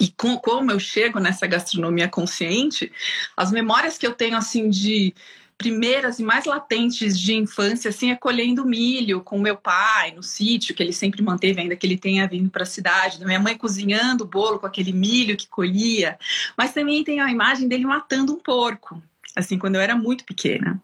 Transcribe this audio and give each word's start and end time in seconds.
e 0.00 0.08
com, 0.08 0.38
como 0.38 0.72
eu 0.72 0.80
chego 0.80 1.20
nessa 1.20 1.46
gastronomia 1.46 2.08
consciente, 2.08 2.90
as 3.36 3.52
memórias 3.52 3.98
que 3.98 4.06
eu 4.06 4.14
tenho 4.14 4.36
assim 4.36 4.70
de 4.70 5.14
primeiras 5.58 6.18
e 6.18 6.22
mais 6.22 6.46
latentes 6.46 7.20
de 7.20 7.34
infância 7.34 7.90
assim 7.90 8.10
é 8.10 8.16
colhendo 8.16 8.64
milho 8.64 9.20
com 9.20 9.38
meu 9.38 9.58
pai 9.58 10.10
no 10.12 10.22
sítio 10.22 10.74
que 10.74 10.82
ele 10.82 10.94
sempre 10.94 11.22
manteve 11.22 11.60
ainda 11.60 11.76
que 11.76 11.86
ele 11.86 11.98
tenha 11.98 12.26
vindo 12.26 12.48
para 12.48 12.62
a 12.62 12.66
cidade, 12.66 13.20
da 13.20 13.26
minha 13.26 13.38
mãe 13.38 13.58
cozinhando 13.58 14.24
o 14.24 14.26
bolo 14.26 14.58
com 14.58 14.66
aquele 14.66 14.90
milho 14.90 15.36
que 15.36 15.46
colhia, 15.46 16.18
mas 16.56 16.72
também 16.72 17.04
tem 17.04 17.20
a 17.20 17.30
imagem 17.30 17.68
dele 17.68 17.84
matando 17.84 18.32
um 18.32 18.38
porco 18.38 19.02
assim, 19.36 19.58
quando 19.58 19.76
eu 19.76 19.80
era 19.80 19.96
muito 19.96 20.24
pequena. 20.24 20.80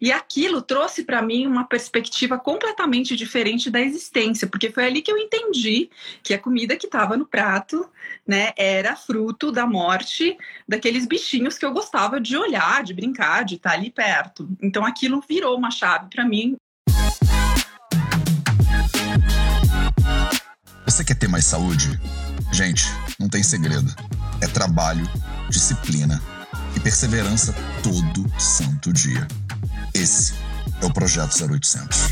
E 0.00 0.10
aquilo 0.10 0.60
trouxe 0.60 1.04
para 1.04 1.22
mim 1.22 1.46
uma 1.46 1.64
perspectiva 1.64 2.38
completamente 2.38 3.14
diferente 3.14 3.70
da 3.70 3.80
existência, 3.80 4.46
porque 4.46 4.70
foi 4.70 4.84
ali 4.84 5.02
que 5.02 5.10
eu 5.10 5.18
entendi 5.18 5.88
que 6.22 6.34
a 6.34 6.38
comida 6.38 6.76
que 6.76 6.86
estava 6.86 7.16
no 7.16 7.26
prato, 7.26 7.88
né, 8.26 8.52
era 8.56 8.96
fruto 8.96 9.52
da 9.52 9.66
morte 9.66 10.36
daqueles 10.66 11.06
bichinhos 11.06 11.56
que 11.56 11.64
eu 11.64 11.72
gostava 11.72 12.20
de 12.20 12.36
olhar, 12.36 12.82
de 12.82 12.92
brincar, 12.92 13.44
de 13.44 13.56
estar 13.56 13.72
ali 13.72 13.90
perto. 13.90 14.48
Então 14.60 14.84
aquilo 14.84 15.22
virou 15.28 15.56
uma 15.56 15.70
chave 15.70 16.08
para 16.10 16.24
mim. 16.24 16.56
Você 20.84 21.04
quer 21.04 21.14
ter 21.14 21.28
mais 21.28 21.46
saúde? 21.46 21.98
Gente, 22.52 22.84
não 23.18 23.28
tem 23.28 23.42
segredo. 23.42 23.94
É 24.42 24.46
trabalho, 24.46 25.08
disciplina 25.48 26.20
e 26.74 26.80
perseverança 26.80 27.54
todo 27.82 28.30
santo 28.38 28.92
dia. 28.92 29.26
Esse 29.94 30.34
é 30.80 30.86
o 30.86 30.92
Projeto 30.92 31.34
0800. 31.44 32.08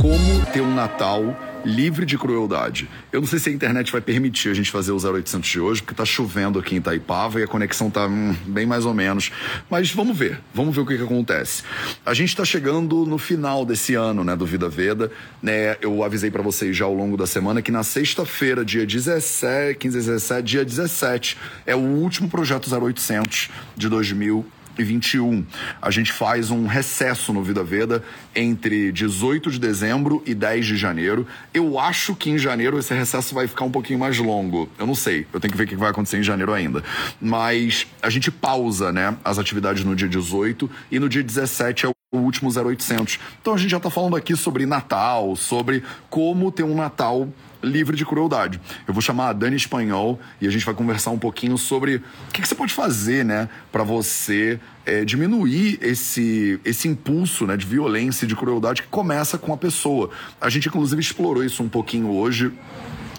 Como 0.00 0.46
ter 0.52 0.60
um 0.60 0.74
Natal 0.74 1.22
livre 1.66 2.06
de 2.06 2.16
crueldade. 2.16 2.88
Eu 3.12 3.20
não 3.20 3.26
sei 3.26 3.38
se 3.38 3.50
a 3.50 3.52
internet 3.52 3.90
vai 3.90 4.00
permitir 4.00 4.48
a 4.50 4.54
gente 4.54 4.70
fazer 4.70 4.92
o 4.92 4.96
0800 4.96 5.48
de 5.48 5.60
hoje, 5.60 5.82
porque 5.82 5.94
tá 5.94 6.04
chovendo 6.04 6.58
aqui 6.58 6.74
em 6.74 6.78
Itaipava 6.78 7.40
e 7.40 7.42
a 7.42 7.46
conexão 7.46 7.90
tá 7.90 8.06
hum, 8.06 8.34
bem 8.46 8.64
mais 8.64 8.86
ou 8.86 8.94
menos. 8.94 9.32
Mas 9.68 9.90
vamos 9.90 10.16
ver, 10.16 10.40
vamos 10.54 10.74
ver 10.74 10.82
o 10.82 10.86
que, 10.86 10.96
que 10.96 11.02
acontece. 11.02 11.64
A 12.04 12.14
gente 12.14 12.28
está 12.28 12.44
chegando 12.44 13.04
no 13.04 13.18
final 13.18 13.66
desse 13.66 13.94
ano, 13.94 14.22
né, 14.22 14.36
do 14.36 14.46
Vida 14.46 14.68
Veda, 14.68 15.10
né? 15.42 15.76
Eu 15.80 16.04
avisei 16.04 16.30
para 16.30 16.42
vocês 16.42 16.76
já 16.76 16.84
ao 16.84 16.94
longo 16.94 17.16
da 17.16 17.26
semana 17.26 17.60
que 17.60 17.72
na 17.72 17.82
sexta-feira, 17.82 18.64
dia 18.64 18.86
17, 18.86 19.78
15, 19.78 19.96
17, 19.96 20.42
dia 20.42 20.64
17, 20.64 21.36
é 21.66 21.74
o 21.74 21.80
último 21.80 22.28
projeto 22.28 22.70
0800 22.72 23.50
de 23.76 23.88
2000 23.88 24.46
2021. 24.76 25.44
A 25.80 25.90
gente 25.90 26.12
faz 26.12 26.50
um 26.50 26.66
recesso 26.66 27.32
no 27.32 27.42
Vida 27.42 27.64
Veda 27.64 28.02
entre 28.34 28.92
18 28.92 29.50
de 29.50 29.58
dezembro 29.58 30.22
e 30.26 30.34
10 30.34 30.66
de 30.66 30.76
janeiro. 30.76 31.26
Eu 31.52 31.78
acho 31.78 32.14
que 32.14 32.30
em 32.30 32.38
janeiro 32.38 32.78
esse 32.78 32.92
recesso 32.94 33.34
vai 33.34 33.48
ficar 33.48 33.64
um 33.64 33.70
pouquinho 33.70 33.98
mais 33.98 34.18
longo. 34.18 34.68
Eu 34.78 34.86
não 34.86 34.94
sei, 34.94 35.26
eu 35.32 35.40
tenho 35.40 35.50
que 35.52 35.58
ver 35.58 35.64
o 35.64 35.66
que 35.66 35.76
vai 35.76 35.90
acontecer 35.90 36.18
em 36.18 36.22
janeiro 36.22 36.52
ainda. 36.52 36.82
Mas 37.20 37.86
a 38.02 38.10
gente 38.10 38.30
pausa, 38.30 38.92
né, 38.92 39.16
as 39.24 39.38
atividades 39.38 39.84
no 39.84 39.96
dia 39.96 40.08
18 40.08 40.70
e 40.90 40.98
no 40.98 41.08
dia 41.08 41.22
17 41.22 41.86
é 41.86 41.88
o 41.88 42.18
último 42.18 42.50
0800. 42.50 43.18
Então 43.40 43.54
a 43.54 43.56
gente 43.56 43.70
já 43.70 43.76
está 43.78 43.90
falando 43.90 44.16
aqui 44.16 44.36
sobre 44.36 44.66
Natal, 44.66 45.34
sobre 45.36 45.82
como 46.08 46.52
ter 46.52 46.62
um 46.62 46.74
Natal 46.74 47.28
livre 47.62 47.96
de 47.96 48.04
crueldade. 48.04 48.60
Eu 48.86 48.94
vou 48.94 49.00
chamar 49.00 49.28
a 49.28 49.32
Dani 49.32 49.56
Espanhol 49.56 50.18
e 50.40 50.46
a 50.46 50.50
gente 50.50 50.64
vai 50.64 50.74
conversar 50.74 51.10
um 51.10 51.18
pouquinho 51.18 51.56
sobre 51.56 51.96
o 51.96 52.32
que, 52.32 52.42
que 52.42 52.48
você 52.48 52.54
pode 52.54 52.72
fazer, 52.72 53.24
né, 53.24 53.48
para 53.70 53.82
você 53.82 54.60
é, 54.84 55.04
diminuir 55.04 55.78
esse, 55.82 56.60
esse 56.64 56.88
impulso 56.88 57.46
né, 57.46 57.56
de 57.56 57.66
violência 57.66 58.24
e 58.24 58.28
de 58.28 58.36
crueldade 58.36 58.82
que 58.82 58.88
começa 58.88 59.36
com 59.38 59.52
a 59.52 59.56
pessoa. 59.56 60.10
A 60.40 60.48
gente, 60.48 60.68
inclusive, 60.68 61.00
explorou 61.00 61.44
isso 61.44 61.62
um 61.62 61.68
pouquinho 61.68 62.10
hoje 62.10 62.52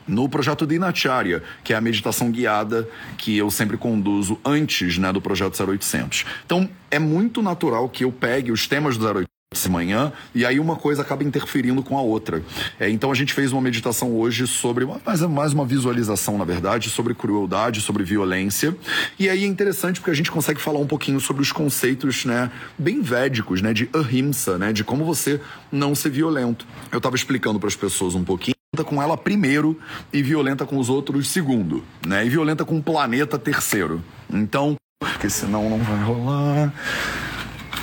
no 0.08 0.30
projeto 0.30 0.66
de 0.66 0.76
Inacharya, 0.76 1.44
que 1.64 1.74
é 1.74 1.76
a 1.76 1.82
meditação 1.82 2.32
guiada 2.32 2.88
que 3.18 3.38
eu 3.38 3.52
sempre 3.52 3.78
conduzo 3.78 4.40
antes 4.46 4.98
né, 4.98 5.12
do 5.12 5.22
projeto 5.22 5.62
0800. 5.62 6.26
Então, 6.46 6.70
é 6.90 6.98
muito 6.98 7.42
natural 7.42 7.90
que 7.90 8.06
eu 8.06 8.12
pegue 8.12 8.52
os 8.52 8.68
temas 8.68 8.98
do 8.98 9.06
0800 9.06 9.37
essa 9.54 9.70
manhã 9.70 10.12
e 10.36 10.46
aí 10.46 10.60
uma 10.60 10.76
coisa 10.76 11.02
acaba 11.02 11.24
interferindo 11.24 11.82
com 11.82 11.98
a 11.98 12.02
outra. 12.02 12.44
É, 12.80 12.90
então 12.90 13.12
a 13.12 13.16
gente 13.16 13.34
fez 13.34 13.54
uma 13.54 13.62
meditação 13.62 14.14
hoje 14.14 14.46
sobre 14.46 14.86
mais, 14.86 15.22
mais 15.22 15.54
uma 15.54 15.66
visualização, 15.66 16.38
na 16.38 16.44
verdade, 16.44 16.90
sobre 16.90 17.14
crueldade, 17.14 17.82
sobre 17.82 18.04
violência. 18.04 18.76
E 19.18 19.30
aí 19.30 19.44
é 19.44 19.48
interessante 19.48 20.00
porque 20.00 20.12
a 20.12 20.14
gente 20.16 20.30
consegue 20.30 20.62
falar 20.62 20.80
um 20.80 20.88
pouquinho 20.88 21.20
sobre 21.20 21.42
os 21.42 21.52
conceitos, 21.52 22.26
né, 22.26 22.52
bem 22.78 23.02
védicos, 23.02 23.62
né, 23.62 23.74
de 23.74 23.90
ahimsa, 23.94 24.58
né, 24.58 24.74
de 24.74 24.84
como 24.84 25.06
você 25.06 25.42
não 25.72 25.96
ser 25.96 26.10
violento. 26.10 26.68
Eu 26.92 26.98
estava 26.98 27.16
explicando 27.16 27.60
para 27.60 27.68
as 27.68 27.76
pessoas 27.76 28.16
um 28.16 28.24
pouquinho 28.24 28.56
com 28.86 29.02
ela 29.02 29.18
primeiro 29.18 29.80
e 30.14 30.22
violenta 30.22 30.66
com 30.66 30.78
os 30.78 30.88
outros 30.88 31.30
segundo, 31.30 31.84
né? 32.06 32.24
E 32.24 32.30
violenta 32.30 32.64
com 32.64 32.78
o 32.78 32.84
planeta 32.84 33.40
terceiro. 33.40 34.04
Então, 34.32 34.76
porque 35.00 35.32
senão 35.32 35.68
não 35.68 35.80
vai 35.80 36.04
rolar. 36.04 36.74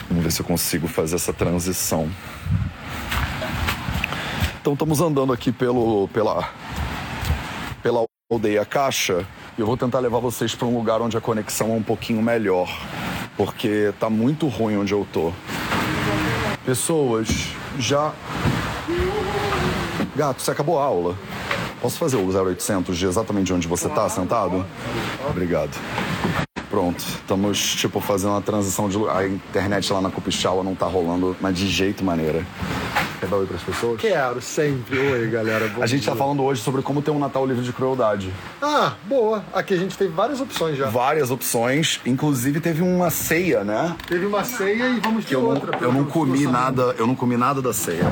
Vamos 0.08 0.24
ver 0.24 0.30
se 0.30 0.40
eu 0.40 0.46
consigo 0.46 0.86
fazer 0.86 1.16
essa 1.16 1.32
transição. 1.32 2.10
Então 4.60 4.72
estamos 4.72 5.00
andando 5.00 5.32
aqui 5.32 5.52
pelo, 5.52 6.08
pela, 6.08 6.48
pela 7.82 8.04
aldeia 8.32 8.64
Caixa 8.64 9.26
e 9.56 9.60
eu 9.60 9.66
vou 9.66 9.76
tentar 9.76 9.98
levar 10.00 10.18
vocês 10.18 10.54
para 10.54 10.66
um 10.66 10.76
lugar 10.76 11.00
onde 11.00 11.16
a 11.16 11.20
conexão 11.20 11.70
é 11.70 11.74
um 11.74 11.82
pouquinho 11.82 12.22
melhor, 12.22 12.68
porque 13.36 13.92
tá 14.00 14.08
muito 14.08 14.48
ruim 14.48 14.76
onde 14.76 14.92
eu 14.92 15.06
tô. 15.12 15.32
Pessoas, 16.64 17.28
já. 17.78 18.12
Gato, 20.16 20.42
você 20.42 20.50
acabou 20.50 20.78
a 20.78 20.84
aula. 20.84 21.16
Posso 21.84 21.98
fazer 21.98 22.16
o 22.16 22.26
0800 22.26 22.96
de 22.96 23.04
exatamente 23.04 23.52
onde 23.52 23.68
você 23.68 23.88
está 23.88 24.08
sentado? 24.08 24.64
Obrigado. 25.28 25.78
Pronto, 26.70 26.98
estamos 26.98 27.74
tipo 27.74 28.00
fazendo 28.00 28.30
uma 28.30 28.40
transição 28.40 28.88
de 28.88 28.96
a 29.06 29.26
internet 29.26 29.92
lá 29.92 30.00
na 30.00 30.10
Cupixaua 30.10 30.64
não 30.64 30.74
tá 30.74 30.86
rolando, 30.86 31.36
mas 31.42 31.54
de 31.54 31.68
jeito 31.68 32.02
maneira. 32.02 32.42
Quer 33.24 33.30
dar 33.30 33.36
oi 33.38 33.46
pras 33.46 33.62
pessoas? 33.62 34.00
Quero, 34.00 34.42
sempre. 34.42 34.98
Oi, 34.98 35.30
galera. 35.30 35.72
A 35.80 35.86
gente 35.86 36.02
dia. 36.02 36.12
tá 36.12 36.16
falando 36.16 36.42
hoje 36.42 36.60
sobre 36.60 36.82
como 36.82 37.00
ter 37.00 37.10
um 37.10 37.18
Natal 37.18 37.46
livre 37.46 37.64
de 37.64 37.72
crueldade. 37.72 38.30
Ah, 38.60 38.92
boa. 39.06 39.42
Aqui 39.54 39.72
a 39.72 39.78
gente 39.78 39.96
teve 39.96 40.12
várias 40.12 40.42
opções 40.42 40.76
já. 40.76 40.90
Várias 40.90 41.30
opções. 41.30 42.00
Inclusive 42.04 42.60
teve 42.60 42.82
uma 42.82 43.08
ceia, 43.08 43.64
né? 43.64 43.96
Teve 44.06 44.26
uma 44.26 44.44
ceia 44.44 44.88
e 44.90 45.00
vamos 45.00 45.24
ter 45.24 45.36
outra. 45.36 45.72
Não, 45.72 45.88
eu 45.88 45.92
não 45.92 46.04
comi 46.04 46.46
nada, 46.46 46.94
eu 46.98 47.06
não 47.06 47.14
comi 47.14 47.38
nada 47.38 47.62
da 47.62 47.72
ceia. 47.72 48.04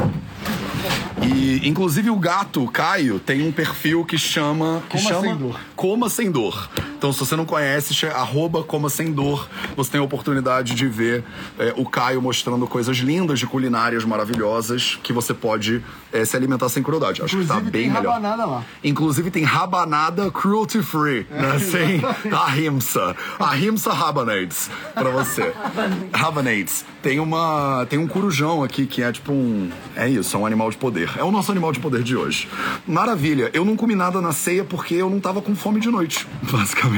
E, 1.22 1.68
inclusive, 1.68 2.08
o 2.08 2.16
gato, 2.16 2.66
Caio, 2.68 3.20
tem 3.20 3.46
um 3.46 3.52
perfil 3.52 4.06
que 4.06 4.16
chama. 4.16 4.82
Que 4.88 4.96
Coma 4.96 5.08
chama 5.10 5.20
Sem 5.20 5.36
Dor. 5.36 5.60
Coma 5.76 6.08
Sem 6.08 6.30
Dor. 6.30 6.70
Então, 7.02 7.12
se 7.12 7.18
você 7.18 7.34
não 7.34 7.44
conhece, 7.44 8.06
arroba 8.06 8.62
Coma 8.62 8.88
Sem 8.88 9.10
Dor. 9.10 9.48
Você 9.74 9.90
tem 9.90 10.00
a 10.00 10.04
oportunidade 10.04 10.72
de 10.72 10.86
ver 10.86 11.24
é, 11.58 11.74
o 11.76 11.84
Caio 11.84 12.22
mostrando 12.22 12.64
coisas 12.68 12.96
lindas 12.98 13.40
de 13.40 13.46
culinárias 13.48 14.04
maravilhosas 14.04 15.00
que 15.02 15.12
você 15.12 15.34
pode 15.34 15.82
é, 16.12 16.24
se 16.24 16.36
alimentar 16.36 16.68
sem 16.68 16.80
crueldade. 16.80 17.20
Acho 17.20 17.34
Inclusive, 17.34 17.58
que 17.58 17.64
tá 17.64 17.70
bem 17.72 17.82
tem 17.82 17.90
melhor. 17.90 18.12
rabanada 18.14 18.46
lá. 18.46 18.64
Inclusive, 18.84 19.32
tem 19.32 19.42
rabanada 19.42 20.30
cruelty 20.30 20.80
free, 20.80 21.26
É, 21.28 21.42
né? 21.42 21.58
Sem 21.58 22.00
ahimsa. 22.32 23.16
Ahimsa 23.36 23.92
rabanades 23.92 24.70
pra 24.94 25.10
você. 25.10 25.52
rabanades. 26.12 26.84
Tem 27.02 27.18
uma. 27.18 27.84
Tem 27.90 27.98
um 27.98 28.06
corujão 28.06 28.62
aqui 28.62 28.86
que 28.86 29.02
é 29.02 29.10
tipo 29.10 29.32
um. 29.32 29.70
É 29.96 30.08
isso, 30.08 30.36
é 30.36 30.38
um 30.38 30.46
animal 30.46 30.70
de 30.70 30.76
poder. 30.76 31.10
É 31.18 31.24
o 31.24 31.32
nosso 31.32 31.50
animal 31.50 31.72
de 31.72 31.80
poder 31.80 32.04
de 32.04 32.14
hoje. 32.16 32.48
Maravilha. 32.86 33.50
Eu 33.52 33.64
não 33.64 33.74
comi 33.76 33.96
nada 33.96 34.20
na 34.20 34.30
ceia 34.30 34.62
porque 34.62 34.94
eu 34.94 35.10
não 35.10 35.18
tava 35.18 35.42
com 35.42 35.56
fome 35.56 35.80
de 35.80 35.90
noite, 35.90 36.28
basicamente. 36.48 36.91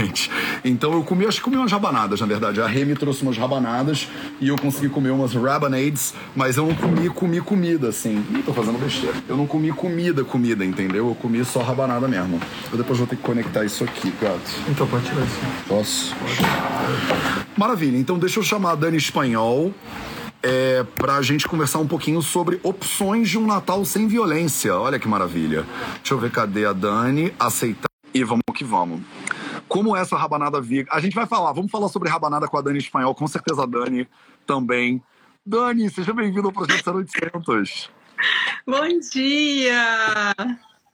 Então 0.65 0.93
eu 0.93 1.03
comi, 1.03 1.27
acho 1.27 1.39
que 1.39 1.45
comi 1.45 1.57
umas 1.57 1.71
rabanadas, 1.71 2.21
na 2.21 2.27
verdade. 2.27 2.61
A 2.61 2.67
Remy 2.67 2.95
trouxe 2.95 3.23
umas 3.23 3.37
rabanadas 3.37 4.09
e 4.41 4.49
eu 4.49 4.57
consegui 4.57 4.89
comer 4.89 5.11
umas 5.11 5.35
rabanades, 5.35 6.15
mas 6.35 6.57
eu 6.57 6.67
não 6.67 6.75
comi, 6.75 7.09
comi 7.11 7.41
comida, 7.41 7.89
assim. 7.89 8.25
Ih, 8.35 8.43
tô 8.43 8.53
fazendo 8.53 8.79
besteira. 8.79 9.17
Eu 9.29 9.37
não 9.37 9.47
comi 9.47 9.71
comida, 9.73 10.25
comida, 10.25 10.65
entendeu? 10.65 11.09
Eu 11.09 11.15
comi 11.15 11.45
só 11.45 11.63
rabanada 11.63 12.09
mesmo. 12.09 12.41
Eu 12.71 12.79
depois 12.79 12.99
vou 12.99 13.07
ter 13.07 13.17
que 13.17 13.23
conectar 13.23 13.65
isso 13.65 13.85
aqui, 13.85 14.13
gato. 14.21 14.51
Então 14.69 14.87
pode 14.87 15.05
tirar 15.05 15.25
isso. 15.25 15.39
Posso? 15.69 16.15
Maravilha. 17.57 17.97
Então 17.97 18.19
deixa 18.19 18.39
eu 18.39 18.43
chamar 18.43 18.73
a 18.73 18.75
Dani 18.75 18.97
Espanhol 18.97 19.73
é, 20.43 20.85
para 20.97 21.17
a 21.17 21.23
gente 21.23 21.49
conversar 21.49 21.79
um 21.79 21.87
pouquinho 21.87 22.21
sobre 22.21 22.61
opções 22.63 23.31
de 23.31 23.39
um 23.39 23.47
Natal 23.47 23.85
sem 23.85 24.07
violência. 24.07 24.77
Olha 24.77 24.99
que 24.99 25.09
maravilha. 25.09 25.65
Deixa 25.97 26.13
eu 26.15 26.19
ver 26.19 26.31
cadê 26.31 26.67
a 26.67 26.73
Dani. 26.73 27.33
Aceitar. 27.39 27.89
E 28.13 28.23
vamos 28.23 28.43
que 28.55 28.63
vamos. 28.63 29.01
Como 29.69 29.97
essa 29.97 30.17
rabanada 30.17 30.61
vegan. 30.61 30.89
A 30.91 31.01
gente 31.01 31.15
vai 31.15 31.27
falar, 31.27 31.53
vamos 31.53 31.71
falar 31.71 31.89
sobre 31.89 32.09
rabanada 32.09 32.47
com 32.49 32.57
a 32.57 32.63
Dani 32.63 32.79
Espanhol, 32.79 33.15
com 33.15 33.27
certeza 33.27 33.63
a 33.63 33.67
Dani 33.67 34.09
também. 34.47 35.03
Dani, 35.45 35.91
seja 35.91 36.13
bem-vindo 36.13 36.47
ao 36.47 36.53
Projeto 36.53 36.91
0800. 36.91 37.91
Bom 38.67 38.99
dia! 39.13 40.35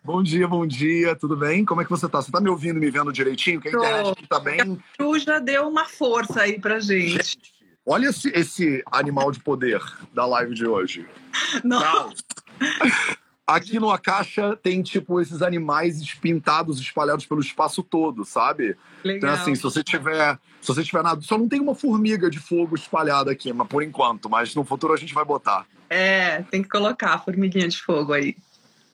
Bom 0.03 0.23
dia, 0.23 0.49
bom 0.49 0.67
dia, 0.67 1.15
tudo 1.15 1.37
bem? 1.37 1.65
Como 1.65 1.83
é 1.83 1.85
que 1.85 1.91
você 1.91 2.09
tá? 2.09 2.23
Você 2.23 2.33
tá 2.33 2.41
me 2.41 2.49
ouvindo 2.49 2.79
e 2.79 2.81
me 2.81 2.91
vendo 2.91 3.13
direitinho? 3.13 3.61
Que 3.61 3.69
a 3.69 3.71
internet 3.71 4.11
aqui 4.13 4.27
tá 4.27 4.41
bem. 4.41 4.83
Ju 4.99 5.19
já 5.19 5.39
deu 5.39 5.69
uma 5.69 5.85
força 5.85 6.41
aí 6.41 6.59
pra 6.59 6.81
gente. 6.81 7.39
Olha 7.85 8.09
esse, 8.09 8.29
esse 8.31 8.83
animal 8.91 9.31
de 9.31 9.41
poder 9.41 9.83
da 10.15 10.25
live 10.25 10.55
de 10.55 10.67
hoje. 10.67 11.07
Não. 11.63 12.13
Aqui 13.57 13.81
no 13.81 13.91
Acaixa 13.91 14.57
tem, 14.63 14.83
tipo, 14.83 15.21
esses 15.21 15.43
animais 15.43 16.15
pintados, 16.15 16.79
espalhados 16.79 17.27
pelo 17.27 17.41
espaço 17.41 17.83
todo, 17.83 18.25
sabe? 18.25 18.77
Legal. 19.05 19.17
Então, 19.17 19.31
assim, 19.31 19.55
se 19.55 19.63
você 19.63 19.83
tiver. 19.83 20.39
Se 20.61 20.69
você 20.69 20.85
tiver 20.85 21.03
nada. 21.03 21.21
Só 21.23 21.37
não 21.37 21.49
tem 21.49 21.61
uma 21.61 21.75
formiga 21.75 22.31
de 22.31 22.39
fogo 22.39 22.77
espalhada 22.77 23.31
aqui, 23.31 23.53
mas 23.53 23.67
por 23.67 23.83
enquanto. 23.83 24.29
Mas 24.29 24.55
no 24.55 24.65
futuro 24.65 24.93
a 24.93 24.97
gente 24.97 25.15
vai 25.15 25.25
botar. 25.25 25.67
É, 25.89 26.43
tem 26.51 26.63
que 26.63 26.69
colocar 26.69 27.15
a 27.15 27.19
formiguinha 27.19 27.67
de 27.67 27.83
fogo 27.83 28.13
aí. 28.13 28.37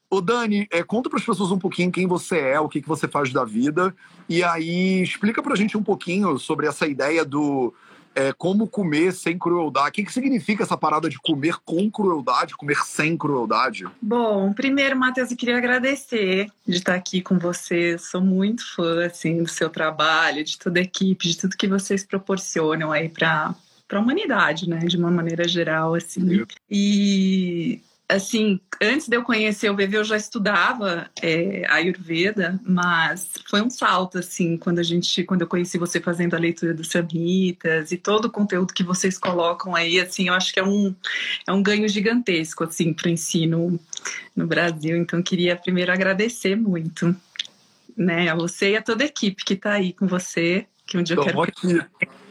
Ô 0.08 0.20
Dani, 0.20 0.68
é, 0.70 0.82
conta 0.82 1.10
para 1.10 1.18
as 1.18 1.24
pessoas 1.24 1.50
um 1.50 1.58
pouquinho 1.58 1.90
quem 1.90 2.06
você 2.06 2.38
é, 2.38 2.60
o 2.60 2.68
que, 2.68 2.80
que 2.80 2.88
você 2.88 3.08
faz 3.08 3.32
da 3.32 3.44
vida. 3.44 3.94
E 4.28 4.42
aí 4.42 5.02
explica 5.02 5.42
pra 5.42 5.56
gente 5.56 5.76
um 5.76 5.82
pouquinho 5.82 6.38
sobre 6.38 6.66
essa 6.66 6.86
ideia 6.86 7.24
do 7.24 7.74
é, 8.16 8.32
como 8.32 8.66
comer 8.66 9.12
sem 9.12 9.38
crueldade. 9.38 9.88
O 9.90 9.92
que, 9.92 10.04
que 10.04 10.12
significa 10.12 10.62
essa 10.62 10.76
parada 10.76 11.08
de 11.08 11.18
comer 11.18 11.56
com 11.64 11.90
crueldade, 11.90 12.56
comer 12.56 12.78
sem 12.78 13.16
crueldade? 13.16 13.84
Bom, 14.00 14.54
primeiro, 14.54 14.96
Matheus, 14.96 15.30
eu 15.30 15.36
queria 15.36 15.58
agradecer 15.58 16.50
de 16.66 16.78
estar 16.78 16.94
aqui 16.94 17.20
com 17.20 17.38
você. 17.38 17.98
Sou 17.98 18.22
muito 18.22 18.74
fã 18.74 19.04
assim, 19.04 19.42
do 19.42 19.48
seu 19.48 19.68
trabalho, 19.68 20.42
de 20.42 20.58
toda 20.58 20.80
a 20.80 20.82
equipe, 20.82 21.28
de 21.28 21.36
tudo 21.36 21.56
que 21.56 21.68
vocês 21.68 22.02
proporcionam 22.02 22.90
aí 22.90 23.08
para 23.08 23.54
para 23.88 24.00
a 24.00 24.02
humanidade, 24.02 24.68
né, 24.68 24.78
de 24.78 24.96
uma 24.96 25.12
maneira 25.12 25.46
geral, 25.46 25.94
assim. 25.94 26.44
E 26.68 27.80
assim, 28.08 28.60
antes 28.80 29.08
de 29.08 29.16
eu 29.16 29.22
conhecer 29.22 29.70
o 29.70 29.74
VV, 29.74 29.98
eu 29.98 30.04
já 30.04 30.16
estudava 30.16 31.10
é, 31.20 31.64
Ayurveda, 31.68 32.60
mas 32.64 33.30
foi 33.48 33.60
um 33.60 33.70
salto, 33.70 34.18
assim, 34.18 34.56
quando 34.56 34.78
a 34.78 34.82
gente, 34.82 35.24
quando 35.24 35.42
eu 35.42 35.46
conheci 35.46 35.76
você 35.76 36.00
fazendo 36.00 36.34
a 36.34 36.38
leitura 36.38 36.72
dos 36.72 36.88
Samhitas 36.88 37.90
e 37.90 37.96
todo 37.96 38.26
o 38.26 38.30
conteúdo 38.30 38.72
que 38.72 38.84
vocês 38.84 39.18
colocam 39.18 39.74
aí, 39.74 40.00
assim, 40.00 40.28
eu 40.28 40.34
acho 40.34 40.52
que 40.52 40.60
é 40.60 40.64
um, 40.64 40.94
é 41.46 41.52
um 41.52 41.62
ganho 41.62 41.88
gigantesco, 41.88 42.64
assim, 42.64 42.92
para 42.92 43.08
o 43.08 43.10
ensino 43.10 43.78
no 44.34 44.46
Brasil. 44.46 44.96
Então, 44.96 45.22
queria 45.22 45.56
primeiro 45.56 45.92
agradecer 45.92 46.54
muito, 46.54 47.14
né, 47.96 48.28
a 48.28 48.34
você 48.34 48.72
e 48.72 48.76
a 48.76 48.82
toda 48.82 49.02
a 49.02 49.06
equipe 49.06 49.44
que 49.44 49.54
está 49.54 49.72
aí 49.72 49.92
com 49.92 50.06
você, 50.06 50.66
que 50.86 50.96
um 50.96 51.02
dia 51.02 51.16
eu 51.16 51.22
quero... 51.22 51.42
Aqui. 51.42 51.80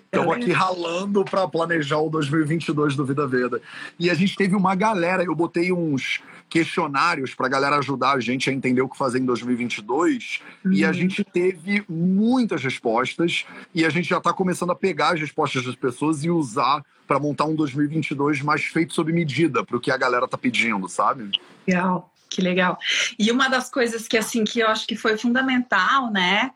Estamos 0.05 0.35
aqui 0.35 0.51
ralando 0.51 1.25
para 1.25 1.47
planejar 1.47 1.99
o 1.99 2.09
2022 2.09 2.95
do 2.95 3.05
Vida 3.05 3.27
Veda. 3.27 3.61
E 3.99 4.09
a 4.09 4.13
gente 4.13 4.35
teve 4.35 4.55
uma 4.55 4.75
galera, 4.75 5.23
eu 5.23 5.35
botei 5.35 5.71
uns 5.71 6.21
questionários 6.49 7.33
para 7.33 7.47
a 7.47 7.49
galera 7.49 7.77
ajudar 7.77 8.13
a 8.13 8.19
gente 8.19 8.49
a 8.49 8.53
entender 8.53 8.81
o 8.81 8.89
que 8.89 8.97
fazer 8.97 9.19
em 9.19 9.25
2022. 9.25 10.39
Uhum. 10.63 10.71
E 10.71 10.85
a 10.85 10.87
uhum. 10.87 10.93
gente 10.93 11.23
teve 11.23 11.83
muitas 11.89 12.63
respostas. 12.63 13.45
E 13.73 13.83
a 13.85 13.89
gente 13.89 14.07
já 14.07 14.17
está 14.17 14.31
começando 14.31 14.71
a 14.71 14.75
pegar 14.75 15.13
as 15.13 15.19
respostas 15.19 15.65
das 15.65 15.75
pessoas 15.75 16.23
e 16.23 16.29
usar 16.29 16.83
para 17.07 17.19
montar 17.19 17.45
um 17.45 17.55
2022 17.55 18.41
mais 18.41 18.63
feito 18.63 18.93
sob 18.93 19.11
medida 19.11 19.63
para 19.63 19.77
o 19.77 19.79
que 19.79 19.91
a 19.91 19.97
galera 19.97 20.27
tá 20.27 20.37
pedindo, 20.37 20.87
sabe? 20.87 21.29
Legal. 21.67 22.11
Que 22.29 22.41
legal. 22.41 22.77
E 23.17 23.31
uma 23.31 23.47
das 23.47 23.69
coisas 23.69 24.07
que 24.07 24.17
assim 24.17 24.43
que 24.43 24.59
eu 24.59 24.67
acho 24.67 24.85
que 24.85 24.95
foi 24.95 25.17
fundamental, 25.17 26.11
né, 26.11 26.51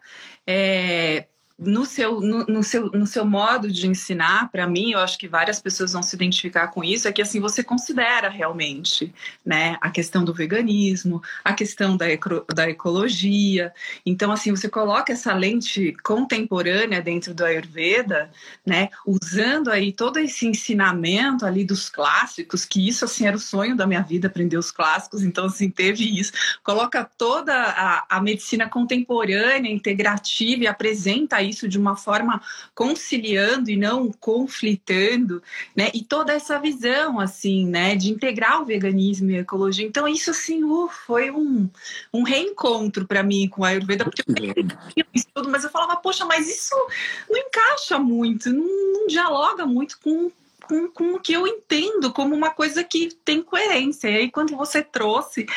é 0.45 1.27
no 1.59 1.85
seu, 1.85 2.21
no, 2.21 2.45
no, 2.45 2.63
seu, 2.63 2.85
no 2.91 3.05
seu 3.05 3.25
modo 3.25 3.69
de 3.69 3.85
ensinar, 3.85 4.49
para 4.49 4.65
mim, 4.65 4.91
eu 4.91 4.99
acho 4.99 5.17
que 5.17 5.27
várias 5.27 5.61
pessoas 5.61 5.91
vão 5.91 6.01
se 6.01 6.15
identificar 6.15 6.69
com 6.69 6.83
isso, 6.83 7.07
é 7.07 7.11
que 7.11 7.21
assim 7.21 7.41
você 7.41 7.61
considera 7.61 8.29
realmente 8.29 9.13
né, 9.45 9.77
a 9.81 9.89
questão 9.89 10.23
do 10.23 10.33
veganismo, 10.33 11.21
a 11.43 11.53
questão 11.53 11.97
da, 11.97 12.09
eco, 12.09 12.45
da 12.53 12.69
ecologia. 12.69 13.73
Então, 14.05 14.31
assim, 14.31 14.51
você 14.51 14.69
coloca 14.69 15.11
essa 15.11 15.33
lente 15.33 15.95
contemporânea 16.01 17.01
dentro 17.01 17.33
do 17.33 17.43
Ayurveda, 17.43 18.31
né, 18.65 18.89
usando 19.05 19.69
aí 19.69 19.91
todo 19.91 20.17
esse 20.17 20.47
ensinamento 20.47 21.45
ali 21.45 21.65
dos 21.65 21.89
clássicos, 21.89 22.63
que 22.63 22.87
isso 22.87 23.03
assim 23.03 23.27
era 23.27 23.35
o 23.35 23.39
sonho 23.39 23.75
da 23.75 23.85
minha 23.85 24.01
vida, 24.01 24.27
aprender 24.27 24.57
os 24.57 24.71
clássicos, 24.71 25.23
então 25.23 25.45
assim, 25.45 25.69
teve 25.69 26.19
isso. 26.19 26.31
Coloca 26.63 27.03
toda 27.03 27.53
a, 27.53 28.05
a 28.09 28.21
medicina 28.21 28.69
contemporânea, 28.69 29.69
integrativa 29.69 30.63
e 30.63 30.67
apresenta 30.67 31.48
isso 31.49 31.67
de 31.67 31.77
uma 31.77 31.95
forma 31.95 32.41
conciliando 32.73 33.69
e 33.69 33.75
não 33.75 34.11
conflitando, 34.11 35.41
né? 35.75 35.89
E 35.93 36.03
toda 36.03 36.33
essa 36.33 36.59
visão, 36.59 37.19
assim, 37.19 37.65
né, 37.67 37.95
de 37.95 38.09
integrar 38.11 38.61
o 38.61 38.65
veganismo 38.65 39.31
e 39.31 39.37
a 39.37 39.41
ecologia. 39.41 39.85
Então, 39.85 40.07
isso, 40.07 40.31
assim, 40.31 40.63
uh, 40.63 40.87
foi 41.05 41.31
um, 41.31 41.69
um 42.13 42.23
reencontro 42.23 43.05
para 43.05 43.23
mim 43.23 43.47
com 43.47 43.63
a 43.63 43.69
Ayurveda, 43.69 44.05
porque 44.05 44.23
eu 44.95 45.05
isso 45.13 45.27
tudo, 45.33 45.49
mas 45.49 45.63
eu 45.63 45.69
falava, 45.69 45.95
poxa, 45.97 46.25
mas 46.25 46.47
isso 46.47 46.75
não 47.29 47.37
encaixa 47.37 47.97
muito, 47.99 48.51
não, 48.51 48.93
não 48.93 49.07
dialoga 49.07 49.65
muito 49.65 49.99
com 49.99 50.31
com, 50.69 50.87
com 50.87 51.15
o 51.15 51.19
que 51.19 51.33
eu 51.33 51.47
entendo 51.47 52.13
como 52.13 52.35
uma 52.35 52.51
coisa 52.51 52.83
que 52.83 53.09
tem 53.25 53.41
coerência. 53.41 54.07
E 54.07 54.15
aí, 54.17 54.31
quando 54.31 54.55
você 54.55 54.83
trouxe 54.83 55.47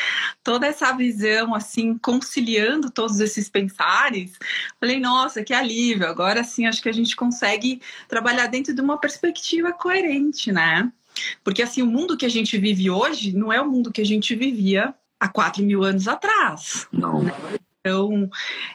toda 0.43 0.65
essa 0.65 0.91
visão, 0.91 1.53
assim, 1.53 1.95
conciliando 1.99 2.89
todos 2.89 3.19
esses 3.19 3.47
pensares, 3.47 4.39
falei, 4.79 4.99
nossa, 4.99 5.43
que 5.43 5.53
alívio. 5.53 6.07
Agora 6.07 6.43
sim, 6.43 6.65
acho 6.65 6.81
que 6.81 6.89
a 6.89 6.93
gente 6.93 7.15
consegue 7.15 7.79
trabalhar 8.07 8.47
dentro 8.47 8.73
de 8.73 8.81
uma 8.81 8.97
perspectiva 8.97 9.71
coerente, 9.71 10.51
né? 10.51 10.91
Porque, 11.43 11.61
assim, 11.61 11.83
o 11.83 11.87
mundo 11.87 12.17
que 12.17 12.25
a 12.25 12.29
gente 12.29 12.57
vive 12.57 12.89
hoje 12.89 13.37
não 13.37 13.53
é 13.53 13.61
o 13.61 13.69
mundo 13.69 13.91
que 13.91 14.01
a 14.01 14.05
gente 14.05 14.33
vivia 14.33 14.95
há 15.19 15.27
4 15.27 15.63
mil 15.63 15.83
anos 15.83 16.07
atrás. 16.07 16.87
Não. 16.91 17.21
Né? 17.21 17.31
Então, 17.85 18.29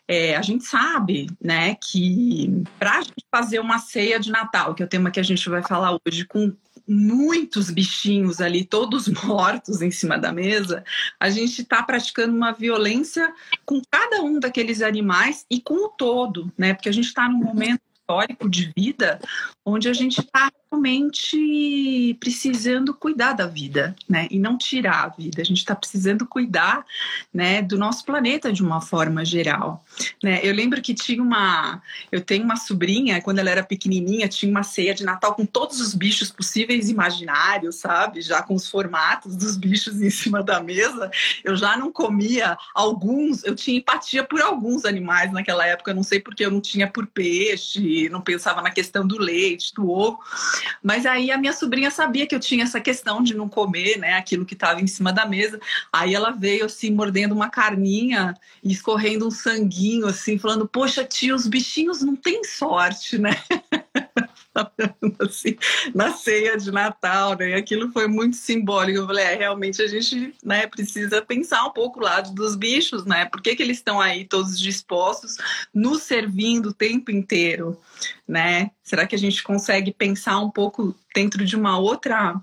é, 0.07 0.37
a 0.37 0.43
gente 0.43 0.65
sabe, 0.65 1.29
né, 1.43 1.75
que 1.77 2.63
para 2.79 3.01
fazer 3.35 3.59
uma 3.59 3.79
ceia 3.79 4.21
de 4.21 4.31
Natal, 4.31 4.75
que 4.75 4.83
é 4.83 4.87
o 4.87 4.89
tema 4.89 5.11
que 5.11 5.19
a 5.19 5.23
gente 5.23 5.49
vai 5.49 5.63
falar 5.63 5.99
hoje, 6.07 6.27
com 6.27 6.55
muitos 6.87 7.71
bichinhos 7.71 8.39
ali, 8.39 8.67
todos 8.67 9.09
mortos 9.25 9.81
em 9.81 9.91
cima 9.91 10.19
da 10.19 10.31
mesa, 10.31 10.85
a 11.19 11.31
gente 11.31 11.63
está 11.63 11.83
praticando 11.83 12.37
uma 12.37 12.53
violência 12.53 13.33
com 13.65 13.81
cada 13.91 14.23
um 14.23 14.39
daqueles 14.39 14.83
animais 14.83 15.47
e 15.51 15.59
com 15.59 15.87
o 15.87 15.89
todo, 15.89 16.53
né? 16.57 16.75
Porque 16.75 16.91
a 16.91 16.93
gente 16.93 17.07
está 17.07 17.27
num 17.31 17.39
momento 17.39 17.81
histórico 17.95 18.49
de 18.49 18.73
vida 18.77 19.19
onde 19.65 19.89
a 19.89 19.93
gente 19.95 20.21
está 20.21 20.51
realmente 20.71 22.17
precisando 22.21 22.93
cuidar 22.93 23.33
da 23.33 23.47
vida, 23.47 23.97
né? 24.09 24.29
E 24.31 24.39
não 24.39 24.59
tirar 24.59 25.05
a 25.05 25.09
vida. 25.09 25.41
A 25.41 25.45
gente 25.45 25.59
está 25.59 25.75
precisando 25.75 26.27
cuidar, 26.27 26.85
né, 27.33 27.63
do 27.63 27.79
nosso 27.79 28.05
planeta 28.05 28.53
de 28.53 28.63
uma 28.63 28.81
forma 28.81 29.25
geral, 29.25 29.85
né? 30.23 30.41
Eu 30.43 30.55
lembro 30.55 30.81
que 30.83 30.95
tinha 30.95 31.23
uma, 31.23 31.83
eu 32.13 32.21
tenho 32.21 32.45
uma 32.45 32.57
sobrinha, 32.57 33.21
quando 33.23 33.39
ela 33.39 33.51
era 33.51 33.63
pequenininha, 33.63 34.29
tinha 34.29 34.51
uma 34.51 34.63
ceia 34.63 34.95
de 34.95 35.05
Natal 35.05 35.35
com 35.35 35.47
todos 35.47 35.81
os 35.81 35.95
bichos 35.95 36.31
possíveis 36.31 36.91
imaginários, 36.91 37.77
sabe? 37.77 38.21
Já 38.21 38.43
com 38.43 38.55
os 38.55 38.69
formatos 38.69 39.37
dos 39.37 39.57
bichos 39.57 40.01
em 40.03 40.11
cima 40.11 40.43
da 40.43 40.61
mesa. 40.61 41.11
Eu 41.43 41.57
já 41.57 41.77
não 41.77 41.91
comia 41.91 42.57
alguns, 42.75 43.43
eu 43.45 43.55
tinha 43.55 43.79
empatia 43.79 44.23
por 44.23 44.41
alguns 44.41 44.85
animais 44.85 45.33
naquela 45.33 45.67
época, 45.67 45.91
eu 45.91 45.95
não 45.95 46.03
sei 46.03 46.21
porque 46.21 46.45
eu 46.45 46.51
não 46.51 46.61
tinha 46.61 46.87
por 46.87 47.07
peixe, 47.07 48.09
não 48.11 48.21
pensava 48.21 48.61
na 48.61 48.71
questão 48.71 49.07
do 49.07 49.19
leite, 49.19 49.73
do 49.75 49.89
ovo. 49.91 50.19
Mas 50.83 51.07
aí 51.07 51.31
a 51.31 51.39
minha 51.39 51.53
sobrinha 51.53 51.91
sabia 51.91 52.27
que 52.27 52.35
eu 52.35 52.41
tinha 52.41 52.65
essa 52.65 52.81
questão 52.81 53.23
de 53.23 53.35
não 53.35 53.49
comer, 53.49 53.99
né, 53.99 54.15
aquilo 54.15 54.45
que 54.45 54.55
estava 54.55 54.81
em 54.81 54.87
cima 54.87 55.13
da 55.13 55.27
mesa. 55.27 55.61
Aí 55.93 56.15
ela 56.15 56.31
veio 56.31 56.67
assim 56.67 56.91
mordendo 56.91 57.35
uma 57.35 57.51
carninha 57.51 58.35
e 58.63 58.73
escorrendo 58.73 59.27
um 59.27 59.31
sanguinho 59.31 60.07
assim, 60.07 60.39
falando: 60.39 60.69
"Poxa, 60.69 61.05
tia, 61.05 61.35
os 61.35 61.47
bichinhos 61.47 62.03
não 62.03 62.17
têm 62.17 62.45
sorte, 62.45 63.19
né?" 63.19 63.31
assim, 65.21 65.57
na 65.95 66.13
ceia 66.13 66.57
de 66.57 66.71
Natal, 66.71 67.37
né? 67.37 67.51
E 67.51 67.55
aquilo 67.55 67.91
foi 67.93 68.07
muito 68.09 68.37
simbólico. 68.37 68.99
Eu 68.99 69.07
falei, 69.07 69.25
é, 69.25 69.35
realmente 69.35 69.81
a 69.83 69.87
gente 69.87 70.35
né, 70.43 70.67
precisa 70.67 71.23
pensar 71.23 71.65
um 71.67 71.71
pouco 71.71 72.01
o 72.01 72.03
lado 72.03 72.35
dos 72.35 72.57
bichos, 72.57 73.05
né? 73.05 73.27
Por 73.27 73.41
que, 73.43 73.57
que 73.57 73.63
eles 73.63 73.79
estão 73.79 74.01
aí 74.01 74.25
todos 74.25 74.59
dispostos, 74.59 75.37
nos 75.75 76.03
servindo 76.03 76.71
o 76.71 76.75
tempo 76.75 77.11
inteiro, 77.11 77.81
né? 78.27 78.71
Será 78.83 79.07
que 79.07 79.15
a 79.15 79.19
gente 79.19 79.43
consegue 79.43 79.93
pensar 79.93 80.39
um 80.39 80.51
pouco 80.51 80.95
dentro 81.15 81.45
de 81.45 81.57
uma 81.57 81.79
outra 81.79 82.41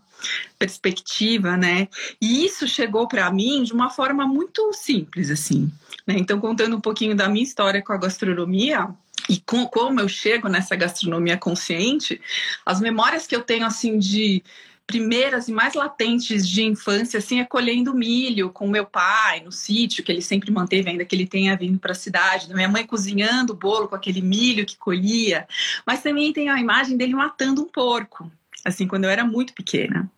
perspectiva, 0.58 1.58
né? 1.58 1.88
E 2.22 2.46
isso 2.46 2.68
chegou 2.68 3.08
para 3.08 3.30
mim 3.32 3.64
de 3.64 3.74
uma 3.74 3.90
forma 3.90 4.26
muito 4.28 4.72
simples, 4.74 5.30
assim. 5.30 5.72
Né? 6.06 6.16
Então, 6.18 6.40
contando 6.40 6.78
um 6.78 6.82
pouquinho 6.82 7.16
da 7.16 7.28
minha 7.28 7.44
história 7.44 7.82
com 7.82 7.94
a 7.94 7.98
gastronomia, 7.98 8.90
e 9.30 9.40
com, 9.40 9.66
como 9.66 10.00
eu 10.00 10.08
chego 10.08 10.48
nessa 10.48 10.76
gastronomia 10.76 11.38
consciente, 11.38 12.22
as 12.66 12.80
memórias 12.80 13.26
que 13.26 13.36
eu 13.36 13.42
tenho 13.42 13.66
assim 13.66 13.98
de 13.98 14.44
primeiras 14.88 15.48
e 15.48 15.52
mais 15.52 15.74
latentes 15.74 16.48
de 16.48 16.64
infância 16.64 17.18
assim 17.18 17.40
é 17.40 17.46
colhendo 17.46 17.94
milho 17.94 18.52
com 18.52 18.68
meu 18.68 18.86
pai 18.86 19.42
no 19.42 19.52
sítio 19.52 20.04
que 20.04 20.12
ele 20.12 20.22
sempre 20.22 20.52
manteve 20.52 20.90
ainda 20.90 21.04
que 21.04 21.16
ele 21.16 21.26
tenha 21.26 21.58
vindo 21.58 21.80
para 21.80 21.92
a 21.92 21.96
cidade, 21.96 22.48
da 22.48 22.54
minha 22.54 22.70
mãe 22.70 22.86
cozinhando 22.86 23.54
o 23.54 23.56
bolo 23.56 23.88
com 23.88 23.96
aquele 23.96 24.22
milho 24.22 24.66
que 24.66 24.78
colhia, 24.78 25.48
mas 25.86 26.04
também 26.04 26.32
tem 26.32 26.50
a 26.50 26.60
imagem 26.60 26.98
dele 26.98 27.16
matando 27.16 27.62
um 27.62 27.68
porco, 27.68 28.32
assim 28.64 28.88
quando 28.88 29.06
eu 29.06 29.10
era 29.10 29.26
muito 29.26 29.54
pequena. 29.54 30.10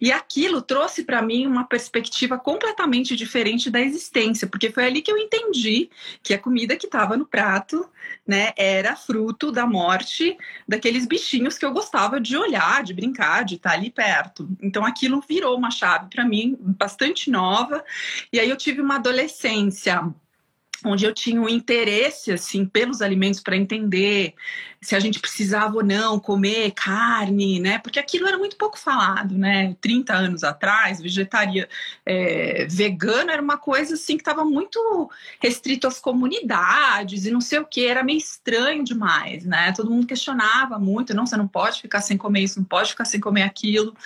E 0.00 0.12
aquilo 0.12 0.62
trouxe 0.62 1.04
para 1.04 1.22
mim 1.22 1.46
uma 1.46 1.64
perspectiva 1.64 2.38
completamente 2.38 3.16
diferente 3.16 3.70
da 3.70 3.80
existência, 3.80 4.46
porque 4.46 4.70
foi 4.70 4.84
ali 4.84 5.02
que 5.02 5.10
eu 5.10 5.18
entendi 5.18 5.90
que 6.22 6.34
a 6.34 6.38
comida 6.38 6.76
que 6.76 6.86
estava 6.86 7.16
no 7.16 7.26
prato, 7.26 7.88
né, 8.26 8.52
era 8.56 8.96
fruto 8.96 9.50
da 9.50 9.66
morte 9.66 10.36
daqueles 10.66 11.06
bichinhos 11.06 11.58
que 11.58 11.64
eu 11.64 11.72
gostava 11.72 12.20
de 12.20 12.36
olhar, 12.36 12.82
de 12.82 12.94
brincar, 12.94 13.44
de 13.44 13.56
estar 13.56 13.72
ali 13.72 13.90
perto. 13.90 14.48
Então 14.62 14.84
aquilo 14.84 15.22
virou 15.26 15.56
uma 15.56 15.70
chave 15.70 16.08
para 16.08 16.24
mim 16.24 16.56
bastante 16.60 17.30
nova. 17.30 17.84
E 18.32 18.38
aí 18.38 18.48
eu 18.48 18.56
tive 18.56 18.80
uma 18.80 18.96
adolescência 18.96 20.02
onde 20.84 21.04
eu 21.04 21.12
tinha 21.12 21.40
um 21.40 21.48
interesse 21.48 22.32
assim 22.32 22.64
pelos 22.64 23.02
alimentos 23.02 23.40
para 23.40 23.56
entender 23.56 24.34
se 24.80 24.94
a 24.94 25.00
gente 25.00 25.18
precisava 25.18 25.76
ou 25.76 25.84
não 25.84 26.20
comer 26.20 26.70
carne, 26.70 27.58
né? 27.58 27.78
Porque 27.78 27.98
aquilo 27.98 28.28
era 28.28 28.38
muito 28.38 28.56
pouco 28.56 28.78
falado, 28.78 29.36
né? 29.36 29.76
30 29.80 30.14
anos 30.14 30.44
atrás, 30.44 31.00
vegetaria 31.00 31.68
é, 32.06 32.64
vegano 32.70 33.30
era 33.30 33.42
uma 33.42 33.58
coisa 33.58 33.94
assim 33.94 34.16
que 34.16 34.20
estava 34.20 34.44
muito 34.44 35.10
restrito 35.40 35.88
às 35.88 35.98
comunidades 35.98 37.26
e 37.26 37.30
não 37.30 37.40
sei 37.40 37.58
o 37.58 37.66
que, 37.66 37.86
era 37.86 38.04
meio 38.04 38.18
estranho 38.18 38.84
demais, 38.84 39.44
né? 39.44 39.72
Todo 39.72 39.90
mundo 39.90 40.06
questionava 40.06 40.78
muito, 40.78 41.14
não, 41.14 41.26
você 41.26 41.36
não 41.36 41.48
pode 41.48 41.80
ficar 41.80 42.00
sem 42.00 42.16
comer 42.16 42.42
isso, 42.42 42.60
não 42.60 42.66
pode 42.66 42.90
ficar 42.90 43.04
sem 43.04 43.20
comer 43.20 43.42
aquilo. 43.42 43.96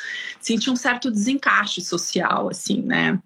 Sentia 0.40 0.72
um 0.72 0.76
certo 0.76 1.10
desencaixe 1.10 1.82
social, 1.82 2.48
assim, 2.48 2.80
né? 2.80 3.20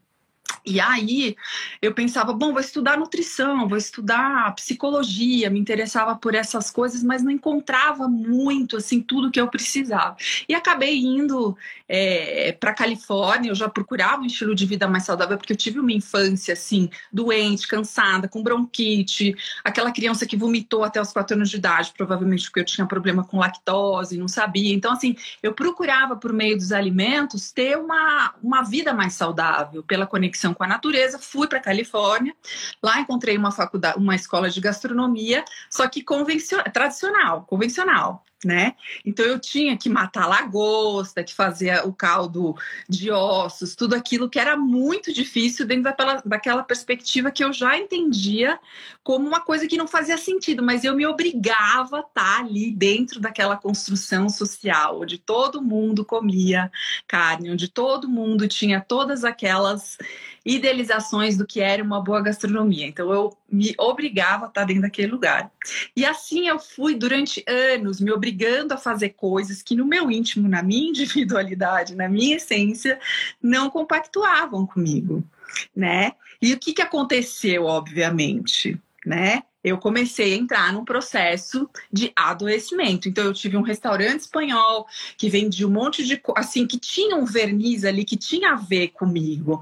E 0.65 0.81
aí 0.81 1.37
eu 1.81 1.95
pensava, 1.95 2.33
bom, 2.33 2.53
vou 2.53 2.61
estudar 2.61 2.99
nutrição, 2.99 3.69
vou 3.69 3.79
estudar 3.79 4.55
psicologia, 4.57 5.49
me 5.49 5.61
interessava 5.61 6.17
por 6.17 6.35
essas 6.35 6.71
coisas, 6.71 7.03
mas 7.03 7.23
não 7.23 7.31
encontrava 7.31 8.09
muito 8.09 8.77
assim 8.77 9.01
tudo 9.01 9.31
que 9.31 9.41
eu 9.41 9.49
precisava. 9.49 10.17
E 10.49 10.55
acabei 10.55 10.99
indo 10.99 11.57
é, 11.89 12.53
para 12.53 12.75
Califórnia. 12.75 13.51
Eu 13.51 13.55
já 13.55 13.69
procurava 13.69 14.23
um 14.23 14.27
estilo 14.27 14.55
de 14.55 14.67
vida 14.67 14.89
mais 14.89 15.05
saudável 15.05 15.37
porque 15.37 15.53
eu 15.53 15.57
tive 15.57 15.79
uma 15.79 15.93
infância 15.93 16.53
assim 16.53 16.91
doente, 17.13 17.69
cansada, 17.69 18.27
com 18.27 18.43
bronquite, 18.43 19.37
aquela 19.63 19.93
criança 19.93 20.27
que 20.27 20.37
vomitou 20.37 20.83
até 20.83 21.01
os 21.01 21.13
quatro 21.13 21.37
anos 21.37 21.51
de 21.51 21.57
idade, 21.57 21.93
provavelmente 21.97 22.45
porque 22.45 22.61
eu 22.61 22.65
tinha 22.65 22.87
problema 22.87 23.23
com 23.23 23.39
lactose, 23.39 24.19
não 24.19 24.29
sabia. 24.29 24.75
Então 24.75 24.93
assim, 24.93 25.15
eu 25.43 25.53
procurava 25.53 26.17
por 26.17 26.33
meio 26.33 26.57
dos 26.57 26.73
alimentos 26.73 27.53
ter 27.53 27.79
uma 27.79 28.35
uma 28.43 28.63
vida 28.63 28.93
mais 28.93 29.15
saudável 29.15 29.83
pela 29.83 30.07
conexão 30.07 30.36
com 30.55 30.65
a 30.65 30.67
natureza, 30.67 31.19
fui 31.19 31.49
para 31.49 31.61
Califórnia, 31.61 32.35
lá 32.83 33.01
encontrei 33.01 33.37
uma 33.37 33.51
faculdade, 33.51 33.99
uma 33.99 34.15
escola 34.15 34.51
de 34.51 34.61
gastronomia, 34.61 35.45
só 35.71 35.89
que 35.89 36.03
convencional, 36.03 36.65
tradicional, 36.73 37.43
convencional 37.45 38.25
né? 38.45 38.75
Então 39.05 39.25
eu 39.25 39.39
tinha 39.39 39.77
que 39.77 39.89
matar 39.89 40.27
lagosta, 40.27 41.25
que 41.25 41.35
fazia 41.35 41.87
o 41.87 41.93
caldo 41.93 42.55
de 42.89 43.11
ossos, 43.11 43.75
tudo 43.75 43.95
aquilo 43.95 44.29
que 44.29 44.39
era 44.39 44.57
muito 44.57 45.13
difícil 45.13 45.67
dentro 45.67 45.85
daquela, 45.85 46.23
daquela 46.25 46.63
perspectiva 46.63 47.31
que 47.31 47.43
eu 47.43 47.53
já 47.53 47.79
entendia 47.79 48.59
como 49.03 49.27
uma 49.27 49.41
coisa 49.41 49.67
que 49.67 49.77
não 49.77 49.87
fazia 49.87 50.19
sentido, 50.19 50.63
mas 50.63 50.85
eu 50.85 50.95
me 50.95 51.07
obrigava 51.07 51.99
a 51.99 52.01
estar 52.01 52.41
ali 52.41 52.71
dentro 52.71 53.21
daquela 53.21 53.57
construção 53.57 54.29
social, 54.29 55.01
onde 55.01 55.19
todo 55.19 55.63
mundo 55.63 56.05
comia 56.05 56.71
carne, 57.07 57.51
onde 57.51 57.69
todo 57.69 58.09
mundo 58.09 58.47
tinha 58.47 58.81
todas 58.81 59.25
aquelas 59.25 59.97
idealizações 60.47 61.37
do 61.37 61.45
que 61.45 61.61
era 61.61 61.83
uma 61.83 62.01
boa 62.01 62.23
gastronomia. 62.23 62.87
Então 62.87 63.13
eu 63.13 63.37
me 63.51 63.75
obrigava 63.77 64.47
a 64.47 64.49
estar 64.49 64.65
dentro 64.65 64.83
daquele 64.83 65.09
lugar. 65.09 65.51
E 65.95 66.07
assim 66.07 66.47
eu 66.47 66.59
fui 66.59 66.95
durante 66.95 67.45
anos 67.49 68.01
me 68.01 68.13
obrigando 68.13 68.73
a 68.73 68.79
fazer 68.79 69.11
coisas 69.11 69.61
que 69.61 69.75
no 69.75 69.85
meu 69.85 70.09
íntimo, 70.09 70.49
na 70.49 70.63
minha 70.63 70.89
individualidade, 70.91 71.97
na 71.97 72.09
minha 72.09 72.37
essência, 72.37 72.99
não 73.43 73.69
compactuavam 73.69 74.65
comigo, 74.65 75.25
né? 75.75 76.13
E 76.41 76.53
o 76.53 76.59
que 76.59 76.73
que 76.73 76.83
aconteceu, 76.83 77.65
obviamente, 77.65 78.81
né? 79.05 79.43
eu 79.65 79.79
comecei 79.79 80.33
a 80.33 80.37
entrar 80.37 80.73
num 80.73 80.85
processo 80.85 81.69
de 81.93 82.13
adoecimento. 82.15 83.09
Então 83.09 83.25
eu 83.25 83.33
tive 83.33 83.57
um 83.57 83.63
restaurante 83.63 84.21
espanhol 84.21 84.87
que 85.19 85.29
vendia 85.29 85.67
um 85.67 85.73
monte 85.73 86.05
de 86.05 86.23
assim 86.37 86.69
que 86.69 86.79
tinha 86.79 87.17
um 87.17 87.25
verniz 87.25 87.85
ali 87.85 88.05
que 88.05 88.17
tinha 88.17 88.53
a 88.53 88.55
ver 88.55 88.89
comigo 88.91 89.61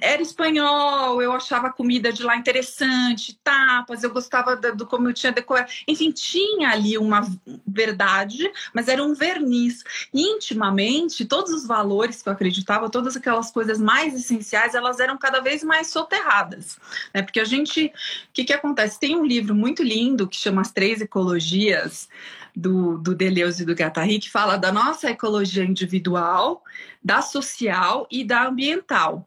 era 0.00 0.22
espanhol, 0.22 1.22
eu 1.22 1.32
achava 1.32 1.68
a 1.68 1.72
comida 1.72 2.12
de 2.12 2.22
lá 2.22 2.36
interessante, 2.36 3.38
tapas, 3.42 4.02
eu 4.02 4.10
gostava 4.10 4.56
do, 4.56 4.76
do 4.76 4.86
como 4.86 5.08
eu 5.08 5.12
tinha 5.12 5.32
decorado. 5.32 5.70
Enfim, 5.86 6.10
tinha 6.10 6.70
ali 6.70 6.98
uma 6.98 7.26
verdade, 7.66 8.50
mas 8.74 8.88
era 8.88 9.02
um 9.02 9.14
verniz. 9.14 9.84
Intimamente, 10.12 11.24
todos 11.24 11.52
os 11.52 11.66
valores 11.66 12.22
que 12.22 12.28
eu 12.28 12.32
acreditava, 12.32 12.90
todas 12.90 13.16
aquelas 13.16 13.50
coisas 13.50 13.80
mais 13.80 14.14
essenciais, 14.14 14.74
elas 14.74 14.98
eram 15.00 15.16
cada 15.16 15.40
vez 15.40 15.62
mais 15.62 15.88
soterradas. 15.88 16.78
Né? 17.14 17.22
Porque 17.22 17.40
a 17.40 17.44
gente. 17.44 17.86
O 17.86 18.32
que, 18.32 18.44
que 18.44 18.52
acontece? 18.52 18.98
Tem 18.98 19.16
um 19.16 19.24
livro 19.24 19.54
muito 19.54 19.82
lindo 19.82 20.28
que 20.28 20.36
chama 20.36 20.62
As 20.62 20.72
Três 20.72 21.00
Ecologias 21.00 22.08
do, 22.54 22.98
do 22.98 23.14
Deleuze 23.14 23.62
e 23.62 23.66
do 23.66 23.72
Guattari, 23.72 24.18
que 24.18 24.30
fala 24.30 24.56
da 24.56 24.72
nossa 24.72 25.10
ecologia 25.10 25.64
individual, 25.64 26.62
da 27.02 27.22
social 27.22 28.06
e 28.10 28.24
da 28.24 28.46
ambiental. 28.46 29.26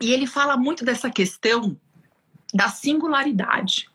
E 0.00 0.12
ele 0.12 0.26
fala 0.26 0.56
muito 0.56 0.84
dessa 0.84 1.10
questão 1.10 1.78
da 2.54 2.68
singularidade. 2.68 3.88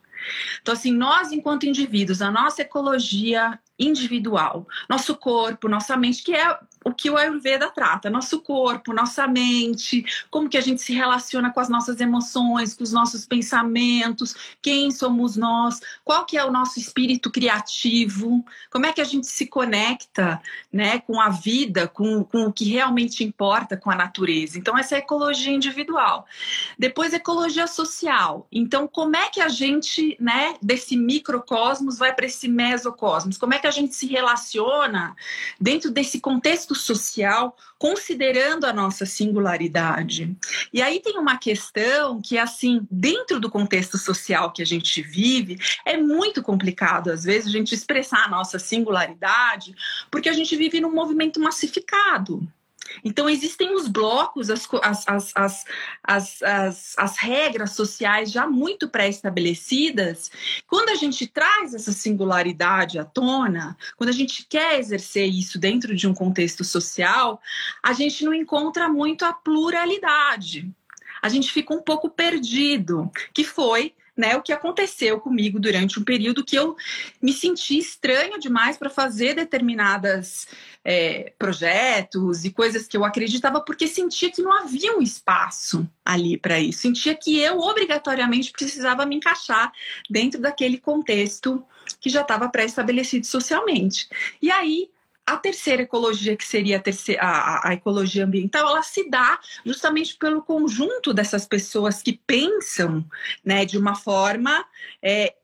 Então, 0.60 0.72
assim, 0.72 0.92
nós, 0.92 1.32
enquanto 1.32 1.66
indivíduos, 1.66 2.22
a 2.22 2.30
nossa 2.30 2.62
ecologia 2.62 3.58
individual, 3.78 4.66
nosso 4.88 5.16
corpo, 5.16 5.68
nossa 5.68 5.96
mente, 5.96 6.22
que 6.22 6.34
é 6.34 6.58
o 6.84 6.92
que 6.92 7.08
o 7.08 7.16
Ayurveda 7.16 7.70
trata, 7.70 8.10
nosso 8.10 8.40
corpo, 8.40 8.92
nossa 8.92 9.26
mente, 9.26 10.04
como 10.30 10.48
que 10.48 10.58
a 10.58 10.60
gente 10.60 10.82
se 10.82 10.92
relaciona 10.92 11.50
com 11.50 11.58
as 11.58 11.68
nossas 11.68 11.98
emoções, 11.98 12.74
com 12.74 12.84
os 12.84 12.92
nossos 12.92 13.24
pensamentos, 13.24 14.34
quem 14.60 14.90
somos 14.90 15.34
nós, 15.34 15.80
qual 16.04 16.26
que 16.26 16.36
é 16.36 16.44
o 16.44 16.52
nosso 16.52 16.78
espírito 16.78 17.30
criativo, 17.30 18.44
como 18.70 18.84
é 18.84 18.92
que 18.92 19.00
a 19.00 19.04
gente 19.04 19.26
se 19.26 19.46
conecta, 19.46 20.40
né, 20.70 20.98
com 20.98 21.20
a 21.20 21.30
vida, 21.30 21.88
com, 21.88 22.22
com 22.22 22.46
o 22.46 22.52
que 22.52 22.64
realmente 22.66 23.24
importa 23.24 23.76
com 23.76 23.90
a 23.90 23.94
natureza. 23.94 24.58
Então 24.58 24.76
essa 24.76 24.94
é 24.94 24.96
a 24.96 25.00
ecologia 25.00 25.52
individual. 25.52 26.26
Depois 26.78 27.14
ecologia 27.14 27.66
social. 27.66 28.46
Então 28.52 28.86
como 28.86 29.16
é 29.16 29.30
que 29.30 29.40
a 29.40 29.48
gente, 29.48 30.16
né, 30.20 30.56
desse 30.60 30.96
microcosmos 30.96 31.96
vai 31.96 32.12
para 32.12 32.26
esse 32.26 32.46
mesocosmos? 32.46 33.38
Como 33.38 33.54
é 33.54 33.58
que 33.58 33.66
a 33.66 33.70
gente 33.70 33.94
se 33.94 34.06
relaciona 34.06 35.16
dentro 35.58 35.90
desse 35.90 36.20
contexto 36.20 36.73
social, 36.74 37.56
considerando 37.78 38.64
a 38.64 38.72
nossa 38.72 39.06
singularidade. 39.06 40.36
E 40.72 40.82
aí 40.82 41.00
tem 41.00 41.18
uma 41.18 41.38
questão 41.38 42.20
que, 42.20 42.38
assim, 42.38 42.86
dentro 42.90 43.38
do 43.38 43.50
contexto 43.50 43.98
social 43.98 44.52
que 44.52 44.62
a 44.62 44.66
gente 44.66 45.02
vive, 45.02 45.58
é 45.84 45.96
muito 45.96 46.42
complicado, 46.42 47.10
às 47.10 47.24
vezes, 47.24 47.48
a 47.48 47.50
gente 47.50 47.74
expressar 47.74 48.24
a 48.24 48.28
nossa 48.28 48.58
singularidade, 48.58 49.74
porque 50.10 50.28
a 50.28 50.32
gente 50.32 50.56
vive 50.56 50.80
num 50.80 50.92
movimento 50.92 51.40
massificado. 51.40 52.46
Então, 53.04 53.28
existem 53.28 53.74
os 53.74 53.88
blocos, 53.88 54.50
as, 54.50 54.68
as, 54.82 55.32
as, 55.34 55.64
as, 56.02 56.42
as, 56.42 56.94
as 56.96 57.18
regras 57.18 57.72
sociais 57.72 58.30
já 58.30 58.46
muito 58.46 58.88
pré-estabelecidas. 58.88 60.30
Quando 60.66 60.90
a 60.90 60.94
gente 60.94 61.26
traz 61.26 61.74
essa 61.74 61.92
singularidade 61.92 62.98
à 62.98 63.04
tona, 63.04 63.76
quando 63.96 64.10
a 64.10 64.14
gente 64.14 64.46
quer 64.48 64.78
exercer 64.78 65.26
isso 65.26 65.58
dentro 65.58 65.94
de 65.94 66.06
um 66.06 66.14
contexto 66.14 66.64
social, 66.64 67.40
a 67.82 67.92
gente 67.92 68.24
não 68.24 68.34
encontra 68.34 68.88
muito 68.88 69.24
a 69.24 69.32
pluralidade. 69.32 70.70
A 71.22 71.28
gente 71.28 71.50
fica 71.50 71.74
um 71.74 71.82
pouco 71.82 72.10
perdido, 72.10 73.10
que 73.32 73.44
foi 73.44 73.94
né, 74.16 74.36
o 74.36 74.42
que 74.42 74.52
aconteceu 74.52 75.18
comigo 75.18 75.58
durante 75.58 75.98
um 75.98 76.04
período 76.04 76.44
que 76.44 76.56
eu 76.56 76.76
me 77.20 77.32
senti 77.32 77.78
estranha 77.78 78.38
demais 78.38 78.76
para 78.76 78.88
fazer 78.88 79.34
determinadas 79.34 80.46
é, 80.84 81.32
projetos 81.38 82.44
e 82.44 82.50
coisas 82.50 82.86
que 82.86 82.96
eu 82.96 83.04
acreditava, 83.04 83.60
porque 83.60 83.88
sentia 83.88 84.30
que 84.30 84.42
não 84.42 84.52
havia 84.52 84.96
um 84.96 85.00
espaço 85.00 85.88
ali 86.04 86.36
para 86.36 86.60
isso, 86.60 86.80
sentia 86.80 87.14
que 87.14 87.40
eu 87.40 87.58
obrigatoriamente 87.58 88.52
precisava 88.52 89.06
me 89.06 89.16
encaixar 89.16 89.72
dentro 90.10 90.40
daquele 90.40 90.78
contexto 90.78 91.64
que 92.00 92.10
já 92.10 92.20
estava 92.20 92.48
pré-estabelecido 92.48 93.26
socialmente. 93.26 94.08
E 94.40 94.50
aí 94.50 94.90
a 95.26 95.36
terceira 95.38 95.82
ecologia, 95.82 96.36
que 96.36 96.46
seria 96.46 96.76
a, 96.76 96.80
terceira, 96.80 97.22
a, 97.22 97.68
a, 97.68 97.72
ecologia 97.72 98.24
ambiental, 98.24 98.68
ela 98.68 98.82
se 98.82 99.08
dá 99.08 99.38
justamente 99.64 100.16
pelo 100.16 100.42
conjunto 100.42 101.14
dessas 101.14 101.46
pessoas 101.46 102.02
que 102.02 102.20
pensam 102.26 103.04
né, 103.42 103.64
de 103.64 103.78
uma 103.78 103.94
forma 103.94 104.64
é, 105.02 105.34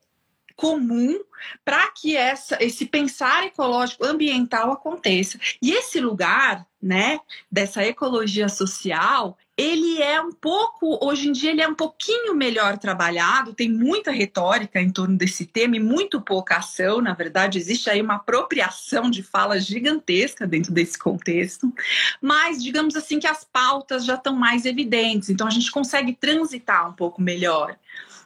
comum 0.61 1.19
para 1.65 1.87
que 1.87 2.15
essa, 2.15 2.55
esse 2.63 2.85
pensar 2.85 3.43
ecológico 3.47 4.05
ambiental 4.05 4.71
aconteça. 4.71 5.39
E 5.59 5.71
esse 5.71 5.99
lugar, 5.99 6.67
né, 6.79 7.19
dessa 7.51 7.83
ecologia 7.83 8.47
social, 8.47 9.35
ele 9.57 9.99
é 9.99 10.21
um 10.21 10.31
pouco, 10.31 11.03
hoje 11.03 11.29
em 11.29 11.31
dia, 11.31 11.49
ele 11.49 11.61
é 11.61 11.67
um 11.67 11.73
pouquinho 11.73 12.35
melhor 12.35 12.77
trabalhado, 12.77 13.55
tem 13.55 13.69
muita 13.69 14.11
retórica 14.11 14.79
em 14.79 14.91
torno 14.91 15.17
desse 15.17 15.45
tema 15.45 15.75
e 15.75 15.79
muito 15.79 16.21
pouca 16.21 16.57
ação. 16.57 17.01
Na 17.01 17.15
verdade, 17.15 17.57
existe 17.57 17.89
aí 17.89 18.01
uma 18.01 18.15
apropriação 18.15 19.09
de 19.09 19.23
fala 19.23 19.59
gigantesca 19.59 20.45
dentro 20.45 20.71
desse 20.71 20.97
contexto, 20.97 21.73
mas 22.21 22.61
digamos 22.61 22.95
assim 22.95 23.19
que 23.19 23.27
as 23.27 23.43
pautas 23.43 24.05
já 24.05 24.13
estão 24.13 24.35
mais 24.35 24.65
evidentes, 24.65 25.31
então 25.31 25.47
a 25.47 25.51
gente 25.51 25.71
consegue 25.71 26.13
transitar 26.13 26.87
um 26.87 26.93
pouco 26.93 27.19
melhor 27.19 27.75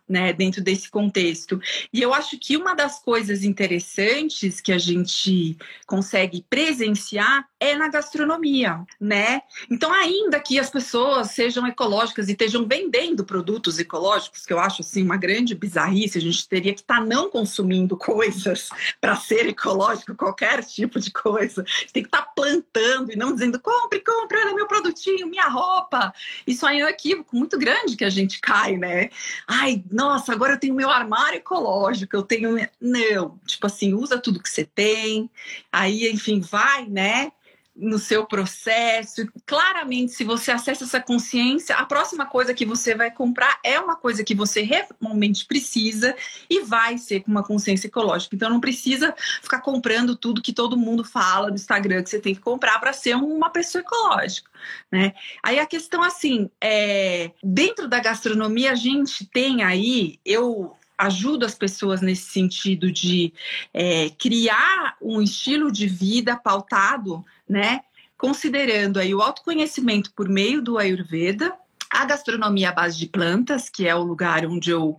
né, 0.08 0.32
dentro 0.32 0.62
desse 0.62 0.90
contexto. 0.90 1.60
E 1.92 2.02
eu 2.02 2.14
acho 2.14 2.38
que 2.38 2.56
uma 2.56 2.76
das 2.76 3.00
coisas 3.00 3.44
interessantes 3.44 4.62
que 4.62 4.72
a 4.72 4.78
gente 4.78 5.58
consegue 5.86 6.46
presenciar 6.50 7.46
é 7.60 7.76
na 7.76 7.88
gastronomia, 7.88 8.84
né? 9.00 9.42
Então, 9.70 9.92
ainda 9.92 10.40
que 10.40 10.60
as 10.60 10.70
pessoas 10.70 11.32
sejam 11.32 11.66
ecológicas 11.66 12.28
e 12.28 12.32
estejam 12.32 12.68
vendendo 12.68 13.26
produtos 13.26 13.80
ecológicos, 13.80 14.46
que 14.46 14.54
eu 14.54 14.60
acho 14.60 14.82
assim 14.82 15.04
uma 15.04 15.18
grande 15.18 15.56
bizarrice, 15.56 16.18
a 16.18 16.22
gente 16.22 16.48
teria 16.48 16.74
que 16.74 16.82
estar 16.82 17.00
tá 17.00 17.06
não 17.06 17.30
consumindo 17.30 17.98
coisas 17.98 18.70
para 19.02 19.16
ser 19.16 19.48
ecológico, 19.48 20.16
qualquer 20.16 20.64
tipo 20.64 21.00
de 21.00 21.12
coisa. 21.12 21.64
A 21.64 21.80
gente 21.80 21.94
tem 21.94 22.04
que 22.04 22.10
estar 22.10 22.22
tá 22.22 22.32
plantando 22.36 23.12
e 23.12 23.16
não 23.16 23.34
dizendo 23.34 23.60
compre, 23.60 24.00
compre, 24.02 24.38
olha 24.38 24.54
meu 24.54 24.68
produtinho, 24.68 25.28
minha 25.28 25.48
roupa. 25.48 26.14
Isso 26.46 26.66
aí 26.66 26.82
é 26.82 26.86
um 26.86 26.90
equívoco 26.90 27.36
muito 27.36 27.58
grande 27.58 27.96
que 27.96 28.06
a 28.06 28.10
gente 28.10 28.40
cai, 28.40 28.78
né? 28.78 29.10
Ai, 29.48 29.84
nossa, 29.96 30.34
agora 30.34 30.54
eu 30.54 30.60
tenho 30.60 30.76
meu 30.76 30.90
armário 30.90 31.38
ecológico, 31.38 32.18
eu 32.18 32.22
tenho. 32.22 32.58
Não, 32.82 33.40
tipo 33.46 33.66
assim, 33.66 33.94
usa 33.94 34.20
tudo 34.20 34.44
que 34.44 34.50
você 34.50 34.66
tem, 34.66 35.30
aí, 35.72 36.12
enfim, 36.12 36.42
vai, 36.42 36.86
né? 36.86 37.32
No 37.76 38.00
seu 38.00 38.26
processo. 38.26 39.28
Claramente, 39.46 40.14
se 40.14 40.24
você 40.24 40.52
acessa 40.52 40.86
essa 40.86 41.02
consciência, 41.02 41.76
a 41.76 41.86
próxima 41.86 42.26
coisa 42.26 42.54
que 42.54 42.66
você 42.66 42.96
vai 42.96 43.12
comprar 43.12 43.60
é 43.64 43.80
uma 43.80 43.96
coisa 43.96 44.24
que 44.24 44.34
você 44.34 44.62
realmente 44.62 45.46
precisa 45.46 46.16
e 46.50 46.62
vai 46.62 46.98
ser 46.98 47.22
com 47.22 47.32
uma 47.32 47.44
consciência 47.44 47.88
ecológica. 47.88 48.36
Então, 48.36 48.50
não 48.50 48.62
precisa 48.62 49.14
ficar 49.42 49.60
comprando 49.60 50.16
tudo 50.16 50.42
que 50.42 50.54
todo 50.54 50.78
mundo 50.78 51.04
fala 51.04 51.50
no 51.50 51.56
Instagram 51.56 52.02
que 52.02 52.10
você 52.10 52.20
tem 52.20 52.34
que 52.34 52.42
comprar 52.42 52.80
para 52.80 52.94
ser 52.94 53.16
uma 53.16 53.50
pessoa 53.50 53.82
ecológica. 53.82 54.50
Né? 54.92 55.14
Aí 55.44 55.60
a 55.60 55.66
questão 55.66 56.02
assim, 56.02 56.50
é, 56.62 57.32
dentro 57.44 57.88
da 57.88 58.00
gastronomia 58.00 58.72
a 58.72 58.76
gente 58.76 59.26
tem 59.26 59.64
aí, 59.64 60.20
eu 60.26 60.78
ajudo 60.98 61.46
as 61.46 61.56
pessoas 61.56 62.02
nesse 62.02 62.32
sentido 62.32 62.92
de 62.92 63.34
é, 63.74 64.10
criar 64.12 64.96
um 65.02 65.22
estilo 65.22 65.72
de 65.72 65.88
vida 65.88 66.36
pautado, 66.36 67.24
né? 67.48 67.82
Considerando 68.18 68.98
aí 68.98 69.14
o 69.14 69.22
autoconhecimento 69.22 70.12
por 70.14 70.30
meio 70.30 70.62
do 70.62 70.78
Ayurveda, 70.78 71.54
a 71.90 72.06
gastronomia 72.06 72.70
à 72.70 72.74
base 72.74 72.98
de 72.98 73.08
plantas, 73.08 73.70
que 73.70 73.88
é 73.88 73.96
o 73.96 74.04
lugar 74.04 74.46
onde 74.46 74.72
eu 74.72 74.98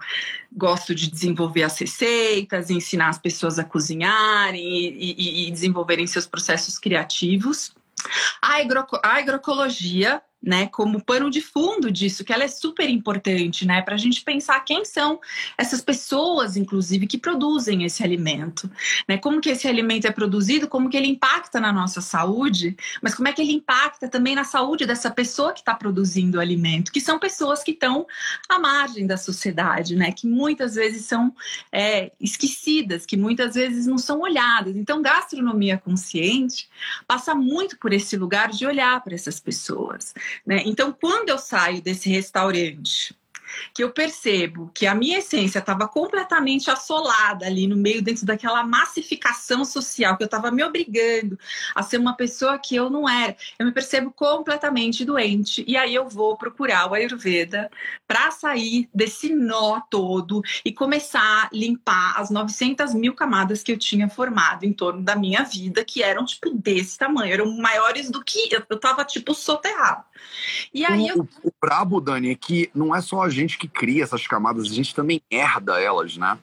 gosto 0.53 0.95
de 0.95 1.11
desenvolver 1.11 1.63
as 1.63 1.79
receitas, 1.79 2.71
ensinar 2.71 3.09
as 3.09 3.19
pessoas 3.19 3.59
a 3.59 3.65
cozinharem 3.65 4.63
e, 4.63 5.15
e, 5.19 5.49
e 5.49 5.51
desenvolverem 5.51 6.07
seus 6.07 6.27
processos 6.27 6.79
criativos. 6.79 7.75
A, 8.41 8.61
agro, 8.61 8.87
a 9.03 9.19
agroecologia, 9.19 10.23
né, 10.43 10.67
como 10.69 11.03
pano 11.03 11.31
de 11.31 11.41
fundo 11.41 11.91
disso, 11.91 12.25
que 12.25 12.33
ela 12.33 12.45
é 12.45 12.49
super 12.49 12.89
importante, 12.89 13.67
né, 13.67 13.83
para 13.83 13.95
a 13.95 13.99
gente 13.99 14.23
pensar 14.23 14.61
quem 14.61 14.85
são 14.85 15.21
essas 15.59 15.81
pessoas, 15.81 16.57
inclusive, 16.57 17.07
que 17.07 17.19
produzem 17.19 17.85
esse 17.85 18.03
alimento, 18.03 18.71
né, 19.09 19.19
como 19.19 19.41
que 19.41 19.51
esse 19.51 19.67
alimento 19.67 20.07
é 20.07 20.11
produzido, 20.13 20.69
como 20.69 20.89
que 20.89 20.97
ele 20.97 21.09
impacta 21.09 21.61
na 21.61 21.73
nossa 21.73 22.01
saúde, 22.01 22.77
mas 23.03 23.15
como 23.15 23.29
é 23.29 23.33
que 23.33 23.43
ele 23.43 23.53
impacta 23.53 24.09
também 24.09 24.35
na 24.35 24.45
saúde 24.45 24.87
dessa 24.87 25.11
pessoa 25.11 25.53
que 25.53 25.61
está 25.61 25.75
produzindo 25.75 26.39
o 26.39 26.41
alimento, 26.41 26.93
que 26.93 27.01
são 27.01 27.19
pessoas 27.19 27.65
que 27.65 27.73
estão 27.73 28.07
à 28.49 28.59
margem 28.59 29.07
da 29.07 29.17
sociedade, 29.17 29.97
né, 29.97 30.13
que 30.13 30.27
muitas 30.27 30.75
vezes 30.75 31.07
são 31.07 31.35
é, 31.73 32.13
esquecidas, 32.21 33.05
que 33.05 33.17
muitas 33.17 33.55
vezes 33.55 33.87
não 33.87 33.99
são 33.99 34.21
olhadas. 34.21 34.77
Então, 34.77 35.03
gastronomia 35.03 35.79
consciente 35.79 36.69
passa 37.07 37.35
muito 37.35 37.79
por 37.79 37.93
esse 37.93 38.17
lugar 38.17 38.51
de 38.51 38.67
olhar 38.67 39.03
para 39.03 39.15
essas 39.15 39.41
pessoas. 39.41 40.15
Né? 40.47 40.63
Então, 40.65 40.93
quando 40.93 41.29
eu 41.29 41.39
saio 41.39 41.81
desse 41.81 42.09
restaurante 42.09 43.15
que 43.73 43.83
eu 43.83 43.91
percebo 43.91 44.71
que 44.75 44.87
a 44.87 44.95
minha 44.95 45.19
essência 45.19 45.59
estava 45.59 45.89
completamente 45.89 46.71
assolada 46.71 47.47
ali 47.47 47.67
no 47.67 47.77
meio, 47.77 48.03
dentro 48.03 48.27
daquela 48.27 48.65
massificação 48.65 49.65
social, 49.65 50.17
que 50.17 50.23
eu 50.23 50.27
estava 50.27 50.51
me 50.51 50.63
obrigando 50.63 51.39
a 51.75 51.83
ser 51.83 51.99
uma 51.99 52.15
pessoa 52.15 52.59
que 52.59 52.75
eu 52.75 52.91
não 52.91 53.09
era. 53.09 53.37
Eu 53.59 53.67
me 53.67 53.73
percebo 53.73 54.11
completamente 54.11 55.05
doente. 55.05 55.65
E 55.67 55.77
aí 55.77 55.95
eu 55.95 56.09
vou 56.09 56.37
procurar 56.37 56.91
o 56.91 56.95
Ayurveda 56.95 57.71
para 58.07 58.31
sair 58.31 58.89
desse 58.95 59.33
nó 59.33 59.81
todo 59.91 60.43
e 60.65 60.73
começar 60.73 61.45
a 61.45 61.51
limpar 61.53 62.19
as 62.19 62.31
900 62.31 62.95
mil 62.95 63.15
camadas 63.15 63.63
que 63.63 63.73
eu 63.73 63.79
tinha 63.79 64.09
formado 64.09 64.65
em 64.65 64.73
torno 64.73 65.03
da 65.03 65.17
minha 65.17 65.43
vida, 65.43 65.85
que 65.85 66.03
eram 66.03 66.25
tipo 66.25 66.51
desse 66.51 66.99
tamanho, 66.99 67.33
eram 67.33 67.57
maiores 67.57 68.11
do 68.11 68.23
que 68.23 68.49
eu, 68.53 68.63
eu 68.69 68.79
tava 68.79 69.05
tipo 69.05 69.35
soterrado. 69.35 70.05
E 70.73 70.85
aí 70.85 71.05
o, 71.05 71.09
eu... 71.09 71.29
o, 71.43 71.49
o 71.49 71.53
brabo, 71.61 72.01
Dani, 72.01 72.31
é 72.31 72.35
que 72.35 72.71
não 72.75 72.95
é 72.95 73.01
só 73.01 73.23
a 73.23 73.29
gente 73.37 73.59
que 73.59 73.69
cria 73.69 74.03
essas 74.03 74.27
camadas, 74.27 74.71
a 74.71 74.75
gente 74.75 74.95
também 74.95 75.21
herda 75.31 75.81
elas, 75.81 76.17
né? 76.17 76.39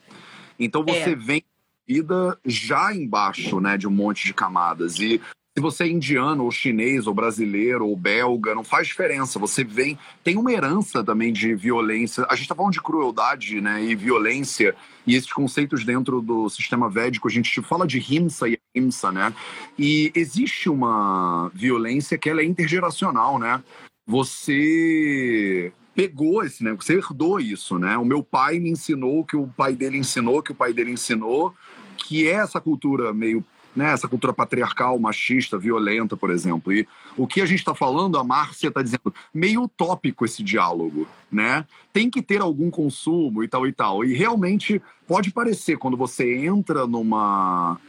Então 0.59 0.83
você 0.83 1.11
é. 1.11 1.15
vem 1.15 1.43
vida 1.87 2.39
já 2.45 2.93
embaixo, 2.95 3.59
né, 3.59 3.77
de 3.77 3.87
um 3.87 3.91
monte 3.91 4.25
de 4.25 4.33
camadas. 4.33 4.99
E 4.99 5.19
se 5.55 5.61
você 5.61 5.83
é 5.83 5.87
indiano, 5.87 6.45
ou 6.45 6.51
chinês, 6.51 7.05
ou 7.05 7.13
brasileiro, 7.13 7.85
ou 7.85 7.95
belga, 7.95 8.55
não 8.55 8.63
faz 8.63 8.87
diferença. 8.87 9.37
Você 9.37 9.63
vem. 9.63 9.99
Tem 10.23 10.35
uma 10.35 10.51
herança 10.51 11.03
também 11.03 11.31
de 11.31 11.53
violência. 11.53 12.25
A 12.27 12.35
gente 12.35 12.45
está 12.45 12.55
falando 12.55 12.73
de 12.73 12.81
crueldade 12.81 13.61
né, 13.61 13.83
e 13.83 13.95
violência, 13.95 14.75
e 15.05 15.15
esses 15.15 15.31
conceitos 15.31 15.85
dentro 15.85 16.21
do 16.21 16.49
sistema 16.49 16.89
védico, 16.89 17.27
a 17.27 17.31
gente 17.31 17.61
fala 17.61 17.85
de 17.85 17.99
himsa 17.99 18.49
e 18.49 18.57
himsa, 18.73 19.11
né? 19.11 19.31
E 19.77 20.11
existe 20.15 20.69
uma 20.69 21.51
violência 21.53 22.17
que 22.17 22.29
ela 22.29 22.41
é 22.41 22.45
intergeracional, 22.45 23.37
né? 23.37 23.61
Você 24.07 25.71
pegou 25.95 26.43
esse, 26.43 26.63
né? 26.63 26.73
Você 26.73 26.95
herdou 26.95 27.39
isso, 27.39 27.77
né? 27.77 27.97
O 27.97 28.05
meu 28.05 28.23
pai 28.23 28.59
me 28.59 28.69
ensinou 28.69 29.23
que 29.23 29.35
o 29.35 29.47
pai 29.47 29.75
dele 29.75 29.97
ensinou, 29.97 30.41
que 30.41 30.51
o 30.51 30.55
pai 30.55 30.73
dele 30.73 30.91
ensinou, 30.91 31.53
que 31.97 32.27
é 32.27 32.33
essa 32.33 32.59
cultura 32.59 33.13
meio, 33.13 33.43
né? 33.75 33.91
Essa 33.91 34.07
cultura 34.07 34.33
patriarcal, 34.33 34.97
machista, 34.99 35.57
violenta, 35.57 36.17
por 36.17 36.29
exemplo. 36.29 36.73
E 36.73 36.87
o 37.15 37.27
que 37.27 37.41
a 37.41 37.45
gente 37.45 37.59
está 37.59 37.75
falando, 37.75 38.17
a 38.17 38.23
Márcia 38.23 38.69
está 38.69 38.81
dizendo, 38.81 39.13
meio 39.33 39.63
utópico 39.63 40.25
esse 40.25 40.43
diálogo, 40.43 41.07
né? 41.31 41.65
Tem 41.91 42.09
que 42.09 42.21
ter 42.21 42.41
algum 42.41 42.71
consumo 42.71 43.43
e 43.43 43.47
tal 43.47 43.67
e 43.67 43.71
tal. 43.71 44.03
E 44.03 44.13
realmente 44.13 44.81
pode 45.07 45.31
parecer 45.31 45.77
quando 45.77 45.95
você 45.95 46.45
entra 46.45 46.87
numa 46.87 47.79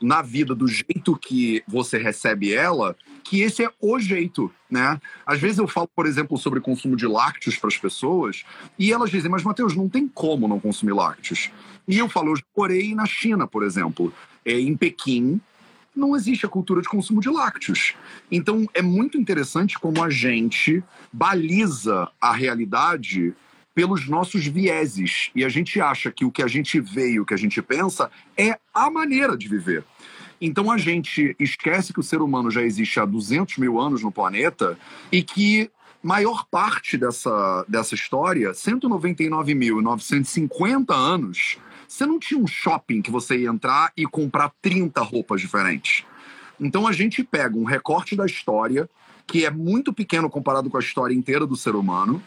na 0.00 0.22
vida 0.22 0.54
do 0.54 0.68
jeito 0.68 1.16
que 1.16 1.62
você 1.66 1.98
recebe 1.98 2.52
ela, 2.52 2.96
que 3.24 3.40
esse 3.40 3.64
é 3.64 3.70
o 3.80 3.98
jeito, 3.98 4.50
né? 4.70 5.00
Às 5.26 5.40
vezes 5.40 5.58
eu 5.58 5.66
falo, 5.66 5.88
por 5.94 6.06
exemplo, 6.06 6.38
sobre 6.38 6.60
consumo 6.60 6.96
de 6.96 7.06
lácteos 7.06 7.56
para 7.56 7.68
as 7.68 7.76
pessoas 7.76 8.44
e 8.78 8.92
elas 8.92 9.10
dizem, 9.10 9.30
mas 9.30 9.42
Matheus, 9.42 9.74
não 9.74 9.88
tem 9.88 10.06
como 10.06 10.46
não 10.46 10.60
consumir 10.60 10.92
lácteos. 10.92 11.50
E 11.88 11.98
eu 11.98 12.08
falo, 12.08 12.30
eu 12.30 12.36
já 12.36 12.42
morei 12.56 12.94
na 12.94 13.06
China, 13.06 13.46
por 13.46 13.64
exemplo, 13.64 14.12
é, 14.44 14.58
em 14.58 14.76
Pequim, 14.76 15.40
não 15.94 16.16
existe 16.16 16.46
a 16.46 16.48
cultura 16.48 16.80
de 16.80 16.88
consumo 16.88 17.20
de 17.20 17.28
lácteos. 17.28 17.94
Então 18.30 18.66
é 18.72 18.80
muito 18.80 19.18
interessante 19.18 19.78
como 19.78 20.02
a 20.02 20.08
gente 20.08 20.82
baliza 21.12 22.08
a 22.20 22.32
realidade 22.32 23.34
pelos 23.74 24.08
nossos 24.08 24.46
vieses. 24.46 25.30
E 25.34 25.44
a 25.44 25.48
gente 25.48 25.80
acha 25.80 26.10
que 26.10 26.24
o 26.24 26.30
que 26.30 26.42
a 26.42 26.48
gente 26.48 26.80
vê 26.80 27.12
e 27.12 27.20
o 27.20 27.26
que 27.26 27.34
a 27.34 27.38
gente 27.38 27.60
pensa 27.62 28.10
é 28.36 28.58
a 28.72 28.90
maneira 28.90 29.36
de 29.36 29.48
viver. 29.48 29.84
Então 30.40 30.70
a 30.70 30.78
gente 30.78 31.36
esquece 31.38 31.92
que 31.92 32.00
o 32.00 32.02
ser 32.02 32.20
humano 32.20 32.50
já 32.50 32.62
existe 32.62 32.98
há 32.98 33.04
200 33.04 33.58
mil 33.58 33.78
anos 33.78 34.02
no 34.02 34.10
planeta 34.10 34.76
e 35.10 35.22
que 35.22 35.70
maior 36.02 36.44
parte 36.50 36.98
dessa, 36.98 37.64
dessa 37.68 37.94
história, 37.94 38.50
199.950 38.50 40.92
anos, 40.92 41.58
você 41.86 42.04
não 42.04 42.18
tinha 42.18 42.40
um 42.40 42.46
shopping 42.46 43.00
que 43.00 43.10
você 43.10 43.38
ia 43.38 43.50
entrar 43.50 43.92
e 43.96 44.04
comprar 44.04 44.52
30 44.60 45.00
roupas 45.02 45.40
diferentes. 45.40 46.04
Então 46.58 46.88
a 46.88 46.92
gente 46.92 47.22
pega 47.22 47.56
um 47.56 47.64
recorte 47.64 48.16
da 48.16 48.26
história 48.26 48.90
que 49.26 49.46
é 49.46 49.50
muito 49.50 49.92
pequeno 49.92 50.28
comparado 50.28 50.68
com 50.68 50.76
a 50.76 50.80
história 50.80 51.14
inteira 51.14 51.46
do 51.46 51.54
ser 51.54 51.76
humano 51.76 52.20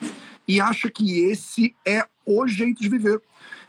e 0.47 0.61
acha 0.61 0.89
que 0.89 1.19
esse 1.21 1.75
é 1.85 2.05
o 2.25 2.47
jeito 2.47 2.81
de 2.81 2.89
viver. 2.89 3.21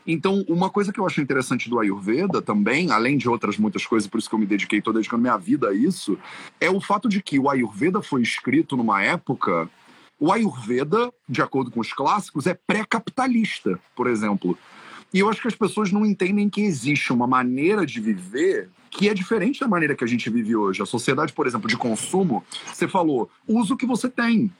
Então, 0.05 0.45
uma 0.47 0.69
coisa 0.69 0.93
que 0.93 0.99
eu 0.99 1.05
acho 1.05 1.19
interessante 1.19 1.69
do 1.69 1.79
Ayurveda 1.79 2.41
também, 2.41 2.91
além 2.91 3.17
de 3.17 3.27
outras 3.27 3.57
muitas 3.57 3.85
coisas, 3.85 4.09
por 4.09 4.17
isso 4.17 4.29
que 4.29 4.35
eu 4.35 4.39
me 4.39 4.45
dediquei, 4.45 4.79
estou 4.79 4.93
dedicando 4.93 5.21
minha 5.21 5.37
vida 5.37 5.67
a 5.67 5.73
isso, 5.73 6.17
é 6.61 6.69
o 6.69 6.79
fato 6.79 7.09
de 7.09 7.21
que 7.21 7.37
o 7.37 7.49
Ayurveda 7.49 8.01
foi 8.01 8.21
escrito 8.21 8.77
numa 8.77 9.01
época. 9.01 9.69
O 10.17 10.31
Ayurveda, 10.31 11.11
de 11.27 11.41
acordo 11.41 11.69
com 11.69 11.81
os 11.81 11.91
clássicos, 11.91 12.47
é 12.47 12.53
pré-capitalista, 12.53 13.77
por 13.95 14.07
exemplo. 14.07 14.57
E 15.13 15.19
eu 15.19 15.29
acho 15.29 15.41
que 15.41 15.47
as 15.47 15.55
pessoas 15.55 15.91
não 15.91 16.05
entendem 16.05 16.49
que 16.49 16.61
existe 16.61 17.11
uma 17.11 17.27
maneira 17.27 17.85
de 17.85 17.99
viver 17.99 18.69
que 18.89 19.09
é 19.09 19.13
diferente 19.13 19.59
da 19.59 19.67
maneira 19.67 19.95
que 19.95 20.03
a 20.03 20.07
gente 20.07 20.29
vive 20.29 20.55
hoje. 20.55 20.81
A 20.81 20.85
sociedade, 20.85 21.33
por 21.33 21.45
exemplo, 21.45 21.67
de 21.67 21.77
consumo, 21.77 22.43
você 22.65 22.87
falou, 22.87 23.29
usa 23.47 23.73
o 23.73 23.77
que 23.77 23.85
você 23.85 24.09
tem. 24.09 24.51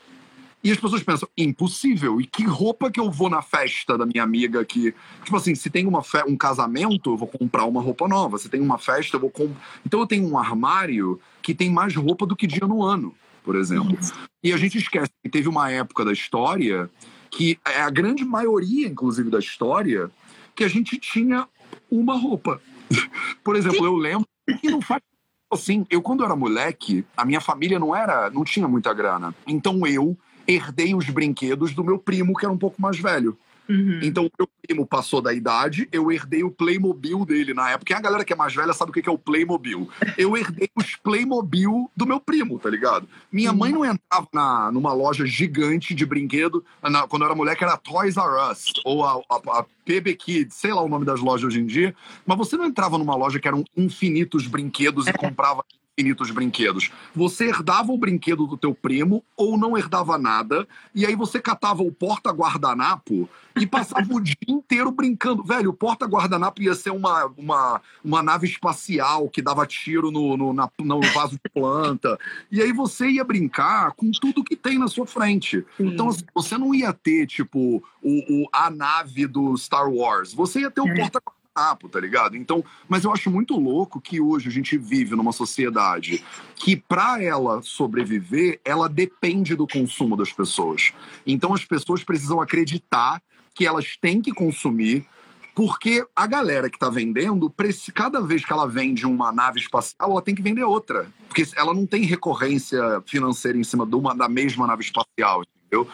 E 0.67 0.71
as 0.71 0.77
pessoas 0.77 1.01
pensam, 1.01 1.29
impossível. 1.37 2.19
E 2.19 2.27
que 2.27 2.43
roupa 2.43 2.91
que 2.91 2.99
eu 2.99 3.09
vou 3.09 3.29
na 3.29 3.41
festa 3.41 3.97
da 3.97 4.05
minha 4.05 4.21
amiga 4.21 4.65
que. 4.65 4.93
Tipo 5.23 5.37
assim, 5.37 5.55
se 5.55 5.69
tem 5.69 5.87
uma 5.87 6.03
fe... 6.03 6.21
um 6.27 6.35
casamento, 6.35 7.11
eu 7.11 7.15
vou 7.15 7.25
comprar 7.29 7.63
uma 7.63 7.81
roupa 7.81 8.05
nova. 8.05 8.37
Se 8.37 8.49
tem 8.49 8.59
uma 8.59 8.77
festa, 8.77 9.15
eu 9.15 9.21
vou 9.21 9.29
comprar. 9.29 9.55
Então 9.85 9.97
eu 10.01 10.05
tenho 10.05 10.27
um 10.27 10.37
armário 10.37 11.21
que 11.41 11.55
tem 11.55 11.71
mais 11.71 11.95
roupa 11.95 12.25
do 12.25 12.35
que 12.35 12.45
dia 12.45 12.67
no 12.67 12.83
ano, 12.83 13.15
por 13.45 13.55
exemplo. 13.55 13.97
E 14.43 14.51
a 14.51 14.57
gente 14.57 14.77
esquece 14.77 15.09
que 15.23 15.29
teve 15.29 15.47
uma 15.47 15.71
época 15.71 16.03
da 16.03 16.11
história 16.11 16.89
que 17.31 17.57
é 17.65 17.79
a 17.79 17.89
grande 17.89 18.25
maioria, 18.25 18.89
inclusive, 18.89 19.29
da 19.29 19.39
história, 19.39 20.11
que 20.53 20.65
a 20.65 20.67
gente 20.67 20.97
tinha 20.97 21.47
uma 21.89 22.19
roupa. 22.19 22.61
Por 23.41 23.55
exemplo, 23.55 23.85
eu 23.85 23.95
lembro 23.95 24.27
que 24.59 24.69
não 24.69 24.81
faz 24.81 25.01
assim, 25.49 25.85
eu 25.89 26.01
quando 26.01 26.25
era 26.25 26.35
moleque, 26.35 27.05
a 27.15 27.23
minha 27.23 27.39
família 27.39 27.79
não 27.79 27.95
era, 27.95 28.29
não 28.29 28.43
tinha 28.43 28.67
muita 28.67 28.93
grana. 28.93 29.33
Então 29.47 29.87
eu 29.87 30.17
herdei 30.47 30.95
os 30.95 31.09
brinquedos 31.09 31.73
do 31.73 31.83
meu 31.83 31.99
primo, 31.99 32.35
que 32.35 32.45
era 32.45 32.53
um 32.53 32.57
pouco 32.57 32.81
mais 32.81 32.99
velho. 32.99 33.37
Uhum. 33.69 33.99
Então, 34.01 34.25
o 34.25 34.31
meu 34.37 34.49
primo 34.65 34.85
passou 34.85 35.21
da 35.21 35.33
idade, 35.33 35.87
eu 35.91 36.11
herdei 36.11 36.43
o 36.43 36.51
Playmobil 36.51 37.25
dele 37.25 37.53
na 37.53 37.71
época. 37.71 37.91
E 37.91 37.95
a 37.95 37.99
galera 37.99 38.23
que 38.23 38.31
é 38.31 38.35
mais 38.35 38.55
velha 38.55 38.73
sabe 38.73 38.91
o 38.91 38.93
que 38.93 39.07
é 39.07 39.11
o 39.11 39.17
Playmobil. 39.17 39.89
Eu 40.17 40.37
herdei 40.37 40.69
os 40.75 40.95
Playmobil 40.95 41.91
do 41.95 42.05
meu 42.05 42.19
primo, 42.19 42.57
tá 42.59 42.69
ligado? 42.69 43.07
Minha 43.31 43.51
mãe 43.51 43.71
não 43.71 43.83
entrava 43.83 44.27
na, 44.33 44.71
numa 44.71 44.93
loja 44.93 45.25
gigante 45.25 45.93
de 45.93 46.05
brinquedo. 46.05 46.63
Na, 46.81 47.07
quando 47.07 47.23
eu 47.23 47.27
era 47.27 47.35
moleque, 47.35 47.63
era 47.63 47.77
Toys 47.77 48.15
R 48.15 48.51
Us, 48.51 48.71
ou 48.85 49.03
a, 49.03 49.21
a, 49.29 49.59
a 49.59 49.65
PB 49.85 50.15
Kids, 50.15 50.55
sei 50.55 50.73
lá 50.73 50.81
o 50.81 50.89
nome 50.89 51.05
das 51.05 51.19
lojas 51.19 51.47
hoje 51.47 51.59
em 51.59 51.65
dia. 51.65 51.93
Mas 52.25 52.37
você 52.37 52.55
não 52.55 52.65
entrava 52.65 52.97
numa 52.97 53.15
loja 53.15 53.39
que 53.39 53.47
eram 53.47 53.65
infinitos 53.75 54.47
brinquedos 54.47 55.07
e 55.07 55.09
é. 55.09 55.13
comprava 55.13 55.63
infinitos 55.97 56.29
brinquedos. 56.29 56.91
Você 57.15 57.45
herdava 57.45 57.91
o 57.91 57.97
brinquedo 57.97 58.45
do 58.45 58.55
teu 58.55 58.73
primo 58.73 59.23
ou 59.35 59.57
não 59.57 59.75
herdava 59.75 60.17
nada, 60.17 60.67
e 60.93 61.05
aí 61.05 61.15
você 61.15 61.39
catava 61.41 61.81
o 61.81 61.91
porta-guardanapo 61.91 63.27
e 63.59 63.65
passava 63.65 64.13
o 64.13 64.21
dia 64.21 64.35
inteiro 64.47 64.91
brincando. 64.91 65.43
Velho, 65.43 65.71
o 65.71 65.73
porta-guardanapo 65.73 66.61
ia 66.61 66.75
ser 66.75 66.91
uma, 66.91 67.25
uma, 67.35 67.81
uma 68.03 68.21
nave 68.21 68.45
espacial 68.45 69.27
que 69.27 69.41
dava 69.41 69.65
tiro 69.65 70.11
no, 70.11 70.37
no, 70.37 70.53
na, 70.53 70.69
no 70.79 71.01
vaso 71.13 71.33
de 71.43 71.49
planta. 71.51 72.17
E 72.51 72.61
aí 72.61 72.71
você 72.71 73.09
ia 73.09 73.23
brincar 73.23 73.91
com 73.93 74.11
tudo 74.11 74.43
que 74.43 74.55
tem 74.55 74.77
na 74.77 74.87
sua 74.87 75.07
frente. 75.07 75.65
Sim. 75.77 75.87
Então, 75.87 76.09
assim, 76.09 76.23
você 76.33 76.57
não 76.57 76.75
ia 76.75 76.93
ter, 76.93 77.25
tipo, 77.25 77.83
o, 78.03 78.43
o, 78.43 78.49
a 78.53 78.69
nave 78.69 79.25
do 79.25 79.57
Star 79.57 79.89
Wars. 79.89 80.31
Você 80.33 80.61
ia 80.61 80.69
ter 80.69 80.81
o 80.81 80.87
é. 80.87 80.95
porta-guardanapo 80.95 81.36
papo, 81.57 81.89
tá 81.89 81.99
ligado? 81.99 82.37
Então, 82.37 82.63
mas 82.87 83.03
eu 83.03 83.11
acho 83.11 83.31
muito 83.31 83.59
louco 83.59 83.99
que 83.99 84.21
hoje 84.21 84.47
a 84.47 84.51
gente 84.51 84.77
vive 84.77 85.15
numa 85.15 85.31
sociedade 85.31 86.23
que, 86.55 86.75
para 86.75 87.23
ela 87.23 87.63
sobreviver, 87.63 88.61
ela 88.63 88.87
depende 88.87 89.55
do 89.55 89.65
consumo 89.65 90.15
das 90.15 90.31
pessoas. 90.31 90.93
Então, 91.25 91.55
as 91.55 91.65
pessoas 91.65 92.03
precisam 92.03 92.39
acreditar 92.39 93.19
que 93.55 93.65
elas 93.65 93.97
têm 93.99 94.21
que 94.21 94.31
consumir 94.31 95.07
porque 95.55 96.05
a 96.15 96.27
galera 96.27 96.69
que 96.69 96.75
está 96.75 96.87
vendendo, 96.87 97.51
cada 97.91 98.21
vez 98.21 98.45
que 98.45 98.53
ela 98.53 98.67
vende 98.67 99.07
uma 99.07 99.31
nave 99.31 99.59
espacial, 99.59 100.11
ela 100.11 100.21
tem 100.21 100.35
que 100.35 100.41
vender 100.43 100.63
outra. 100.63 101.11
Porque 101.27 101.43
ela 101.55 101.73
não 101.73 101.87
tem 101.87 102.03
recorrência 102.03 102.79
financeira 103.07 103.57
em 103.57 103.63
cima 103.63 103.83
de 103.83 103.95
uma, 103.95 104.13
da 104.13 104.29
mesma 104.29 104.67
nave 104.67 104.83
espacial 104.83 105.41
entendeu? 105.67 105.87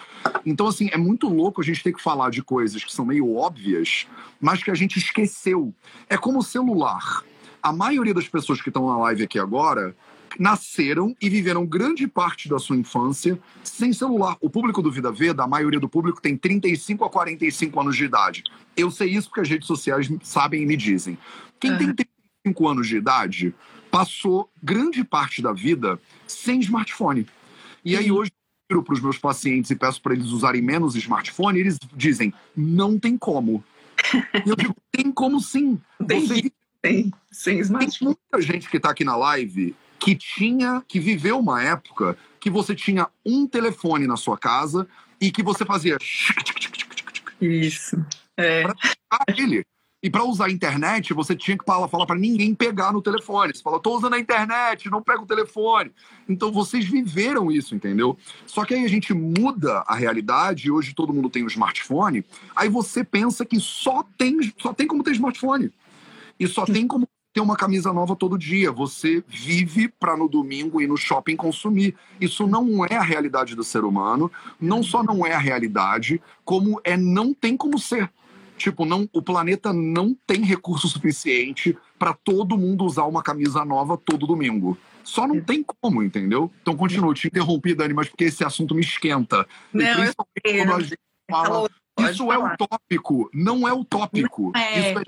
Então, 0.45 0.67
assim, 0.67 0.89
é 0.91 0.97
muito 0.97 1.27
louco 1.27 1.61
a 1.61 1.63
gente 1.63 1.83
ter 1.83 1.93
que 1.93 2.01
falar 2.01 2.29
de 2.29 2.41
coisas 2.41 2.83
que 2.83 2.93
são 2.93 3.05
meio 3.05 3.35
óbvias, 3.35 4.07
mas 4.39 4.63
que 4.63 4.71
a 4.71 4.75
gente 4.75 4.97
esqueceu. 4.97 5.73
É 6.07 6.17
como 6.17 6.39
o 6.39 6.43
celular. 6.43 7.23
A 7.61 7.73
maioria 7.73 8.13
das 8.13 8.27
pessoas 8.27 8.61
que 8.61 8.69
estão 8.69 8.87
na 8.87 8.97
live 8.97 9.23
aqui 9.23 9.39
agora 9.39 9.95
nasceram 10.39 11.15
e 11.21 11.29
viveram 11.29 11.65
grande 11.65 12.07
parte 12.07 12.49
da 12.49 12.57
sua 12.57 12.75
infância 12.75 13.39
sem 13.63 13.93
celular. 13.93 14.35
O 14.41 14.49
público 14.49 14.81
do 14.81 14.91
Vida 14.91 15.11
Veda, 15.11 15.43
a 15.43 15.47
maioria 15.47 15.79
do 15.79 15.87
público 15.87 16.21
tem 16.21 16.35
35 16.35 17.05
a 17.05 17.09
45 17.09 17.79
anos 17.79 17.95
de 17.95 18.05
idade. 18.05 18.43
Eu 18.75 18.89
sei 18.89 19.09
isso 19.09 19.29
porque 19.29 19.41
as 19.41 19.49
redes 19.49 19.67
sociais 19.67 20.11
sabem 20.23 20.63
e 20.63 20.65
me 20.65 20.75
dizem. 20.75 21.17
Quem 21.59 21.71
uhum. 21.71 21.77
tem 21.77 22.07
35 22.43 22.67
anos 22.67 22.87
de 22.87 22.97
idade 22.97 23.53
passou 23.91 24.49
grande 24.61 25.03
parte 25.03 25.41
da 25.41 25.53
vida 25.53 25.99
sem 26.25 26.59
smartphone. 26.59 27.27
E 27.85 27.95
aí 27.95 28.11
hoje 28.11 28.31
para 28.67 28.93
os 28.93 29.01
meus 29.01 29.17
pacientes 29.17 29.69
e 29.71 29.75
peço 29.75 30.01
para 30.01 30.13
eles 30.13 30.27
usarem 30.27 30.61
menos 30.61 30.95
smartphone, 30.95 31.59
eles 31.59 31.77
dizem, 31.95 32.33
não 32.55 32.97
tem 32.97 33.17
como. 33.17 33.63
E 34.45 34.49
eu 34.49 34.55
digo, 34.55 34.75
tem 34.91 35.11
como 35.11 35.39
sim. 35.39 35.79
Tem, 36.07 36.25
Você... 36.25 36.51
tem, 36.81 37.13
sem 37.31 37.59
smartphone. 37.59 38.15
Tem 38.15 38.25
muita 38.31 38.47
gente 38.47 38.69
que 38.69 38.77
está 38.77 38.89
aqui 38.89 39.03
na 39.03 39.15
live 39.15 39.75
que 39.99 40.15
tinha, 40.15 40.83
que 40.87 40.99
viveu 40.99 41.39
uma 41.39 41.63
época 41.63 42.17
que 42.39 42.49
você 42.49 42.75
tinha 42.75 43.07
um 43.25 43.47
telefone 43.47 44.05
na 44.05 44.17
sua 44.17 44.37
casa 44.37 44.87
e 45.19 45.31
que 45.31 45.41
você 45.41 45.65
fazia. 45.65 45.97
Isso. 47.39 47.95
É. 48.35 48.63
Pra 48.63 48.75
ele. 49.37 49.65
E 50.03 50.09
para 50.09 50.25
usar 50.25 50.47
a 50.47 50.51
internet, 50.51 51.13
você 51.13 51.33
tinha 51.33 51.57
que 51.57 51.63
falar 51.63 51.87
para 51.87 52.19
ninguém 52.19 52.53
pegar 52.53 52.91
no 52.91 53.01
telefone. 53.01 53.55
Você 53.55 53.63
fala, 53.63 53.79
tô 53.79 53.95
usando 53.95 54.15
a 54.15 54.19
internet, 54.19 54.89
não 54.89 55.01
pega 55.01 55.21
o 55.21 55.25
telefone. 55.25 55.93
Então 56.27 56.51
vocês 56.51 56.83
viveram 56.83 57.49
isso, 57.49 57.73
entendeu? 57.73 58.17
Só 58.45 58.65
que 58.65 58.73
aí 58.73 58.83
a 58.83 58.89
gente 58.89 59.13
muda 59.13 59.81
a 59.87 59.95
realidade, 59.95 60.69
hoje 60.69 60.93
todo 60.93 61.13
mundo 61.13 61.29
tem 61.29 61.45
um 61.45 61.47
smartphone, 61.47 62.25
aí 62.53 62.67
você 62.67 63.01
pensa 63.01 63.45
que 63.45 63.57
só 63.61 64.03
tem, 64.17 64.53
só 64.57 64.73
tem 64.73 64.87
como 64.87 65.03
ter 65.03 65.11
smartphone. 65.11 65.71
E 66.37 66.47
só 66.47 66.65
tem 66.65 66.85
como 66.85 67.07
ter 67.33 67.39
uma 67.39 67.55
camisa 67.55 67.93
nova 67.93 68.13
todo 68.13 68.37
dia. 68.37 68.73
Você 68.73 69.23
vive 69.25 69.87
para 69.87 70.17
no 70.17 70.27
domingo 70.27 70.81
ir 70.81 70.87
no 70.87 70.97
shopping 70.97 71.37
consumir. 71.37 71.95
Isso 72.19 72.45
não 72.45 72.85
é 72.85 72.95
a 72.95 73.01
realidade 73.01 73.55
do 73.55 73.63
ser 73.63 73.85
humano. 73.85 74.29
Não 74.59 74.83
só 74.83 75.01
não 75.01 75.25
é 75.25 75.33
a 75.33 75.39
realidade, 75.39 76.21
como 76.43 76.81
é 76.83 76.97
não 76.97 77.33
tem 77.33 77.55
como 77.55 77.79
ser. 77.79 78.11
Tipo, 78.63 78.85
não, 78.85 79.09
o 79.11 79.21
planeta 79.21 79.73
não 79.73 80.15
tem 80.25 80.41
recurso 80.41 80.87
suficiente 80.87 81.77
para 81.99 82.13
todo 82.13 82.57
mundo 82.57 82.85
usar 82.85 83.03
uma 83.03 83.21
camisa 83.21 83.65
nova 83.65 83.97
todo 83.97 84.25
domingo. 84.25 84.77
Só 85.03 85.27
não 85.27 85.41
tem 85.41 85.61
como, 85.61 86.01
entendeu? 86.01 86.49
Então, 86.61 86.73
continuo, 86.73 87.13
te 87.13 87.27
interrompi, 87.27 87.75
Dani, 87.75 87.93
mas 87.93 88.07
porque 88.07 88.23
esse 88.23 88.41
assunto 88.41 88.73
me 88.73 88.79
esquenta. 88.79 89.45
Não, 89.73 89.83
e 89.83 89.95
principalmente 89.95 90.65
quando 90.65 90.75
a 90.75 90.79
gente 90.79 90.97
fala. 91.29 91.69
Isso 92.09 92.31
é 92.31 92.37
utópico, 92.37 93.29
não 93.33 93.67
é 93.67 93.73
utópico. 93.73 94.53
É. 94.55 94.79
Isso 94.79 94.99
é 94.99 95.03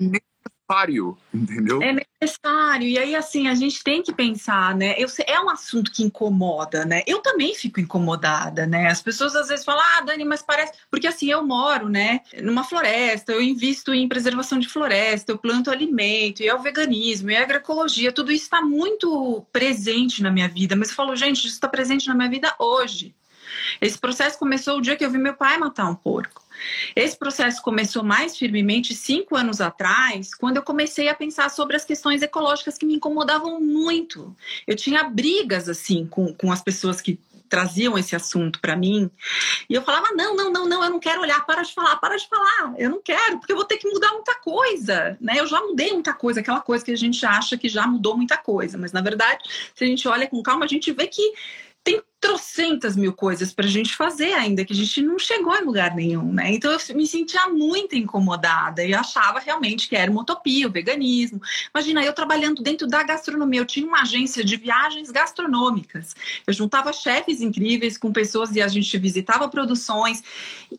necessário, 0.66 1.16
entendeu? 1.32 1.82
É 1.82 1.92
necessário. 1.92 2.88
E 2.88 2.98
aí, 2.98 3.14
assim, 3.14 3.48
a 3.48 3.54
gente 3.54 3.82
tem 3.82 4.02
que 4.02 4.12
pensar, 4.12 4.74
né? 4.74 4.94
Eu, 4.98 5.08
é 5.26 5.40
um 5.40 5.48
assunto 5.48 5.90
que 5.92 6.02
incomoda, 6.02 6.84
né? 6.84 7.02
Eu 7.06 7.20
também 7.20 7.54
fico 7.54 7.80
incomodada, 7.80 8.66
né? 8.66 8.88
As 8.88 9.00
pessoas 9.00 9.36
às 9.36 9.48
vezes 9.48 9.64
falam, 9.64 9.82
ah, 9.96 10.00
Dani, 10.02 10.24
mas 10.24 10.42
parece. 10.42 10.72
Porque 10.90 11.06
assim, 11.06 11.30
eu 11.30 11.44
moro, 11.46 11.88
né, 11.88 12.20
numa 12.42 12.64
floresta, 12.64 13.32
eu 13.32 13.40
invisto 13.40 13.94
em 13.94 14.08
preservação 14.08 14.58
de 14.58 14.68
floresta, 14.68 15.32
eu 15.32 15.38
planto 15.38 15.70
alimento, 15.70 16.42
e 16.42 16.48
é 16.48 16.54
o 16.54 16.62
veganismo, 16.62 17.30
e 17.30 17.34
é 17.34 17.38
a 17.38 17.42
agroecologia, 17.42 18.12
tudo 18.12 18.32
isso 18.32 18.44
está 18.44 18.60
muito 18.60 19.46
presente 19.52 20.22
na 20.22 20.30
minha 20.30 20.48
vida. 20.48 20.74
Mas 20.74 20.88
eu 20.88 20.94
falo, 20.94 21.14
gente, 21.14 21.38
isso 21.38 21.54
está 21.54 21.68
presente 21.68 22.08
na 22.08 22.14
minha 22.14 22.28
vida 22.28 22.54
hoje. 22.58 23.14
Esse 23.80 23.98
processo 23.98 24.38
começou 24.38 24.78
o 24.78 24.82
dia 24.82 24.96
que 24.96 25.04
eu 25.04 25.10
vi 25.10 25.18
meu 25.18 25.34
pai 25.34 25.58
matar 25.58 25.88
um 25.88 25.94
porco. 25.94 26.44
Esse 26.94 27.18
processo 27.18 27.62
começou 27.62 28.02
mais 28.02 28.36
firmemente 28.36 28.94
cinco 28.94 29.36
anos 29.36 29.60
atrás, 29.60 30.34
quando 30.34 30.56
eu 30.56 30.62
comecei 30.62 31.08
a 31.08 31.14
pensar 31.14 31.50
sobre 31.50 31.76
as 31.76 31.84
questões 31.84 32.22
ecológicas 32.22 32.78
que 32.78 32.86
me 32.86 32.94
incomodavam 32.94 33.60
muito. 33.60 34.34
Eu 34.66 34.74
tinha 34.74 35.04
brigas 35.04 35.68
assim 35.68 36.06
com, 36.06 36.32
com 36.32 36.50
as 36.50 36.62
pessoas 36.62 37.00
que 37.00 37.20
traziam 37.48 37.96
esse 37.96 38.14
assunto 38.14 38.60
para 38.60 38.76
mim. 38.76 39.10
E 39.68 39.74
eu 39.74 39.82
falava: 39.82 40.08
não, 40.14 40.36
não, 40.36 40.52
não, 40.52 40.68
não, 40.68 40.84
eu 40.84 40.90
não 40.90 41.00
quero 41.00 41.20
olhar, 41.20 41.44
para 41.46 41.62
de 41.62 41.72
falar, 41.72 41.96
para 41.96 42.16
de 42.16 42.28
falar, 42.28 42.74
eu 42.76 42.90
não 42.90 43.00
quero, 43.00 43.38
porque 43.38 43.52
eu 43.52 43.56
vou 43.56 43.64
ter 43.64 43.78
que 43.78 43.88
mudar 43.88 44.12
muita 44.12 44.34
coisa. 44.34 45.16
Né? 45.20 45.34
Eu 45.38 45.46
já 45.46 45.60
mudei 45.60 45.92
muita 45.92 46.12
coisa, 46.12 46.40
aquela 46.40 46.60
coisa 46.60 46.84
que 46.84 46.90
a 46.90 46.96
gente 46.96 47.24
acha 47.24 47.56
que 47.56 47.68
já 47.68 47.86
mudou 47.86 48.16
muita 48.16 48.36
coisa, 48.36 48.76
mas 48.76 48.92
na 48.92 49.00
verdade, 49.00 49.44
se 49.74 49.84
a 49.84 49.86
gente 49.86 50.06
olha 50.08 50.26
com 50.26 50.42
calma, 50.42 50.64
a 50.64 50.68
gente 50.68 50.92
vê 50.92 51.06
que 51.06 51.32
tem 51.84 52.02
trocentas 52.20 52.96
mil 52.96 53.12
coisas 53.12 53.52
para 53.52 53.66
a 53.66 53.68
gente 53.68 53.94
fazer 53.94 54.32
ainda, 54.32 54.64
que 54.64 54.72
a 54.72 54.76
gente 54.76 55.02
não 55.02 55.18
chegou 55.18 55.52
a 55.52 55.60
lugar 55.60 55.94
nenhum, 55.94 56.32
né? 56.32 56.52
Então 56.52 56.72
eu 56.72 56.96
me 56.96 57.06
sentia 57.06 57.46
muito 57.48 57.94
incomodada 57.94 58.82
e 58.82 58.94
achava 58.94 59.38
realmente 59.38 59.88
que 59.88 59.94
era 59.94 60.10
uma 60.10 60.22
utopia, 60.22 60.66
o 60.66 60.70
veganismo. 60.70 61.40
Imagina, 61.74 62.02
eu 62.02 62.12
trabalhando 62.12 62.62
dentro 62.62 62.86
da 62.86 63.02
gastronomia, 63.02 63.60
eu 63.60 63.66
tinha 63.66 63.86
uma 63.86 64.00
agência 64.00 64.42
de 64.42 64.56
viagens 64.56 65.10
gastronômicas. 65.10 66.16
Eu 66.46 66.52
juntava 66.52 66.92
chefes 66.92 67.40
incríveis 67.42 67.98
com 67.98 68.12
pessoas 68.12 68.56
e 68.56 68.62
a 68.62 68.68
gente 68.68 68.96
visitava 68.98 69.48
produções. 69.48 70.22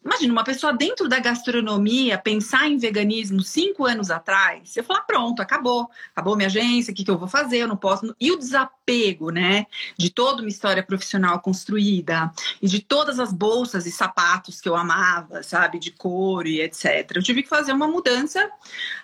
Imagina, 0.04 0.34
uma 0.34 0.44
pessoa 0.44 0.74
dentro 0.74 1.08
da 1.08 1.20
gastronomia 1.20 2.18
pensar 2.18 2.68
em 2.68 2.78
veganismo 2.78 3.42
cinco 3.42 3.86
anos 3.86 4.10
atrás, 4.10 4.76
eu 4.76 4.84
falar, 4.84 5.02
pronto, 5.02 5.42
acabou. 5.42 5.90
Acabou 6.12 6.36
minha 6.36 6.48
agência, 6.48 6.92
o 6.92 6.96
que, 6.96 7.04
que 7.04 7.12
eu 7.12 7.18
vou 7.18 7.28
fazer? 7.28 7.58
Eu 7.58 7.68
não 7.68 7.78
posso. 7.78 8.16
E 8.20 8.32
o 8.32 8.38
desapego, 8.38 9.30
né? 9.30 9.68
De 9.98 10.10
toda 10.10 10.42
uma 10.42 10.50
história 10.50 10.82
profissional 10.82 11.27
construída 11.40 12.32
e 12.62 12.68
de 12.68 12.80
todas 12.80 13.20
as 13.20 13.34
bolsas 13.34 13.86
e 13.86 13.92
sapatos 13.92 14.62
que 14.62 14.70
eu 14.70 14.76
amava, 14.76 15.44
sabe, 15.44 15.80
de 15.80 15.92
couro 15.92 16.48
e 16.48 16.62
etc. 16.62 17.12
Eu 17.16 17.24
tive 17.24 17.44
que 17.44 17.50
fazer 17.50 17.74
uma 17.74 17.88
mudança 17.88 18.50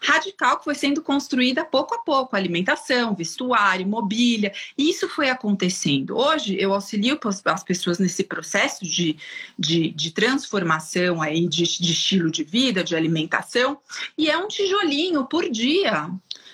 radical 0.02 0.58
que 0.58 0.64
foi 0.64 0.76
sendo 0.76 1.02
construída 1.02 1.66
pouco 1.66 1.96
a 1.96 2.00
pouco, 2.00 2.36
alimentação, 2.36 3.16
vestuário, 3.16 3.88
mobília, 3.88 4.54
e 4.78 4.90
isso 4.90 5.10
foi 5.10 5.30
acontecendo. 5.30 6.18
Hoje 6.18 6.56
eu 6.60 6.74
auxilio 6.74 7.20
as 7.46 7.64
pessoas 7.64 8.00
nesse 8.00 8.24
processo 8.24 8.86
de, 8.86 9.18
de, 9.58 9.92
de 9.92 10.12
transformação 10.12 11.22
aí 11.22 11.48
de, 11.48 11.64
de 11.64 11.92
estilo 11.92 12.32
de 12.32 12.44
vida, 12.44 12.84
de 12.84 12.96
alimentação, 12.96 13.80
e 14.18 14.30
é 14.30 14.38
um 14.38 14.48
tijolinho 14.48 15.26
por 15.26 15.50
dia 15.50 16.10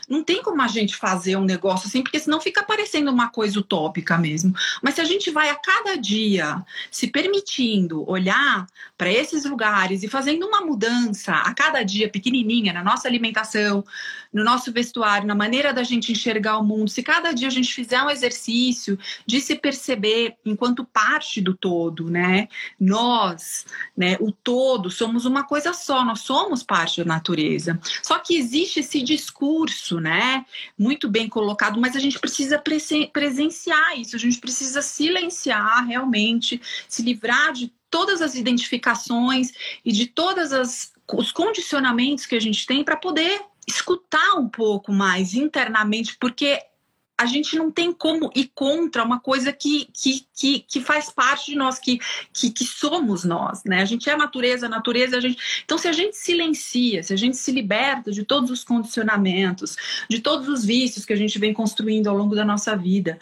não 0.10 0.24
tem 0.24 0.42
como 0.42 0.62
a 0.62 0.68
gente 0.68 0.96
fazer 0.96 1.36
um 1.36 1.44
negócio 1.44 1.88
assim, 1.88 2.02
porque 2.02 2.20
senão 2.20 2.42
fica 2.42 2.64
parecendo 2.64 3.12
uma 3.12 3.30
coisa 3.30 3.60
utópica 3.60 4.18
mesmo. 4.18 4.54
Mas 4.82 4.96
se 4.96 5.02
a 5.02 5.06
gente 5.06 5.30
vai 5.30 5.50
a 5.50 5.56
cada 5.56 5.96
dia 5.96 6.64
se 6.90 7.08
permitindo 7.08 8.10
olhar 8.10 8.66
para 8.98 9.12
esses 9.12 9.46
lugares 9.46 10.04
e 10.04 10.08
fazendo 10.08 10.48
uma 10.48 10.62
mudança 10.62 11.34
a 11.34 11.54
cada 11.54 11.84
dia 11.84 12.10
pequenininha 12.10 12.74
na 12.74 12.84
nossa 12.84 13.08
alimentação, 13.08 13.84
no 14.32 14.44
nosso 14.44 14.72
vestuário, 14.72 15.28
na 15.28 15.36
maneira 15.36 15.74
da 15.74 15.84
gente 15.84 16.12
enxergar 16.12 16.58
o 16.58 16.64
mundo, 16.64 16.90
se 16.90 17.02
cada 17.02 17.32
dia 17.32 17.48
a 17.48 17.52
gente 17.52 17.74
fizer 17.74 18.02
um 18.02 18.10
exercício 18.10 18.98
de 19.26 19.42
se 19.42 19.56
perceber 19.56 20.36
enquanto 20.46 20.86
parte 20.86 21.42
do 21.42 21.56
todo, 21.56 22.10
né? 22.10 22.48
Nós, 22.80 23.66
né, 23.98 24.18
o 24.20 24.32
todo, 24.32 24.92
somos 24.92 25.26
uma 25.26 25.44
coisa 25.44 25.74
só, 25.74 26.06
nós 26.06 26.22
somos 26.22 26.64
parte 26.64 27.04
da 27.04 27.06
natureza. 27.06 27.80
Só 28.04 28.20
que 28.20 28.36
existe 28.36 28.82
esse 28.82 29.02
discurso, 29.02 29.99
né, 30.00 30.46
muito 30.78 31.08
bem 31.08 31.28
colocado, 31.28 31.80
mas 31.80 31.96
a 31.96 32.00
gente 32.00 32.20
precisa 32.20 32.62
presenciar 33.12 34.00
isso, 34.00 34.16
a 34.16 34.20
gente 34.20 34.40
precisa 34.40 34.82
silenciar 34.82 35.86
realmente, 35.86 36.62
se 36.88 37.02
livrar 37.02 37.54
de 37.54 37.74
todas 37.90 38.22
as 38.22 38.36
identificações 38.36 39.52
e 39.84 39.92
de 39.92 40.08
todas 40.08 40.54
as 40.54 40.92
os 41.12 41.32
condicionamentos 41.32 42.26
que 42.26 42.36
a 42.36 42.40
gente 42.40 42.66
tem 42.68 42.84
para 42.84 42.96
poder 42.96 43.42
escutar 43.68 44.36
um 44.36 44.48
pouco 44.48 44.92
mais 44.92 45.34
internamente, 45.34 46.18
porque 46.20 46.60
a 47.20 47.26
gente 47.26 47.58
não 47.58 47.70
tem 47.70 47.92
como 47.92 48.32
ir 48.34 48.50
contra 48.56 49.04
uma 49.04 49.20
coisa 49.20 49.52
que, 49.52 49.90
que, 49.94 50.26
que, 50.34 50.60
que 50.62 50.80
faz 50.80 51.12
parte 51.12 51.52
de 51.52 51.58
nós, 51.58 51.78
que, 51.78 52.00
que, 52.32 52.50
que, 52.50 52.64
somos 52.64 53.26
nós, 53.26 53.62
né? 53.66 53.82
A 53.82 53.86
gente 53.86 54.10
é 54.10 54.14
a 54.14 54.18
natureza, 54.18 54.68
a 54.68 54.70
natureza 54.70 55.16
é 55.16 55.18
a 55.18 55.22
gente. 55.22 55.38
Então, 55.66 55.78
se 55.78 55.90
a 55.90 55.92
gente 55.92 56.16
silencia, 56.16 57.04
se 57.04 57.14
a 57.14 57.18
gente 57.18 57.36
se 57.36 57.52
liberta 57.52 58.10
de 58.10 58.24
todos 58.24 58.50
os 58.50 58.64
condicionamentos, 58.64 59.76
de 60.10 60.22
todos 60.22 60.48
os 60.48 60.64
vícios 60.64 61.04
que 61.04 61.12
a 61.12 61.18
gente 61.18 61.38
vem 61.38 61.54
construindo 61.54 62.08
ao 62.08 62.16
longo 62.16 62.34
da 62.36 62.46
nossa 62.46 62.74
vida, 62.74 63.20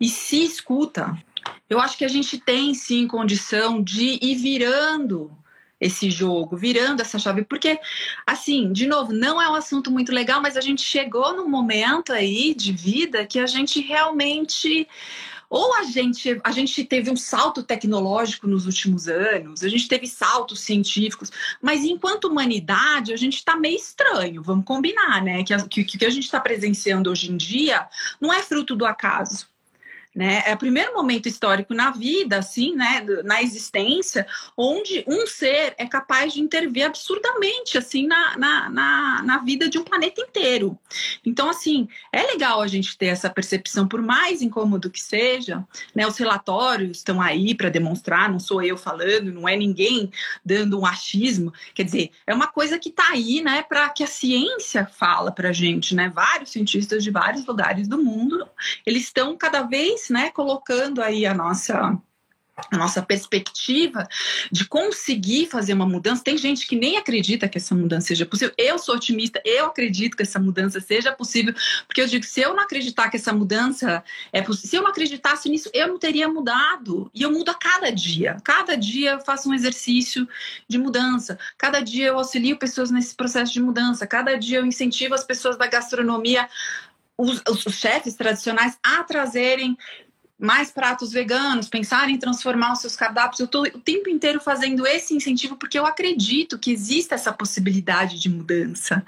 e 0.00 0.08
se 0.08 0.42
escuta, 0.42 1.14
eu 1.68 1.78
acho 1.78 1.98
que 1.98 2.06
a 2.06 2.08
gente 2.08 2.38
tem 2.38 2.72
sim 2.72 3.06
condição 3.06 3.82
de 3.82 4.18
ir 4.22 4.36
virando 4.36 5.30
esse 5.80 6.10
jogo, 6.10 6.56
virando 6.56 7.00
essa 7.00 7.18
chave, 7.18 7.44
porque, 7.44 7.78
assim, 8.26 8.72
de 8.72 8.86
novo, 8.86 9.12
não 9.12 9.40
é 9.40 9.48
um 9.48 9.54
assunto 9.54 9.90
muito 9.90 10.12
legal, 10.12 10.40
mas 10.40 10.56
a 10.56 10.60
gente 10.60 10.82
chegou 10.82 11.36
num 11.36 11.48
momento 11.48 12.12
aí 12.12 12.54
de 12.54 12.72
vida 12.72 13.26
que 13.26 13.38
a 13.38 13.46
gente 13.46 13.80
realmente 13.80 14.88
ou 15.50 15.74
a 15.74 15.82
gente, 15.84 16.38
a 16.44 16.50
gente 16.50 16.84
teve 16.84 17.10
um 17.10 17.16
salto 17.16 17.62
tecnológico 17.62 18.46
nos 18.46 18.66
últimos 18.66 19.08
anos, 19.08 19.64
a 19.64 19.68
gente 19.68 19.88
teve 19.88 20.06
saltos 20.06 20.60
científicos, 20.60 21.30
mas 21.62 21.84
enquanto 21.84 22.26
humanidade 22.26 23.14
a 23.14 23.16
gente 23.16 23.36
está 23.36 23.56
meio 23.56 23.76
estranho, 23.76 24.42
vamos 24.42 24.66
combinar, 24.66 25.22
né? 25.22 25.42
Que, 25.42 25.84
que, 25.84 25.98
que 25.98 26.04
a 26.04 26.10
gente 26.10 26.24
está 26.24 26.38
presenciando 26.38 27.10
hoje 27.10 27.30
em 27.32 27.36
dia 27.36 27.88
não 28.20 28.32
é 28.32 28.42
fruto 28.42 28.76
do 28.76 28.84
acaso 28.84 29.48
né? 30.18 30.42
É 30.44 30.52
o 30.52 30.58
primeiro 30.58 30.92
momento 30.94 31.28
histórico 31.28 31.72
na 31.72 31.92
vida, 31.92 32.38
assim, 32.38 32.74
né, 32.74 33.06
na 33.22 33.40
existência, 33.40 34.26
onde 34.56 35.04
um 35.06 35.24
ser 35.28 35.76
é 35.78 35.86
capaz 35.86 36.32
de 36.32 36.40
intervir 36.40 36.86
absurdamente, 36.86 37.78
assim, 37.78 38.04
na, 38.04 38.36
na, 38.36 38.68
na, 38.68 39.22
na 39.22 39.38
vida 39.38 39.68
de 39.68 39.78
um 39.78 39.84
planeta 39.84 40.20
inteiro. 40.20 40.76
Então, 41.24 41.48
assim, 41.48 41.88
é 42.12 42.24
legal 42.24 42.60
a 42.60 42.66
gente 42.66 42.98
ter 42.98 43.06
essa 43.06 43.30
percepção, 43.30 43.86
por 43.86 44.02
mais 44.02 44.42
incômodo 44.42 44.90
que 44.90 45.00
seja, 45.00 45.64
né? 45.94 46.04
Os 46.04 46.16
relatórios 46.16 46.96
estão 46.96 47.22
aí 47.22 47.54
para 47.54 47.68
demonstrar, 47.68 48.28
não 48.28 48.40
sou 48.40 48.60
eu 48.60 48.76
falando, 48.76 49.32
não 49.32 49.48
é 49.48 49.56
ninguém 49.56 50.10
dando 50.44 50.80
um 50.80 50.84
achismo, 50.84 51.52
quer 51.72 51.84
dizer, 51.84 52.10
é 52.26 52.34
uma 52.34 52.48
coisa 52.48 52.76
que 52.76 52.88
está 52.88 53.10
aí, 53.12 53.40
né, 53.40 53.62
para 53.62 53.88
que 53.90 54.02
a 54.02 54.06
ciência 54.08 54.84
fala 54.84 55.30
para 55.30 55.52
gente, 55.52 55.94
né? 55.94 56.10
Vários 56.12 56.50
cientistas 56.50 57.04
de 57.04 57.10
vários 57.12 57.46
lugares 57.46 57.86
do 57.86 58.02
mundo, 58.02 58.48
eles 58.84 59.04
estão 59.04 59.36
cada 59.36 59.62
vez 59.62 60.07
né, 60.12 60.30
colocando 60.30 61.02
aí 61.02 61.26
a 61.26 61.34
nossa 61.34 61.98
a 62.70 62.76
nossa 62.76 63.00
perspectiva 63.00 64.06
de 64.50 64.64
conseguir 64.64 65.46
fazer 65.46 65.72
uma 65.72 65.86
mudança. 65.86 66.24
Tem 66.24 66.36
gente 66.36 66.66
que 66.66 66.76
nem 66.76 66.96
acredita 66.96 67.48
que 67.48 67.58
essa 67.58 67.74
mudança 67.74 68.08
seja 68.08 68.26
possível. 68.26 68.52
Eu 68.58 68.78
sou 68.78 68.96
otimista, 68.96 69.40
eu 69.44 69.66
acredito 69.66 70.16
que 70.16 70.22
essa 70.22 70.38
mudança 70.38 70.80
seja 70.80 71.12
possível, 71.12 71.54
porque 71.86 72.00
eu 72.00 72.06
digo, 72.06 72.24
se 72.24 72.40
eu 72.40 72.54
não 72.54 72.62
acreditar 72.62 73.08
que 73.10 73.16
essa 73.16 73.32
mudança 73.32 74.02
é 74.32 74.42
possível, 74.42 74.68
se 74.68 74.76
eu 74.76 74.82
não 74.82 74.90
acreditasse 74.90 75.48
nisso, 75.48 75.70
eu 75.72 75.88
não 75.88 75.98
teria 75.98 76.28
mudado. 76.28 77.10
E 77.14 77.22
eu 77.22 77.30
mudo 77.30 77.50
a 77.50 77.54
cada 77.54 77.90
dia. 77.90 78.36
Cada 78.42 78.76
dia 78.76 79.12
eu 79.12 79.20
faço 79.20 79.48
um 79.48 79.54
exercício 79.54 80.28
de 80.66 80.78
mudança. 80.78 81.38
Cada 81.56 81.80
dia 81.80 82.06
eu 82.06 82.18
auxilio 82.18 82.58
pessoas 82.58 82.90
nesse 82.90 83.14
processo 83.14 83.52
de 83.52 83.60
mudança. 83.60 84.06
Cada 84.06 84.36
dia 84.36 84.58
eu 84.58 84.66
incentivo 84.66 85.14
as 85.14 85.24
pessoas 85.24 85.56
da 85.56 85.66
gastronomia 85.66 86.48
os, 87.18 87.42
os 87.66 87.74
chefes 87.74 88.14
tradicionais 88.14 88.78
a 88.82 89.02
trazerem 89.02 89.76
mais 90.38 90.70
pratos 90.70 91.10
veganos, 91.10 91.68
pensar 91.68 92.08
em 92.08 92.16
transformar 92.16 92.72
os 92.72 92.80
seus 92.80 92.94
cardápios. 92.94 93.40
Eu 93.40 93.46
estou 93.46 93.62
o 93.62 93.80
tempo 93.80 94.08
inteiro 94.08 94.40
fazendo 94.40 94.86
esse 94.86 95.12
incentivo 95.12 95.56
porque 95.56 95.76
eu 95.76 95.84
acredito 95.84 96.58
que 96.58 96.70
existe 96.70 97.12
essa 97.12 97.32
possibilidade 97.32 98.20
de 98.20 98.28
mudança 98.28 99.04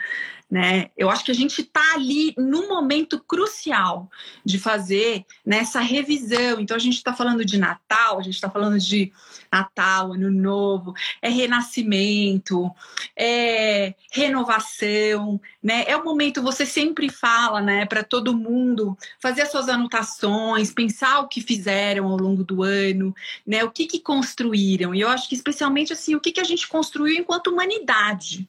né? 0.50 0.90
Eu 0.96 1.08
acho 1.08 1.24
que 1.24 1.30
a 1.30 1.34
gente 1.34 1.60
está 1.60 1.94
ali 1.94 2.34
no 2.36 2.68
momento 2.68 3.20
crucial 3.20 4.10
de 4.44 4.58
fazer 4.58 5.24
nessa 5.46 5.80
revisão. 5.80 6.58
Então 6.58 6.76
a 6.76 6.80
gente 6.80 6.96
está 6.96 7.14
falando 7.14 7.44
de 7.44 7.56
Natal, 7.56 8.18
a 8.18 8.22
gente 8.22 8.34
está 8.34 8.50
falando 8.50 8.78
de 8.78 9.12
Natal, 9.52 10.12
Ano 10.12 10.30
Novo, 10.30 10.92
é 11.22 11.28
renascimento, 11.28 12.68
é 13.16 13.94
renovação, 14.10 15.40
né? 15.62 15.84
É 15.86 15.96
o 15.96 16.04
momento 16.04 16.42
você 16.42 16.66
sempre 16.66 17.08
fala, 17.08 17.60
né, 17.60 17.86
para 17.86 18.02
todo 18.02 18.36
mundo 18.36 18.98
fazer 19.20 19.42
as 19.42 19.50
suas 19.50 19.68
anotações, 19.68 20.72
pensar 20.72 21.20
o 21.20 21.28
que 21.28 21.40
fizeram 21.40 22.06
ao 22.06 22.16
longo 22.16 22.42
do 22.42 22.62
ano, 22.64 23.14
né? 23.46 23.62
O 23.62 23.70
que 23.70 23.86
que 23.86 24.00
construíram. 24.00 24.94
E 24.94 25.00
eu 25.00 25.08
acho 25.08 25.28
que 25.28 25.34
especialmente 25.34 25.92
assim, 25.92 26.16
o 26.16 26.20
que 26.20 26.32
que 26.32 26.40
a 26.40 26.44
gente 26.44 26.66
construiu 26.66 27.16
enquanto 27.16 27.48
humanidade 27.48 28.48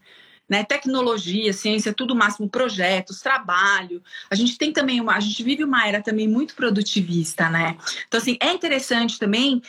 né? 0.52 0.66
Tecnologia, 0.66 1.54
ciência, 1.54 1.94
tudo 1.94 2.14
máximo, 2.14 2.50
projetos, 2.50 3.22
trabalho. 3.22 4.04
A 4.30 4.36
gente 4.36 4.58
tem 4.58 4.74
também 4.74 5.00
uma, 5.00 5.16
a 5.16 5.20
gente 5.22 5.42
vive 5.42 5.64
uma 5.64 5.88
era 5.88 6.02
também 6.02 6.28
muito 6.28 6.56
produtivista, 6.56 7.50
né? 7.50 7.78
Então, 8.06 8.20
assim, 8.20 8.38
é 8.38 8.52
interessante 8.52 9.18
também 9.18 9.62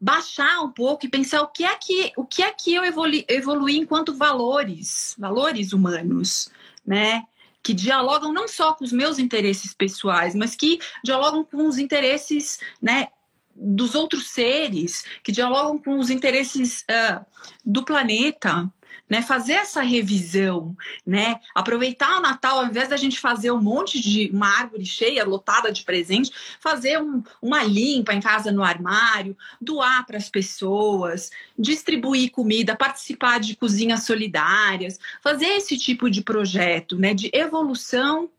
baixar 0.00 0.60
um 0.60 0.70
pouco 0.70 1.04
e 1.04 1.08
pensar 1.08 1.42
o 1.42 1.48
que 1.48 1.64
é 1.64 1.74
que, 1.74 2.12
o 2.16 2.24
que, 2.24 2.44
é 2.44 2.52
que 2.52 2.72
eu 2.72 2.84
evolui, 2.84 3.24
evoluí 3.28 3.76
enquanto 3.78 4.14
valores, 4.14 5.16
valores 5.18 5.72
humanos, 5.72 6.48
né? 6.86 7.24
que 7.60 7.74
dialogam 7.74 8.32
não 8.32 8.46
só 8.46 8.72
com 8.72 8.84
os 8.84 8.92
meus 8.92 9.18
interesses 9.18 9.74
pessoais, 9.74 10.36
mas 10.36 10.54
que 10.54 10.78
dialogam 11.04 11.44
com 11.44 11.66
os 11.66 11.76
interesses 11.76 12.60
né, 12.80 13.08
dos 13.54 13.96
outros 13.96 14.30
seres, 14.30 15.04
que 15.22 15.32
dialogam 15.32 15.76
com 15.76 15.98
os 15.98 16.08
interesses 16.08 16.82
uh, 16.82 17.26
do 17.66 17.84
planeta, 17.84 18.72
né? 19.08 19.22
Fazer 19.22 19.54
essa 19.54 19.80
revisão, 19.80 20.76
né? 21.06 21.40
Aproveitar 21.54 22.18
o 22.18 22.20
Natal, 22.20 22.60
ao 22.60 22.66
invés 22.66 22.88
da 22.88 22.96
gente 22.96 23.18
fazer 23.18 23.50
um 23.50 23.60
monte 23.60 24.00
de 24.00 24.30
uma 24.32 24.48
árvore 24.48 24.84
cheia, 24.84 25.24
lotada 25.24 25.72
de 25.72 25.82
presente, 25.82 26.30
fazer 26.60 27.00
um, 27.00 27.22
uma 27.40 27.62
limpa 27.62 28.12
em 28.12 28.20
casa 28.20 28.52
no 28.52 28.62
armário, 28.62 29.36
doar 29.60 30.04
para 30.06 30.18
as 30.18 30.28
pessoas, 30.28 31.30
distribuir 31.58 32.30
comida, 32.30 32.76
participar 32.76 33.40
de 33.40 33.56
cozinhas 33.56 34.04
solidárias, 34.04 34.98
fazer 35.22 35.46
esse 35.46 35.78
tipo 35.78 36.10
de 36.10 36.22
projeto, 36.22 36.96
né? 36.96 37.14
De 37.14 37.30
evolução 37.32 38.30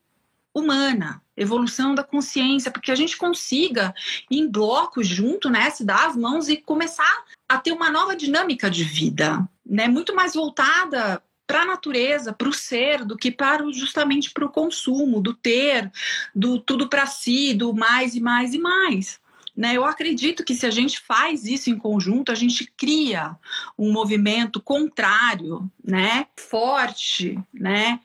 humana, 0.54 1.22
evolução 1.38 1.96
da 1.96 2.04
consciência, 2.04 2.72
porque 2.72 2.92
a 2.92 2.96
gente 2.96 3.18
consiga 3.18 3.94
em 4.30 4.50
bloco 4.50 5.04
junto, 5.04 5.50
né, 5.50 5.70
se 5.70 5.86
dar 5.86 6.10
as 6.10 6.16
mãos 6.16 6.50
e 6.50 6.58
começar 6.58 7.24
a 7.48 7.58
ter 7.58 7.72
uma 7.72 7.90
nova 7.90 8.16
dinâmica 8.16 8.70
de 8.70 8.84
vida, 8.84 9.48
né, 9.70 9.88
muito 9.88 10.16
mais 10.16 10.34
voltada 10.34 11.22
para 11.46 11.62
a 11.62 11.66
natureza, 11.66 12.34
para 12.34 12.50
o 12.50 12.54
ser, 12.54 13.06
do 13.06 13.18
que 13.18 13.32
para 13.32 13.64
justamente 13.72 14.32
para 14.32 14.46
o 14.46 14.52
consumo, 14.52 15.22
do 15.22 15.34
ter, 15.34 15.92
do 16.34 16.60
tudo 16.60 16.88
para 16.88 17.06
si, 17.06 17.54
do 17.54 17.74
mais 17.74 18.16
e 18.16 18.20
mais 18.20 18.54
e 18.54 18.60
mais. 18.60 19.20
Né? 19.58 19.76
Eu 19.76 19.84
acredito 19.84 20.46
que 20.46 20.56
se 20.56 20.66
a 20.66 20.70
gente 20.70 21.00
faz 21.00 21.46
isso 21.46 21.70
em 21.70 21.78
conjunto, 21.78 22.32
a 22.32 22.36
gente 22.36 22.72
cria 22.78 23.36
um 23.78 23.92
movimento 23.92 24.62
contrário, 24.62 25.70
né? 25.84 26.28
forte, 26.38 27.38
né? 27.54 28.00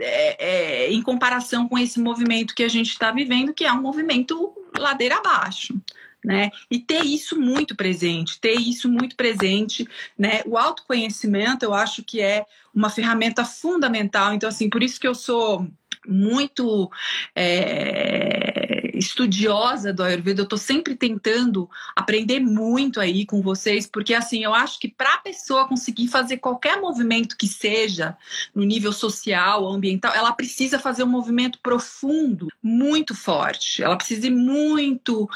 É, 0.00 0.46
é, 0.86 0.92
em 0.92 1.00
comparação 1.02 1.68
com 1.68 1.78
esse 1.78 2.00
movimento 2.00 2.54
que 2.54 2.64
a 2.64 2.68
gente 2.68 2.90
está 2.90 3.12
vivendo, 3.12 3.54
que 3.54 3.64
é 3.64 3.72
um 3.72 3.80
movimento 3.80 4.52
ladeira 4.76 5.18
abaixo. 5.18 5.80
Né? 6.26 6.50
E 6.68 6.80
ter 6.80 7.04
isso 7.04 7.38
muito 7.38 7.76
presente, 7.76 8.40
ter 8.40 8.54
isso 8.54 8.88
muito 8.88 9.14
presente, 9.14 9.86
né? 10.18 10.42
O 10.44 10.58
autoconhecimento, 10.58 11.64
eu 11.64 11.72
acho 11.72 12.02
que 12.02 12.20
é 12.20 12.44
uma 12.74 12.90
ferramenta 12.90 13.44
fundamental. 13.44 14.34
Então, 14.34 14.48
assim, 14.48 14.68
por 14.68 14.82
isso 14.82 14.98
que 14.98 15.06
eu 15.06 15.14
sou 15.14 15.68
muito 16.04 16.90
é, 17.34 18.90
estudiosa 18.94 19.92
do 19.92 20.02
Ayurveda, 20.02 20.40
eu 20.40 20.44
estou 20.44 20.58
sempre 20.58 20.96
tentando 20.96 21.70
aprender 21.94 22.40
muito 22.40 23.00
aí 23.00 23.24
com 23.24 23.40
vocês, 23.40 23.86
porque 23.86 24.14
assim, 24.14 24.42
eu 24.42 24.54
acho 24.54 24.80
que 24.80 24.88
para 24.88 25.14
a 25.14 25.18
pessoa 25.18 25.68
conseguir 25.68 26.08
fazer 26.08 26.38
qualquer 26.38 26.80
movimento 26.80 27.36
que 27.36 27.46
seja, 27.46 28.16
no 28.54 28.64
nível 28.64 28.92
social, 28.92 29.68
ambiental, 29.68 30.12
ela 30.14 30.32
precisa 30.32 30.78
fazer 30.78 31.04
um 31.04 31.08
movimento 31.08 31.58
profundo, 31.62 32.48
muito 32.62 33.14
forte, 33.14 33.82
ela 33.82 33.96
precisa 33.96 34.26
ir 34.26 34.30
muito 34.30 35.28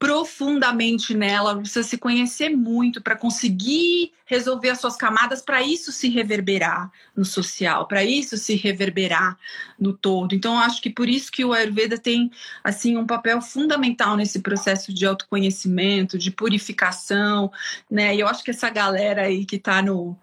profundamente 0.00 1.14
nela, 1.14 1.58
precisa 1.58 1.86
se 1.86 1.98
conhecer 1.98 2.48
muito 2.48 3.02
para 3.02 3.14
conseguir 3.14 4.12
resolver 4.24 4.70
as 4.70 4.80
suas 4.80 4.96
camadas, 4.96 5.42
para 5.42 5.62
isso 5.62 5.92
se 5.92 6.08
reverberar 6.08 6.90
no 7.14 7.22
social, 7.22 7.86
para 7.86 8.02
isso 8.02 8.38
se 8.38 8.54
reverberar 8.54 9.38
no 9.78 9.92
todo. 9.92 10.34
Então, 10.34 10.58
acho 10.58 10.80
que 10.80 10.88
por 10.88 11.06
isso 11.06 11.30
que 11.30 11.44
o 11.44 11.52
Ayurveda 11.52 11.98
tem 11.98 12.30
assim 12.64 12.96
um 12.96 13.06
papel 13.06 13.42
fundamental 13.42 14.16
nesse 14.16 14.40
processo 14.40 14.90
de 14.94 15.04
autoconhecimento, 15.04 16.16
de 16.16 16.30
purificação, 16.30 17.52
né? 17.90 18.16
E 18.16 18.20
eu 18.20 18.26
acho 18.26 18.42
que 18.42 18.52
essa 18.52 18.70
galera 18.70 19.24
aí 19.26 19.44
que 19.44 19.56
está 19.56 19.82
no 19.82 20.16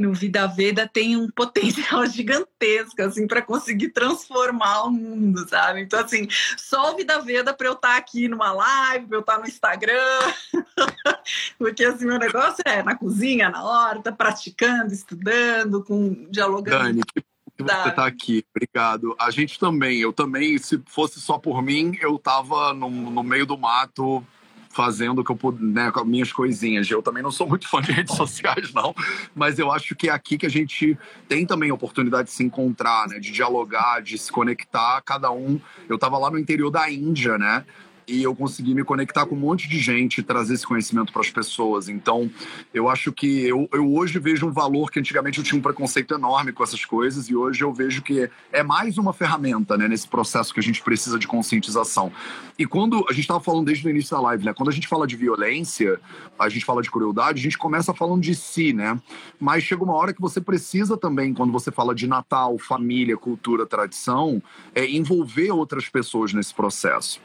no 0.00 0.12
Vida 0.12 0.46
Veda 0.46 0.88
tem 0.88 1.16
um 1.16 1.28
potencial 1.30 2.04
gigantesco, 2.06 3.02
assim, 3.02 3.26
para 3.26 3.42
conseguir 3.42 3.90
transformar 3.90 4.84
o 4.84 4.90
mundo, 4.90 5.48
sabe? 5.48 5.82
Então, 5.82 6.00
assim, 6.00 6.28
só 6.56 6.92
o 6.92 6.96
Vida 6.96 7.20
Veda 7.20 7.52
para 7.54 7.66
eu 7.66 7.74
estar 7.74 7.88
tá 7.88 7.96
aqui 7.96 8.28
numa 8.28 8.52
live, 8.52 9.06
para 9.06 9.16
eu 9.16 9.20
estar 9.20 9.34
tá 9.34 9.40
no 9.40 9.46
Instagram, 9.46 10.32
porque, 11.58 11.84
assim, 11.84 12.06
meu 12.06 12.18
negócio 12.18 12.62
é 12.64 12.82
na 12.82 12.96
cozinha, 12.96 13.48
na 13.50 13.64
horta, 13.64 14.12
praticando, 14.12 14.92
estudando, 14.92 15.84
com, 15.84 16.26
dialogando. 16.30 16.84
Dani, 16.84 17.02
que 17.02 17.24
que 17.56 17.62
você 17.62 17.88
está 17.88 18.06
aqui. 18.06 18.44
Obrigado. 18.54 19.14
A 19.18 19.30
gente 19.30 19.58
também, 19.58 19.98
eu 19.98 20.12
também, 20.12 20.56
se 20.58 20.80
fosse 20.86 21.20
só 21.20 21.38
por 21.38 21.62
mim, 21.62 21.96
eu 22.00 22.16
estava 22.16 22.72
no, 22.72 22.88
no 22.90 23.22
meio 23.22 23.46
do 23.46 23.58
mato 23.58 24.24
fazendo 24.70 25.24
que 25.24 25.32
eu 25.32 25.38
né, 25.58 25.90
com 25.90 26.04
minhas 26.04 26.32
coisinhas. 26.32 26.88
Eu 26.88 27.02
também 27.02 27.22
não 27.22 27.30
sou 27.30 27.46
muito 27.46 27.68
fã 27.68 27.82
de 27.82 27.92
redes 27.92 28.16
sociais, 28.16 28.72
não, 28.72 28.94
mas 29.34 29.58
eu 29.58 29.70
acho 29.70 29.94
que 29.94 30.08
é 30.08 30.12
aqui 30.12 30.38
que 30.38 30.46
a 30.46 30.50
gente 30.50 30.96
tem 31.28 31.44
também 31.44 31.70
a 31.70 31.74
oportunidade 31.74 32.28
de 32.28 32.34
se 32.34 32.44
encontrar, 32.44 33.08
né, 33.08 33.18
de 33.18 33.30
dialogar, 33.30 34.00
de 34.00 34.16
se 34.16 34.30
conectar, 34.30 35.02
cada 35.04 35.30
um. 35.30 35.60
Eu 35.88 35.96
estava 35.96 36.16
lá 36.16 36.30
no 36.30 36.38
interior 36.38 36.70
da 36.70 36.90
Índia, 36.90 37.36
né? 37.36 37.64
E 38.10 38.22
eu 38.22 38.34
consegui 38.34 38.74
me 38.74 38.82
conectar 38.82 39.24
com 39.24 39.36
um 39.36 39.38
monte 39.38 39.68
de 39.68 39.78
gente 39.78 40.18
e 40.18 40.22
trazer 40.22 40.54
esse 40.54 40.66
conhecimento 40.66 41.12
para 41.12 41.22
as 41.22 41.30
pessoas. 41.30 41.88
Então, 41.88 42.28
eu 42.74 42.88
acho 42.88 43.12
que 43.12 43.46
eu, 43.46 43.68
eu 43.72 43.94
hoje 43.94 44.18
vejo 44.18 44.46
um 44.46 44.52
valor 44.52 44.90
que 44.90 44.98
antigamente 44.98 45.38
eu 45.38 45.44
tinha 45.44 45.58
um 45.58 45.62
preconceito 45.62 46.12
enorme 46.14 46.52
com 46.52 46.64
essas 46.64 46.84
coisas 46.84 47.28
e 47.28 47.36
hoje 47.36 47.62
eu 47.62 47.72
vejo 47.72 48.02
que 48.02 48.28
é 48.52 48.62
mais 48.62 48.98
uma 48.98 49.12
ferramenta 49.12 49.76
né, 49.76 49.86
nesse 49.86 50.08
processo 50.08 50.52
que 50.52 50.58
a 50.58 50.62
gente 50.62 50.82
precisa 50.82 51.18
de 51.18 51.28
conscientização. 51.28 52.12
E 52.58 52.66
quando 52.66 53.06
a 53.08 53.12
gente 53.12 53.22
estava 53.22 53.40
falando 53.40 53.66
desde 53.66 53.86
o 53.86 53.90
início 53.90 54.16
da 54.16 54.20
live, 54.22 54.44
né, 54.44 54.52
quando 54.52 54.70
a 54.70 54.72
gente 54.72 54.88
fala 54.88 55.06
de 55.06 55.14
violência, 55.14 56.00
a 56.38 56.48
gente 56.48 56.64
fala 56.64 56.82
de 56.82 56.90
crueldade, 56.90 57.38
a 57.38 57.42
gente 57.42 57.58
começa 57.58 57.94
falando 57.94 58.22
de 58.22 58.34
si, 58.34 58.72
né? 58.72 59.00
Mas 59.38 59.62
chega 59.62 59.84
uma 59.84 59.94
hora 59.94 60.12
que 60.12 60.20
você 60.20 60.40
precisa 60.40 60.96
também, 60.96 61.32
quando 61.32 61.52
você 61.52 61.70
fala 61.70 61.94
de 61.94 62.06
Natal, 62.06 62.58
família, 62.58 63.16
cultura, 63.16 63.64
tradição, 63.66 64.42
é 64.74 64.84
envolver 64.88 65.50
outras 65.52 65.88
pessoas 65.88 66.32
nesse 66.32 66.52
processo. 66.52 67.20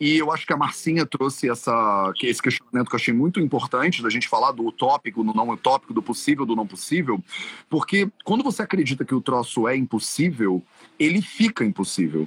E 0.00 0.16
eu 0.16 0.32
acho 0.32 0.46
que 0.46 0.52
a 0.54 0.56
Marcinha 0.56 1.04
trouxe 1.04 1.50
essa, 1.50 2.10
esse 2.22 2.40
questionamento 2.40 2.88
que 2.88 2.94
eu 2.94 2.98
achei 2.98 3.12
muito 3.12 3.38
importante, 3.38 4.02
da 4.02 4.08
gente 4.08 4.28
falar 4.28 4.50
do 4.52 4.64
utópico, 4.64 5.22
do 5.22 5.34
não 5.34 5.50
utópico, 5.50 5.92
do 5.92 6.00
possível, 6.00 6.46
do 6.46 6.56
não 6.56 6.66
possível, 6.66 7.22
porque 7.68 8.10
quando 8.24 8.42
você 8.42 8.62
acredita 8.62 9.04
que 9.04 9.14
o 9.14 9.20
troço 9.20 9.68
é 9.68 9.76
impossível, 9.76 10.62
ele 10.98 11.20
fica 11.20 11.66
impossível. 11.66 12.26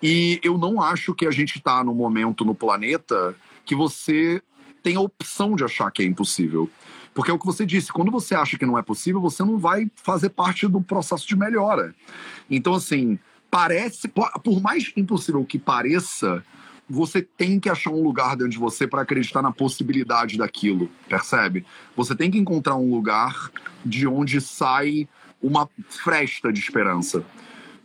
E 0.00 0.38
eu 0.44 0.56
não 0.56 0.80
acho 0.80 1.12
que 1.12 1.26
a 1.26 1.32
gente 1.32 1.58
está 1.58 1.82
no 1.82 1.92
momento 1.92 2.44
no 2.44 2.54
planeta 2.54 3.34
que 3.64 3.74
você 3.74 4.40
tem 4.80 4.94
a 4.94 5.00
opção 5.00 5.56
de 5.56 5.64
achar 5.64 5.90
que 5.90 6.02
é 6.02 6.06
impossível. 6.06 6.70
Porque 7.12 7.30
é 7.30 7.34
o 7.34 7.38
que 7.40 7.46
você 7.46 7.66
disse, 7.66 7.92
quando 7.92 8.12
você 8.12 8.36
acha 8.36 8.56
que 8.56 8.64
não 8.64 8.78
é 8.78 8.82
possível, 8.82 9.20
você 9.20 9.42
não 9.42 9.58
vai 9.58 9.90
fazer 9.96 10.30
parte 10.30 10.68
do 10.68 10.80
processo 10.80 11.26
de 11.26 11.34
melhora. 11.34 11.92
Então, 12.48 12.72
assim, 12.72 13.18
parece, 13.50 14.06
por 14.08 14.60
mais 14.60 14.92
impossível 14.96 15.44
que 15.44 15.58
pareça, 15.58 16.44
você 16.90 17.22
tem 17.22 17.60
que 17.60 17.70
achar 17.70 17.90
um 17.90 18.02
lugar 18.02 18.36
dentro 18.36 18.50
de 18.50 18.58
você 18.58 18.84
para 18.84 19.02
acreditar 19.02 19.40
na 19.40 19.52
possibilidade 19.52 20.36
daquilo, 20.36 20.90
percebe? 21.08 21.64
Você 21.96 22.16
tem 22.16 22.30
que 22.30 22.38
encontrar 22.38 22.74
um 22.74 22.90
lugar 22.90 23.50
de 23.84 24.08
onde 24.08 24.40
sai 24.40 25.08
uma 25.40 25.68
fresta 25.88 26.52
de 26.52 26.58
esperança. 26.58 27.24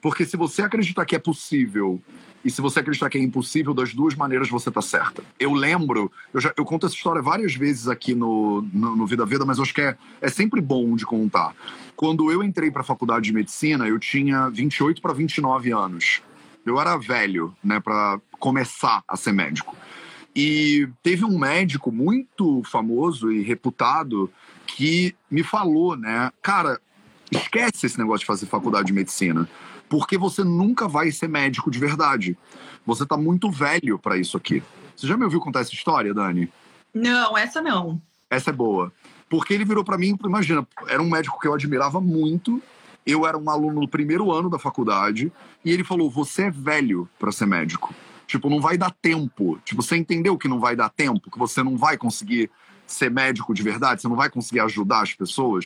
Porque 0.02 0.26
se 0.26 0.36
você 0.36 0.64
acreditar 0.64 1.06
que 1.06 1.16
é 1.16 1.20
possível 1.20 2.02
e 2.44 2.50
se 2.50 2.62
você 2.62 2.80
acreditar 2.80 3.10
que 3.10 3.18
é 3.18 3.22
impossível, 3.22 3.74
das 3.74 3.94
duas 3.94 4.16
maneiras 4.16 4.50
você 4.50 4.70
tá 4.72 4.82
certa. 4.82 5.24
Eu 5.40 5.54
lembro, 5.54 6.12
eu, 6.34 6.42
já, 6.42 6.54
eu 6.58 6.66
conto 6.66 6.88
essa 6.88 6.96
história 6.96 7.22
várias 7.22 7.56
vezes 7.56 7.88
aqui 7.88 8.14
no, 8.14 8.62
no, 8.74 8.96
no 8.96 9.06
Vida 9.06 9.26
Vida, 9.26 9.46
mas 9.46 9.60
acho 9.60 9.74
que 9.74 9.82
é, 9.82 9.96
é 10.22 10.30
sempre 10.30 10.62
bom 10.62 10.96
de 10.96 11.06
contar. 11.06 11.56
Quando 11.96 12.32
eu 12.32 12.44
entrei 12.44 12.70
para 12.70 12.82
a 12.82 12.86
faculdade 12.86 13.26
de 13.26 13.34
medicina, 13.34 13.88
eu 13.88 13.98
tinha 13.98 14.50
28 14.50 15.02
para 15.02 15.14
29 15.14 15.72
anos. 15.72 16.22
Eu 16.66 16.80
era 16.80 16.98
velho, 16.98 17.56
né, 17.64 17.80
para 17.80 18.20
começar 18.40 19.04
a 19.08 19.16
ser 19.16 19.32
médico. 19.32 19.76
E 20.36 20.90
teve 21.02 21.24
um 21.24 21.38
médico 21.38 21.92
muito 21.92 22.62
famoso 22.64 23.32
e 23.32 23.42
reputado 23.42 24.30
que 24.66 25.16
me 25.30 25.44
falou, 25.44 25.96
né, 25.96 26.32
cara, 26.42 26.80
esquece 27.32 27.86
esse 27.86 27.98
negócio 27.98 28.22
de 28.22 28.26
fazer 28.26 28.46
faculdade 28.46 28.88
de 28.88 28.94
medicina, 28.94 29.48
porque 29.88 30.18
você 30.18 30.44
nunca 30.44 30.88
vai 30.88 31.12
ser 31.12 31.30
médico 31.30 31.72
de 31.72 31.80
verdade. 31.80 32.38
Você 32.86 33.06
tá 33.06 33.16
muito 33.16 33.50
velho 33.50 33.98
para 33.98 34.18
isso 34.18 34.36
aqui. 34.36 34.62
Você 34.96 35.08
já 35.08 35.16
me 35.16 35.24
ouviu 35.24 35.40
contar 35.40 35.62
essa 35.62 35.74
história, 35.74 36.14
Dani? 36.14 36.52
Não, 36.94 37.38
essa 37.38 37.62
não. 37.62 38.02
Essa 38.30 38.50
é 38.50 38.54
boa. 38.54 38.92
Porque 39.30 39.54
ele 39.54 39.66
virou 39.66 39.84
para 39.84 39.98
mim, 39.98 40.18
imagina, 40.24 40.68
era 40.88 41.02
um 41.02 41.10
médico 41.10 41.40
que 41.40 41.48
eu 41.48 41.54
admirava 41.54 42.00
muito 42.02 42.62
eu 43.06 43.26
era 43.26 43.38
um 43.38 43.50
aluno 43.50 43.82
no 43.82 43.88
primeiro 43.88 44.32
ano 44.32 44.50
da 44.50 44.58
faculdade 44.58 45.32
e 45.64 45.72
ele 45.72 45.84
falou: 45.84 46.10
Você 46.10 46.44
é 46.44 46.52
velho 46.52 47.08
para 47.20 47.32
ser 47.32 47.46
médico. 47.46 47.94
Tipo, 48.26 48.50
não 48.50 48.60
vai 48.60 48.78
dar 48.78 48.92
tempo. 48.92 49.60
Tipo, 49.64 49.84
você 49.84 49.96
entendeu 49.96 50.38
que 50.38 50.48
não 50.48 50.60
vai 50.60 50.76
dar 50.76 50.90
tempo, 50.90 51.30
que 51.30 51.38
você 51.38 51.62
não 51.62 51.78
vai 51.78 51.98
conseguir 51.98 52.50
ser 52.88 53.12
médico 53.12 53.54
de 53.54 53.62
verdade, 53.62 54.02
você 54.02 54.08
não 54.08 54.16
vai 54.16 54.30
conseguir 54.30 54.60
ajudar 54.62 55.02
as 55.02 55.14
pessoas. 55.14 55.66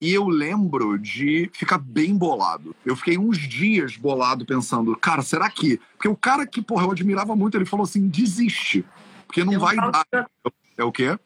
E 0.00 0.12
eu 0.12 0.28
lembro 0.28 0.96
de 0.96 1.50
ficar 1.52 1.78
bem 1.78 2.16
bolado. 2.16 2.74
Eu 2.86 2.94
fiquei 2.94 3.18
uns 3.18 3.36
dias 3.36 3.96
bolado 3.96 4.46
pensando, 4.46 4.96
cara, 4.96 5.22
será 5.22 5.50
que. 5.50 5.80
Porque 5.96 6.08
o 6.08 6.16
cara 6.16 6.46
que, 6.46 6.62
porra, 6.62 6.84
eu 6.84 6.92
admirava 6.92 7.34
muito, 7.34 7.56
ele 7.56 7.64
falou 7.64 7.82
assim: 7.82 8.08
desiste. 8.08 8.84
Porque 9.26 9.42
não 9.42 9.50
Deu 9.50 9.60
vai 9.60 9.76
um 9.76 9.90
dar. 9.90 10.06
De... 10.12 10.52
É 10.76 10.84
o 10.84 10.92
quê? 10.92 11.18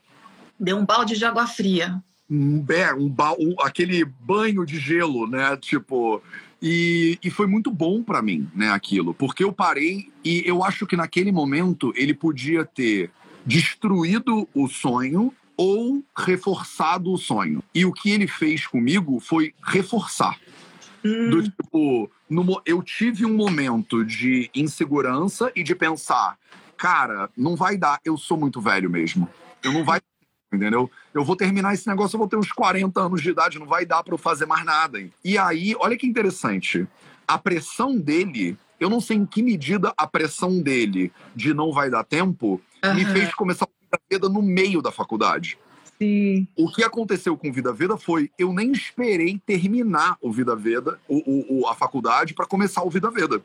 Deu 0.59 0.77
um 0.77 0.85
balde 0.85 1.15
de 1.15 1.23
água 1.23 1.45
fria 1.45 2.03
um, 2.29 2.65
um, 2.97 3.15
um, 3.39 3.55
aquele 3.61 4.05
banho 4.05 4.65
de 4.65 4.79
gelo, 4.79 5.27
né? 5.27 5.55
Tipo, 5.57 6.21
e, 6.61 7.19
e 7.23 7.29
foi 7.29 7.45
muito 7.47 7.69
bom 7.69 8.01
para 8.01 8.21
mim, 8.21 8.49
né? 8.55 8.69
Aquilo, 8.69 9.13
porque 9.13 9.43
eu 9.43 9.51
parei 9.51 10.11
e 10.23 10.43
eu 10.45 10.63
acho 10.63 10.87
que 10.87 10.95
naquele 10.95 11.31
momento 11.31 11.93
ele 11.95 12.13
podia 12.13 12.65
ter 12.65 13.11
destruído 13.45 14.47
o 14.53 14.67
sonho 14.67 15.33
ou 15.57 16.03
reforçado 16.17 17.11
o 17.11 17.17
sonho. 17.17 17.61
E 17.73 17.85
o 17.85 17.91
que 17.91 18.11
ele 18.11 18.27
fez 18.27 18.65
comigo 18.65 19.19
foi 19.19 19.53
reforçar. 19.61 20.39
Hum. 21.03 21.29
Do 21.29 21.43
tipo, 21.43 22.09
no, 22.29 22.61
eu 22.65 22.81
tive 22.81 23.25
um 23.25 23.35
momento 23.35 24.03
de 24.05 24.49
insegurança 24.55 25.51
e 25.53 25.61
de 25.61 25.75
pensar, 25.75 26.37
cara, 26.77 27.29
não 27.35 27.55
vai 27.55 27.77
dar, 27.77 27.99
eu 28.05 28.17
sou 28.17 28.37
muito 28.37 28.61
velho 28.61 28.89
mesmo. 28.89 29.27
Eu 29.61 29.73
não 29.73 29.83
vai 29.83 30.01
entendeu? 30.53 30.89
Eu 31.13 31.23
vou 31.23 31.35
terminar 31.35 31.73
esse 31.73 31.87
negócio, 31.87 32.15
eu 32.15 32.19
vou 32.19 32.27
ter 32.27 32.37
uns 32.37 32.51
40 32.51 32.99
anos 32.99 33.21
de 33.21 33.29
idade, 33.29 33.59
não 33.59 33.67
vai 33.67 33.85
dar 33.85 34.03
para 34.03 34.13
eu 34.13 34.17
fazer 34.17 34.45
mais 34.45 34.65
nada. 34.65 34.99
E 35.23 35.37
aí, 35.37 35.75
olha 35.79 35.97
que 35.97 36.07
interessante, 36.07 36.87
a 37.27 37.37
pressão 37.37 37.97
dele, 37.97 38.57
eu 38.79 38.89
não 38.89 38.99
sei 38.99 39.17
em 39.17 39.25
que 39.25 39.43
medida 39.43 39.93
a 39.95 40.07
pressão 40.07 40.61
dele 40.61 41.11
de 41.35 41.53
não 41.53 41.71
vai 41.71 41.89
dar 41.89 42.03
tempo 42.03 42.59
uhum. 42.83 42.93
me 42.95 43.05
fez 43.05 43.33
começar 43.33 43.67
a 43.91 43.97
vida 44.09 44.27
no 44.27 44.41
meio 44.41 44.81
da 44.81 44.91
faculdade. 44.91 45.57
Sim. 46.03 46.47
O 46.57 46.69
que 46.69 46.83
aconteceu 46.83 47.37
com 47.37 47.51
Vida 47.51 47.71
Veda 47.71 47.95
foi 47.95 48.29
eu 48.37 48.51
nem 48.51 48.73
esperei 48.73 49.39
terminar 49.45 50.17
o 50.21 50.33
Vida 50.33 50.53
Veda, 50.53 50.99
o, 51.07 51.61
o 51.61 51.67
a 51.67 51.73
faculdade, 51.73 52.33
para 52.33 52.45
começar 52.45 52.83
o 52.83 52.89
Vida 52.89 53.09
Veda. 53.09 53.41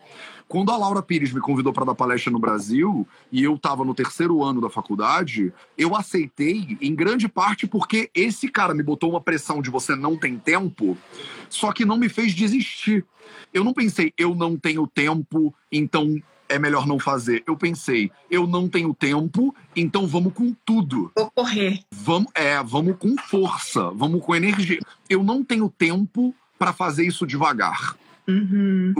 Quando 0.49 0.73
a 0.73 0.77
Laura 0.77 1.01
Pires 1.01 1.33
me 1.33 1.41
convidou 1.41 1.73
para 1.73 1.85
dar 1.85 1.95
palestra 1.95 2.33
no 2.33 2.39
Brasil 2.41 3.07
e 3.31 3.45
eu 3.45 3.55
estava 3.55 3.85
no 3.85 3.95
terceiro 3.95 4.43
ano 4.43 4.61
da 4.61 4.69
faculdade, 4.69 5.53
eu 5.77 5.95
aceitei 5.95 6.77
em 6.81 6.95
grande 6.95 7.29
parte 7.29 7.67
porque 7.67 8.11
esse 8.13 8.49
cara 8.49 8.75
me 8.75 8.83
botou 8.83 9.11
uma 9.11 9.21
pressão 9.21 9.63
de 9.63 9.71
você 9.71 9.95
não 9.95 10.17
tem 10.17 10.37
tempo, 10.37 10.99
só 11.49 11.73
que 11.73 11.85
não 11.85 11.97
me 11.97 12.09
fez 12.09 12.35
desistir. 12.35 13.05
Eu 13.55 13.63
não 13.63 13.73
pensei, 13.73 14.13
eu 14.19 14.35
não 14.35 14.57
tenho 14.57 14.87
tempo, 14.87 15.55
então 15.71 16.21
é 16.49 16.59
melhor 16.59 16.87
não 16.87 16.99
fazer. 16.99 17.43
Eu 17.47 17.57
pensei, 17.57 18.11
eu 18.31 18.47
não 18.47 18.69
tenho 18.69 18.95
tempo, 18.95 19.55
então 19.77 20.07
vamos 20.07 20.33
com 20.33 20.55
tudo. 20.65 21.13
Vou 21.17 21.31
correr. 21.31 21.81
Vamos, 21.91 22.31
é, 22.35 22.63
vamos 22.63 22.97
com 22.99 23.17
força, 23.17 23.91
vamos 23.91 24.25
com 24.25 24.35
energia. 24.35 24.81
Eu 25.09 25.23
não 25.23 25.45
tenho 25.45 25.69
tempo 25.69 26.35
para 26.59 26.73
fazer 26.73 27.07
isso 27.07 27.27
devagar. 27.27 27.97
Uhum. 28.27 28.95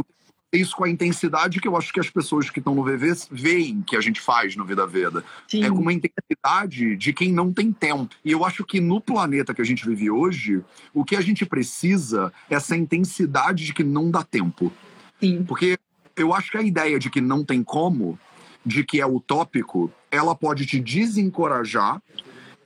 Isso 0.51 0.75
com 0.75 0.85
a 0.85 0.89
intensidade 0.89 1.61
que 1.61 1.69
eu 1.69 1.77
acho 1.77 1.93
que 1.93 2.01
as 2.01 2.09
pessoas 2.09 2.49
que 2.49 2.59
estão 2.59 2.75
no 2.75 2.83
VV 2.83 3.13
veem 3.31 3.83
que 3.83 3.95
a 3.95 4.01
gente 4.01 4.19
faz 4.19 4.57
no 4.57 4.65
Vida 4.65 4.87
Veda. 4.87 5.23
Sim. 5.47 5.63
É 5.63 5.69
com 5.69 5.77
uma 5.77 5.93
intensidade 5.93 6.97
de 6.97 7.13
quem 7.13 7.31
não 7.31 7.53
tem 7.53 7.71
tempo. 7.71 8.15
E 8.25 8.33
eu 8.33 8.43
acho 8.45 8.65
que 8.65 8.81
no 8.81 8.99
planeta 8.99 9.53
que 9.53 9.61
a 9.61 9.65
gente 9.65 9.87
vive 9.87 10.11
hoje, 10.11 10.63
o 10.95 11.05
que 11.05 11.17
a 11.17 11.21
gente 11.21 11.45
precisa 11.45 12.33
é 12.49 12.55
essa 12.55 12.75
intensidade 12.75 13.67
de 13.67 13.75
que 13.75 13.85
não 13.85 14.11
dá 14.11 14.23
tempo. 14.23 14.73
Sim. 15.21 15.45
Porque 15.45 15.79
eu 16.19 16.35
acho 16.35 16.51
que 16.51 16.59
a 16.59 16.63
ideia 16.63 16.99
de 16.99 17.09
que 17.09 17.21
não 17.21 17.45
tem 17.45 17.63
como, 17.63 18.19
de 18.65 18.85
que 18.85 19.01
é 19.01 19.07
utópico, 19.07 19.91
ela 20.11 20.35
pode 20.35 20.67
te 20.67 20.81
desencorajar 20.81 22.03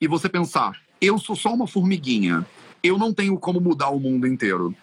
e 0.00 0.08
você 0.08 0.28
pensar: 0.28 0.80
eu 1.00 1.18
sou 1.18 1.36
só 1.36 1.52
uma 1.52 1.66
formiguinha, 1.66 2.46
eu 2.82 2.98
não 2.98 3.12
tenho 3.12 3.38
como 3.38 3.60
mudar 3.60 3.90
o 3.90 4.00
mundo 4.00 4.26
inteiro. 4.26 4.74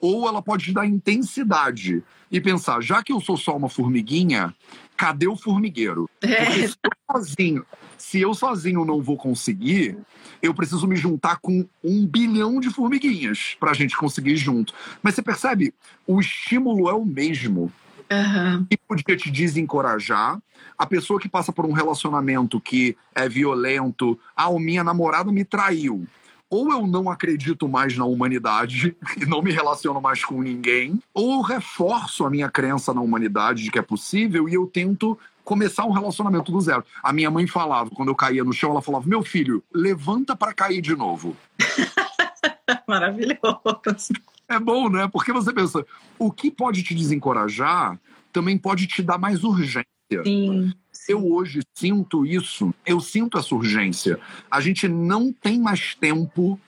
Ou 0.00 0.26
ela 0.26 0.40
pode 0.40 0.64
te 0.64 0.72
dar 0.72 0.86
intensidade 0.86 2.02
e 2.30 2.40
pensar: 2.40 2.82
já 2.82 3.02
que 3.02 3.12
eu 3.12 3.20
sou 3.20 3.36
só 3.36 3.56
uma 3.56 3.68
formiguinha, 3.68 4.54
cadê 4.96 5.28
o 5.28 5.36
formigueiro? 5.36 6.08
Porque 6.18 6.34
É, 6.34 6.68
se 6.68 6.78
eu 6.82 6.90
sozinho, 7.10 7.66
se 7.98 8.20
eu 8.20 8.34
sozinho 8.34 8.84
não 8.84 9.02
vou 9.02 9.16
conseguir, 9.16 9.98
eu 10.42 10.54
preciso 10.54 10.86
me 10.86 10.96
juntar 10.96 11.38
com 11.38 11.66
um 11.84 12.06
bilhão 12.06 12.60
de 12.60 12.70
formiguinhas 12.70 13.56
para 13.60 13.72
a 13.72 13.74
gente 13.74 13.96
conseguir 13.96 14.36
junto. 14.36 14.74
Mas 15.02 15.14
você 15.14 15.22
percebe? 15.22 15.74
O 16.06 16.20
estímulo 16.20 16.88
é 16.88 16.94
o 16.94 17.04
mesmo 17.04 17.70
aham. 18.10 18.66
que 18.68 18.76
podia 18.76 19.16
te 19.16 19.30
desencorajar. 19.30 20.38
A 20.76 20.86
pessoa 20.86 21.20
que 21.20 21.28
passa 21.28 21.52
por 21.52 21.66
um 21.66 21.72
relacionamento 21.72 22.60
que 22.60 22.96
é 23.14 23.28
violento, 23.28 24.18
ah, 24.34 24.50
minha 24.58 24.82
namorada 24.82 25.30
me 25.30 25.44
traiu. 25.44 26.06
Ou 26.48 26.72
eu 26.72 26.86
não 26.86 27.08
acredito 27.08 27.68
mais 27.68 27.96
na 27.96 28.04
humanidade 28.04 28.96
e 29.20 29.24
não 29.24 29.40
me 29.40 29.52
relaciono 29.52 30.00
mais 30.00 30.24
com 30.24 30.42
ninguém, 30.42 31.00
ou 31.14 31.34
eu 31.34 31.40
reforço 31.42 32.24
a 32.24 32.30
minha 32.30 32.50
crença 32.50 32.92
na 32.92 33.00
humanidade 33.00 33.62
de 33.62 33.70
que 33.70 33.78
é 33.78 33.82
possível 33.82 34.48
e 34.48 34.54
eu 34.54 34.66
tento 34.66 35.16
começar 35.44 35.84
um 35.84 35.92
relacionamento 35.92 36.50
do 36.50 36.60
zero. 36.60 36.84
A 37.02 37.12
minha 37.12 37.30
mãe 37.30 37.46
falava, 37.46 37.90
quando 37.90 38.08
eu 38.08 38.14
caía 38.14 38.44
no 38.44 38.52
chão, 38.52 38.70
ela 38.70 38.82
falava: 38.82 39.08
"Meu 39.08 39.22
filho, 39.22 39.62
levanta 39.72 40.34
para 40.34 40.52
cair 40.52 40.80
de 40.80 40.96
novo". 40.96 41.36
Maravilhoso. 42.86 44.14
É 44.50 44.58
bom, 44.58 44.88
né? 44.90 45.08
Porque 45.08 45.32
você 45.32 45.52
pensa, 45.52 45.86
o 46.18 46.30
que 46.32 46.50
pode 46.50 46.82
te 46.82 46.94
desencorajar 46.94 47.98
também 48.32 48.58
pode 48.58 48.86
te 48.86 49.00
dar 49.02 49.16
mais 49.16 49.44
urgência. 49.44 49.86
Sim. 50.24 50.72
Eu 51.08 51.24
hoje 51.24 51.60
sinto 51.74 52.26
isso, 52.26 52.74
eu 52.84 53.00
sinto 53.00 53.38
essa 53.38 53.54
urgência. 53.54 54.18
A 54.50 54.60
gente 54.60 54.88
não 54.88 55.32
tem 55.32 55.58
mais 55.60 55.94
tempo 55.94 56.58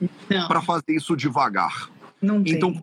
para 0.47 0.61
fazer 0.61 0.95
isso 0.95 1.15
devagar. 1.15 1.89
não 2.21 2.41
tem. 2.41 2.53
Então, 2.55 2.81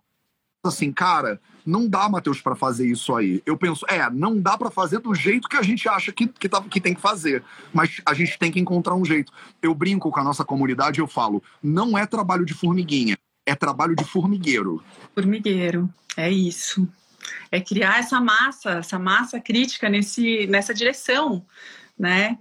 assim, 0.65 0.93
cara, 0.93 1.41
não 1.65 1.89
dá, 1.89 2.09
Matheus, 2.09 2.41
para 2.43 2.55
fazer 2.55 2.87
isso 2.87 3.15
aí. 3.17 3.43
Eu 3.47 3.57
penso, 3.57 3.87
é, 3.89 4.09
não 4.11 4.39
dá 4.39 4.57
para 4.59 4.71
fazer 4.71 4.99
do 4.99 5.15
jeito 5.15 5.49
que 5.49 5.57
a 5.57 5.63
gente 5.63 5.89
acha 5.89 6.13
que, 6.13 6.27
que, 6.27 6.49
tá- 6.49 6.63
que 6.63 6.81
tem 6.81 6.95
que 6.95 7.01
fazer. 7.01 7.43
Mas 7.73 8.01
a 8.05 8.13
gente 8.13 8.39
tem 8.39 8.53
que 8.53 8.61
encontrar 8.61 8.95
um 8.95 9.05
jeito. 9.05 9.33
Eu 9.63 9.75
brinco 9.75 10.11
com 10.11 10.21
a 10.21 10.25
nossa 10.25 10.45
comunidade, 10.45 11.01
eu 11.01 11.07
falo, 11.07 11.43
não 11.63 11.97
é 11.97 12.05
trabalho 12.07 12.45
de 12.45 12.53
formiguinha, 12.55 13.17
é 13.51 13.55
trabalho 13.55 13.97
de 13.97 14.05
formigueiro. 14.05 14.83
Formigueiro. 15.15 15.93
É 16.17 16.31
isso. 16.31 16.89
É 17.51 17.61
criar 17.61 17.99
essa 17.99 18.21
massa, 18.21 18.71
essa 18.79 18.99
massa 18.99 19.41
crítica 19.41 19.89
nesse, 19.89 20.47
nessa 20.47 20.73
direção, 20.73 21.45
né? 21.99 22.37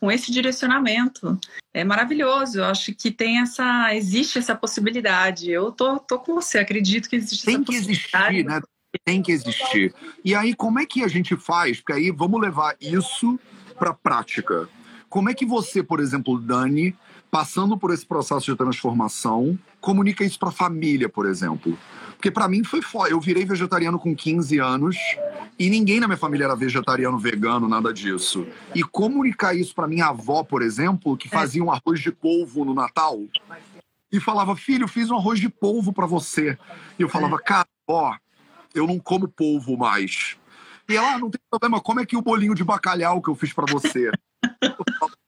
Com 0.00 0.10
esse 0.10 0.32
direcionamento. 0.32 1.38
É 1.72 1.84
maravilhoso. 1.84 2.58
Eu 2.58 2.64
acho 2.64 2.94
que 2.94 3.10
tem 3.10 3.40
essa. 3.40 3.94
Existe 3.94 4.38
essa 4.38 4.54
possibilidade. 4.54 5.50
Eu 5.50 5.70
tô, 5.70 5.98
tô 5.98 6.18
com 6.18 6.34
você, 6.34 6.58
acredito 6.58 7.08
que 7.08 7.16
existe 7.16 7.44
Tem 7.44 7.56
essa 7.56 7.64
que 7.64 7.74
existir, 7.74 8.44
né? 8.44 8.60
Tem 9.04 9.22
que 9.22 9.32
existir. 9.32 9.94
E 10.24 10.34
aí, 10.34 10.54
como 10.54 10.78
é 10.78 10.86
que 10.86 11.02
a 11.02 11.08
gente 11.08 11.36
faz? 11.36 11.78
Porque 11.78 11.92
aí 11.92 12.10
vamos 12.10 12.40
levar 12.40 12.76
isso 12.80 13.38
para 13.78 13.92
prática. 13.92 14.68
Como 15.08 15.28
é 15.28 15.34
que 15.34 15.44
você, 15.44 15.82
por 15.82 16.00
exemplo, 16.00 16.40
Dani, 16.40 16.96
passando 17.34 17.76
por 17.76 17.92
esse 17.92 18.06
processo 18.06 18.46
de 18.46 18.56
transformação, 18.56 19.58
comunica 19.80 20.22
isso 20.22 20.38
para 20.38 20.50
a 20.50 20.52
família, 20.52 21.08
por 21.08 21.26
exemplo? 21.26 21.76
Porque 22.12 22.30
para 22.30 22.46
mim 22.46 22.62
foi 22.62 22.80
foda. 22.80 23.10
Eu 23.10 23.20
virei 23.20 23.44
vegetariano 23.44 23.98
com 23.98 24.14
15 24.14 24.60
anos 24.60 24.96
e 25.58 25.68
ninguém 25.68 25.98
na 25.98 26.06
minha 26.06 26.16
família 26.16 26.44
era 26.44 26.54
vegetariano, 26.54 27.18
vegano, 27.18 27.68
nada 27.68 27.92
disso. 27.92 28.46
E 28.72 28.84
comunicar 28.84 29.52
isso 29.52 29.74
para 29.74 29.88
minha 29.88 30.06
avó, 30.06 30.44
por 30.44 30.62
exemplo, 30.62 31.16
que 31.16 31.28
fazia 31.28 31.64
um 31.64 31.72
arroz 31.72 31.98
de 31.98 32.12
polvo 32.12 32.64
no 32.64 32.72
Natal, 32.72 33.20
e 34.12 34.20
falava: 34.20 34.54
Filho, 34.54 34.86
fiz 34.86 35.10
um 35.10 35.16
arroz 35.16 35.40
de 35.40 35.48
polvo 35.48 35.92
para 35.92 36.06
você. 36.06 36.56
E 36.96 37.02
eu 37.02 37.08
falava: 37.08 37.36
Cara, 37.40 37.66
ó, 37.88 38.14
eu 38.72 38.86
não 38.86 39.00
como 39.00 39.26
polvo 39.26 39.76
mais. 39.76 40.36
E 40.88 40.94
ela, 40.94 41.14
ah, 41.14 41.18
não 41.18 41.30
tem 41.30 41.40
problema, 41.50 41.80
como 41.80 41.98
é 41.98 42.06
que 42.06 42.16
o 42.16 42.22
bolinho 42.22 42.54
de 42.54 42.62
bacalhau 42.62 43.20
que 43.20 43.28
eu 43.28 43.34
fiz 43.34 43.52
para 43.52 43.66
você? 43.66 44.12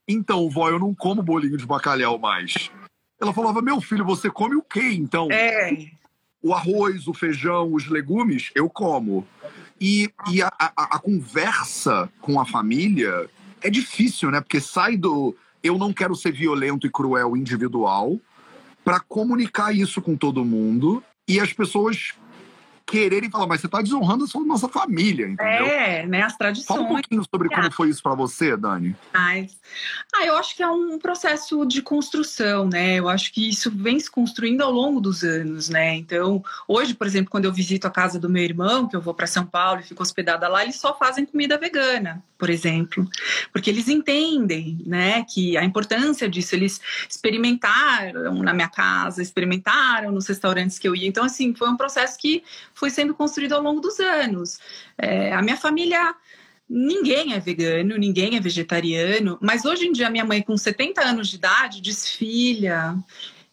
Então, 0.08 0.48
vó, 0.48 0.68
eu 0.68 0.78
não 0.78 0.94
como 0.94 1.22
bolinho 1.22 1.56
de 1.56 1.66
bacalhau 1.66 2.18
mais. 2.18 2.70
Ela 3.20 3.32
falava: 3.32 3.60
Meu 3.62 3.80
filho, 3.80 4.04
você 4.04 4.30
come 4.30 4.54
o 4.56 4.62
quê 4.62 4.92
então? 4.92 5.28
É, 5.30 5.88
o 6.42 6.52
arroz, 6.54 7.08
o 7.08 7.14
feijão, 7.14 7.72
os 7.72 7.86
legumes, 7.88 8.50
eu 8.54 8.68
como. 8.70 9.26
E, 9.80 10.10
e 10.30 10.42
a, 10.42 10.50
a- 10.58 10.72
a 10.96 10.98
conversa 10.98 12.08
com 12.20 12.40
a 12.40 12.46
família 12.46 13.28
é 13.60 13.68
difícil, 13.68 14.30
né? 14.30 14.40
Porque 14.40 14.60
sai 14.60 14.96
do 14.96 15.36
eu 15.62 15.76
não 15.76 15.92
quero 15.92 16.14
ser 16.14 16.30
violento 16.32 16.86
e 16.86 16.90
cruel 16.90 17.36
individual 17.36 18.16
para 18.84 19.00
comunicar 19.00 19.74
isso 19.74 20.00
com 20.00 20.16
todo 20.16 20.44
mundo 20.44 21.02
e 21.26 21.40
as 21.40 21.52
pessoas 21.52 22.14
quererem 22.86 23.28
falar, 23.28 23.48
mas 23.48 23.60
você 23.60 23.68
tá 23.68 23.82
desonrando 23.82 24.24
a 24.24 24.26
sua 24.28 24.44
nossa 24.44 24.68
família, 24.68 25.26
entendeu? 25.26 25.66
é, 25.66 26.06
né? 26.06 26.22
As 26.22 26.32
Fala 26.36 26.50
um 26.50 26.54
tradições. 26.54 26.88
pouquinho 26.88 27.22
sobre 27.28 27.48
como 27.48 27.72
foi 27.72 27.88
isso 27.88 28.02
para 28.02 28.14
você, 28.14 28.56
Dani. 28.56 28.94
Ah, 29.12 29.34
eu 30.24 30.36
acho 30.36 30.54
que 30.54 30.62
é 30.62 30.68
um 30.68 30.98
processo 30.98 31.66
de 31.66 31.82
construção, 31.82 32.68
né? 32.68 32.94
Eu 32.94 33.08
acho 33.08 33.32
que 33.32 33.48
isso 33.48 33.70
vem 33.70 33.98
se 33.98 34.10
construindo 34.10 34.62
ao 34.62 34.70
longo 34.70 35.00
dos 35.00 35.24
anos, 35.24 35.68
né? 35.68 35.96
Então, 35.96 36.44
hoje, 36.68 36.94
por 36.94 37.06
exemplo, 37.06 37.30
quando 37.30 37.46
eu 37.46 37.52
visito 37.52 37.86
a 37.86 37.90
casa 37.90 38.20
do 38.20 38.30
meu 38.30 38.42
irmão, 38.42 38.88
que 38.88 38.94
eu 38.94 39.00
vou 39.00 39.14
para 39.14 39.26
São 39.26 39.44
Paulo 39.44 39.80
e 39.80 39.84
fico 39.84 40.02
hospedada 40.02 40.46
lá, 40.46 40.62
eles 40.62 40.76
só 40.76 40.96
fazem 40.96 41.26
comida 41.26 41.58
vegana, 41.58 42.22
por 42.38 42.48
exemplo, 42.50 43.08
porque 43.52 43.68
eles 43.68 43.88
entendem, 43.88 44.78
né, 44.86 45.24
que 45.24 45.56
a 45.56 45.64
importância 45.64 46.28
disso, 46.28 46.54
eles 46.54 46.80
experimentaram 47.08 48.42
na 48.42 48.54
minha 48.54 48.68
casa, 48.68 49.20
experimentaram 49.22 50.12
nos 50.12 50.26
restaurantes 50.28 50.78
que 50.78 50.86
eu 50.86 50.94
ia. 50.94 51.08
Então, 51.08 51.24
assim, 51.24 51.54
foi 51.54 51.68
um 51.68 51.76
processo 51.76 52.18
que 52.18 52.44
foi 52.76 52.90
sendo 52.90 53.14
construído 53.14 53.54
ao 53.54 53.62
longo 53.62 53.80
dos 53.80 53.98
anos. 53.98 54.60
É, 54.96 55.32
a 55.32 55.42
minha 55.42 55.56
família 55.56 56.14
Ninguém 56.68 57.32
é 57.32 57.38
vegano, 57.38 57.96
ninguém 57.96 58.36
é 58.36 58.40
vegetariano, 58.40 59.38
mas 59.40 59.64
hoje 59.64 59.86
em 59.86 59.92
dia 59.92 60.10
minha 60.10 60.24
mãe 60.24 60.42
com 60.42 60.56
70 60.56 61.00
anos 61.00 61.28
de 61.28 61.36
idade 61.36 61.80
diz: 61.80 62.08
"Filha, 62.08 62.96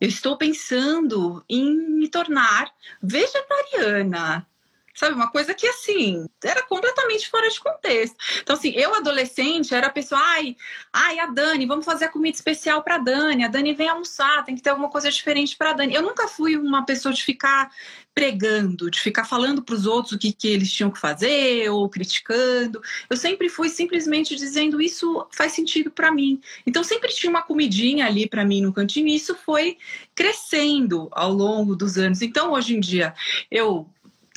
eu 0.01 0.07
estou 0.07 0.35
pensando 0.35 1.43
em 1.47 1.75
me 1.75 2.07
tornar 2.07 2.71
vegetariana". 3.01 4.47
Sabe, 4.95 5.15
uma 5.15 5.29
coisa 5.31 5.55
que 5.55 5.65
assim, 5.65 6.27
era 6.43 6.61
completamente 6.63 7.27
fora 7.27 7.49
de 7.49 7.59
contexto. 7.59 8.15
Então 8.41 8.55
assim, 8.55 8.69
eu 8.75 8.93
adolescente 8.93 9.73
era 9.73 9.87
a 9.87 9.91
pessoa, 9.91 10.21
ai, 10.21 10.55
ai, 10.91 11.19
a 11.19 11.25
Dani, 11.25 11.65
vamos 11.65 11.83
fazer 11.83 12.05
a 12.05 12.09
comida 12.09 12.35
especial 12.35 12.83
para 12.83 12.99
Dani. 12.99 13.43
A 13.43 13.47
Dani 13.47 13.73
vem 13.73 13.89
almoçar, 13.89 14.45
tem 14.45 14.55
que 14.55 14.61
ter 14.61 14.69
alguma 14.69 14.89
coisa 14.89 15.09
diferente 15.09 15.57
para 15.57 15.73
Dani. 15.73 15.95
Eu 15.95 16.03
nunca 16.03 16.27
fui 16.27 16.55
uma 16.57 16.85
pessoa 16.85 17.11
de 17.11 17.23
ficar 17.23 17.71
pregando, 18.13 18.91
de 18.91 18.99
ficar 18.99 19.25
falando 19.25 19.61
para 19.63 19.75
os 19.75 19.85
outros 19.85 20.13
o 20.13 20.17
que, 20.19 20.31
que 20.31 20.47
eles 20.47 20.71
tinham 20.71 20.91
que 20.91 20.99
fazer 20.99 21.69
ou 21.69 21.89
criticando. 21.89 22.81
Eu 23.09 23.17
sempre 23.17 23.49
fui 23.49 23.69
simplesmente 23.69 24.35
dizendo 24.35 24.81
isso 24.81 25.25
faz 25.31 25.53
sentido 25.53 25.89
para 25.89 26.11
mim. 26.11 26.39
Então 26.65 26.83
sempre 26.83 27.13
tinha 27.13 27.29
uma 27.29 27.41
comidinha 27.41 28.05
ali 28.05 28.27
para 28.27 28.45
mim 28.45 28.61
no 28.61 28.73
cantinho 28.73 29.07
e 29.07 29.15
isso 29.15 29.35
foi 29.35 29.77
crescendo 30.13 31.07
ao 31.11 31.31
longo 31.31 31.75
dos 31.75 31.97
anos. 31.97 32.21
Então 32.21 32.53
hoje 32.53 32.75
em 32.75 32.79
dia 32.79 33.13
eu 33.49 33.87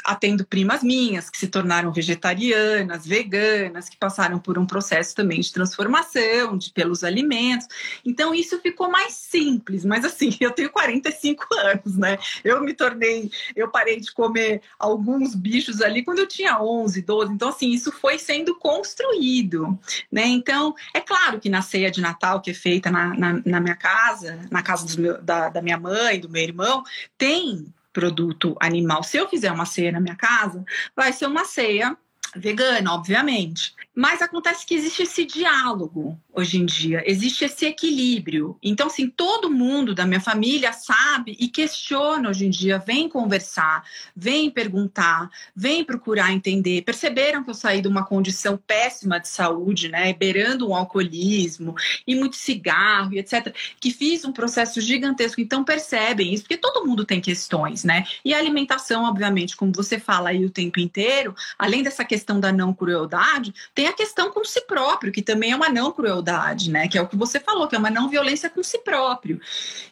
atendo 0.06 0.46
primas 0.46 0.84
minhas 0.84 1.28
que 1.28 1.36
se 1.36 1.48
tornaram 1.48 1.92
vegetarianas, 1.92 3.04
veganas, 3.04 3.88
que 3.88 3.96
passaram 3.96 4.38
por 4.38 4.56
um 4.56 4.64
processo 4.64 5.14
também 5.16 5.40
de 5.40 5.52
transformação 5.52 6.56
de, 6.56 6.70
pelos 6.70 7.02
alimentos. 7.02 7.66
Então 8.04 8.32
isso 8.32 8.60
ficou 8.60 8.88
mais 8.88 9.14
simples, 9.14 9.84
mas 9.84 10.04
assim, 10.04 10.30
eu 10.40 10.52
tenho 10.52 10.70
45 10.70 11.44
anos, 11.54 11.96
né? 11.96 12.18
Eu 12.44 12.62
me 12.62 12.72
tornei, 12.72 13.30
eu 13.56 13.68
parei 13.68 13.98
de 13.98 14.12
comer 14.12 14.62
alguns 14.78 15.34
bichos 15.34 15.82
ali 15.82 16.04
quando 16.04 16.20
eu 16.20 16.26
tinha 16.28 16.62
11, 16.62 17.02
12. 17.02 17.32
Então 17.32 17.48
assim, 17.48 17.70
isso 17.70 17.90
foi 17.90 18.16
sendo 18.18 18.54
construído, 18.54 19.76
né? 20.10 20.24
Então, 20.26 20.74
é 20.94 21.00
claro 21.00 21.40
que 21.40 21.48
na 21.48 21.62
ceia 21.62 21.90
de 21.90 22.00
Natal 22.00 22.40
que 22.40 22.52
é 22.52 22.54
feita 22.54 22.90
na, 22.92 23.08
na, 23.14 23.42
na 23.44 23.60
minha 23.60 23.76
casa, 23.76 24.38
na 24.52 24.62
casa 24.62 24.86
meu, 25.00 25.20
da, 25.20 25.48
da 25.48 25.60
minha 25.60 25.78
mãe, 25.78 26.20
do 26.20 26.28
meu 26.28 26.42
irmão, 26.42 26.84
tem 27.18 27.66
produto 27.96 28.54
animal. 28.60 29.02
Se 29.02 29.16
eu 29.16 29.26
fizer 29.26 29.50
uma 29.50 29.64
ceia 29.64 29.90
na 29.90 30.00
minha 30.00 30.16
casa, 30.16 30.62
vai 30.94 31.14
ser 31.14 31.24
uma 31.24 31.46
ceia 31.46 31.96
vegana, 32.34 32.92
obviamente. 32.92 33.74
Mas 33.96 34.20
acontece 34.20 34.66
que 34.66 34.74
existe 34.74 35.04
esse 35.04 35.24
diálogo 35.24 36.20
hoje 36.30 36.58
em 36.58 36.66
dia, 36.66 37.02
existe 37.06 37.46
esse 37.46 37.64
equilíbrio. 37.64 38.58
Então, 38.62 38.88
assim, 38.88 39.08
todo 39.08 39.50
mundo 39.50 39.94
da 39.94 40.04
minha 40.04 40.20
família 40.20 40.70
sabe 40.70 41.34
e 41.40 41.48
questiona 41.48 42.28
hoje 42.28 42.44
em 42.44 42.50
dia, 42.50 42.78
vem 42.78 43.08
conversar, 43.08 43.82
vem 44.14 44.50
perguntar, 44.50 45.30
vem 45.56 45.82
procurar 45.82 46.30
entender. 46.30 46.82
Perceberam 46.82 47.42
que 47.42 47.48
eu 47.48 47.54
saí 47.54 47.80
de 47.80 47.88
uma 47.88 48.04
condição 48.04 48.58
péssima 48.58 49.18
de 49.18 49.28
saúde, 49.28 49.88
né, 49.88 50.12
beirando 50.12 50.68
um 50.68 50.74
alcoolismo 50.74 51.74
e 52.06 52.14
muito 52.14 52.36
cigarro 52.36 53.14
e 53.14 53.18
etc, 53.18 53.54
que 53.80 53.90
fiz 53.90 54.26
um 54.26 54.32
processo 54.32 54.78
gigantesco. 54.78 55.40
Então, 55.40 55.64
percebem 55.64 56.34
isso, 56.34 56.42
porque 56.42 56.58
todo 56.58 56.84
mundo 56.84 57.06
tem 57.06 57.18
questões, 57.18 57.82
né? 57.82 58.04
E 58.22 58.34
a 58.34 58.38
alimentação, 58.38 59.04
obviamente, 59.04 59.56
como 59.56 59.72
você 59.72 59.98
fala 59.98 60.28
aí 60.28 60.44
o 60.44 60.50
tempo 60.50 60.80
inteiro, 60.80 61.34
além 61.58 61.82
dessa 61.82 62.04
questão 62.04 62.38
da 62.38 62.52
não 62.52 62.74
crueldade, 62.74 63.54
tem 63.74 63.85
a 63.86 63.92
questão 63.92 64.30
com 64.30 64.44
si 64.44 64.60
próprio, 64.62 65.12
que 65.12 65.22
também 65.22 65.52
é 65.52 65.56
uma 65.56 65.68
não 65.68 65.92
crueldade, 65.92 66.70
né? 66.70 66.88
Que 66.88 66.98
é 66.98 67.02
o 67.02 67.08
que 67.08 67.16
você 67.16 67.40
falou, 67.40 67.68
que 67.68 67.74
é 67.74 67.78
uma 67.78 67.90
não 67.90 68.08
violência 68.08 68.48
com 68.50 68.62
si 68.62 68.78
próprio. 68.78 69.40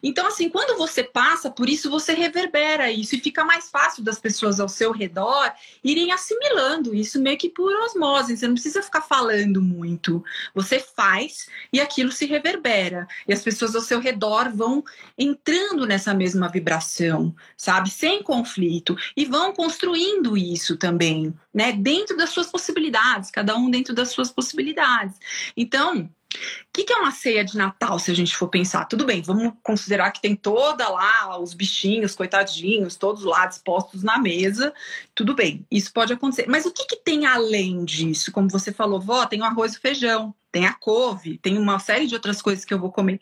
Então, 0.03 0.27
assim, 0.27 0.49
quando 0.49 0.77
você 0.77 1.03
passa 1.03 1.51
por 1.51 1.69
isso, 1.69 1.91
você 1.91 2.15
reverbera 2.15 2.91
isso 2.91 3.15
e 3.15 3.21
fica 3.21 3.45
mais 3.45 3.71
fácil 3.71 4.03
das 4.03 4.19
pessoas 4.19 4.61
ao 4.61 4.69
seu 4.69 4.93
redor 4.93 5.53
irem 5.83 6.13
assimilando 6.13 6.95
isso 6.95 7.21
meio 7.21 7.39
que 7.39 7.49
por 7.49 7.73
osmose. 7.85 8.37
Você 8.37 8.47
não 8.47 8.55
precisa 8.55 8.83
ficar 8.83 9.03
falando 9.03 9.61
muito. 9.61 10.25
Você 10.55 10.79
faz 10.79 11.49
e 11.73 11.81
aquilo 11.81 12.13
se 12.13 12.27
reverbera. 12.27 13.07
E 13.27 13.33
as 13.33 13.43
pessoas 13.43 13.75
ao 13.75 13.83
seu 13.83 14.01
redor 14.01 14.51
vão 14.55 14.85
entrando 15.17 15.87
nessa 15.87 16.15
mesma 16.15 16.49
vibração, 16.49 17.35
sabe? 17.57 17.91
Sem 17.91 18.23
conflito. 18.23 18.97
E 19.17 19.25
vão 19.25 19.53
construindo 19.53 20.37
isso 20.37 20.77
também, 20.77 21.35
né? 21.55 21.73
Dentro 21.73 22.17
das 22.17 22.31
suas 22.31 22.49
possibilidades, 22.49 23.31
cada 23.31 23.57
um 23.57 23.71
dentro 23.71 23.95
das 23.95 24.09
suas 24.09 24.31
possibilidades. 24.31 25.17
Então, 25.57 26.11
o 26.35 26.73
que, 26.73 26.83
que, 26.83 26.93
é 26.93 26.97
uma 26.97 27.13
ceia 27.13 27.45
de 27.45 27.57
Natal, 27.57 27.97
se 27.99 28.11
a 28.11 28.15
gente 28.15 28.37
for 28.37 28.49
pensar? 28.49 28.87
Tudo 28.87 29.05
bem, 29.05 29.23
vamos 29.23 29.53
considerar 29.63 30.11
que 30.11 30.21
tem 30.21 30.35
toda 30.35 30.89
lá 30.89 31.39
os 31.39 31.55
bichinhos, 31.55 32.17
coitadinhos, 32.17 32.97
todos 32.97 33.23
lá 33.23 33.47
dispostos 33.47 34.03
na 34.03 34.19
mesa. 34.19 34.75
Tudo 35.15 35.35
bem, 35.35 35.65
isso 35.71 35.93
pode 35.93 36.13
acontecer. 36.13 36.47
Mas 36.49 36.67
o 36.67 36.73
que, 36.73 36.87
que 36.87 36.97
tem 36.97 37.25
além 37.25 37.85
disso? 37.85 38.33
Como 38.33 38.51
você 38.51 38.73
falou, 38.73 39.01
vó, 39.01 39.25
tem 39.27 39.41
o 39.41 39.45
arroz 39.45 39.75
e 39.75 39.81
feijão, 39.81 40.35
tem 40.51 40.67
a 40.67 40.73
couve, 40.73 41.39
tem 41.39 41.57
uma 41.57 41.79
série 41.79 42.07
de 42.07 42.15
outras 42.15 42.43
coisas 42.43 42.65
que 42.65 42.75
eu 42.75 42.81
vou 42.81 42.91
comer. 42.91 43.21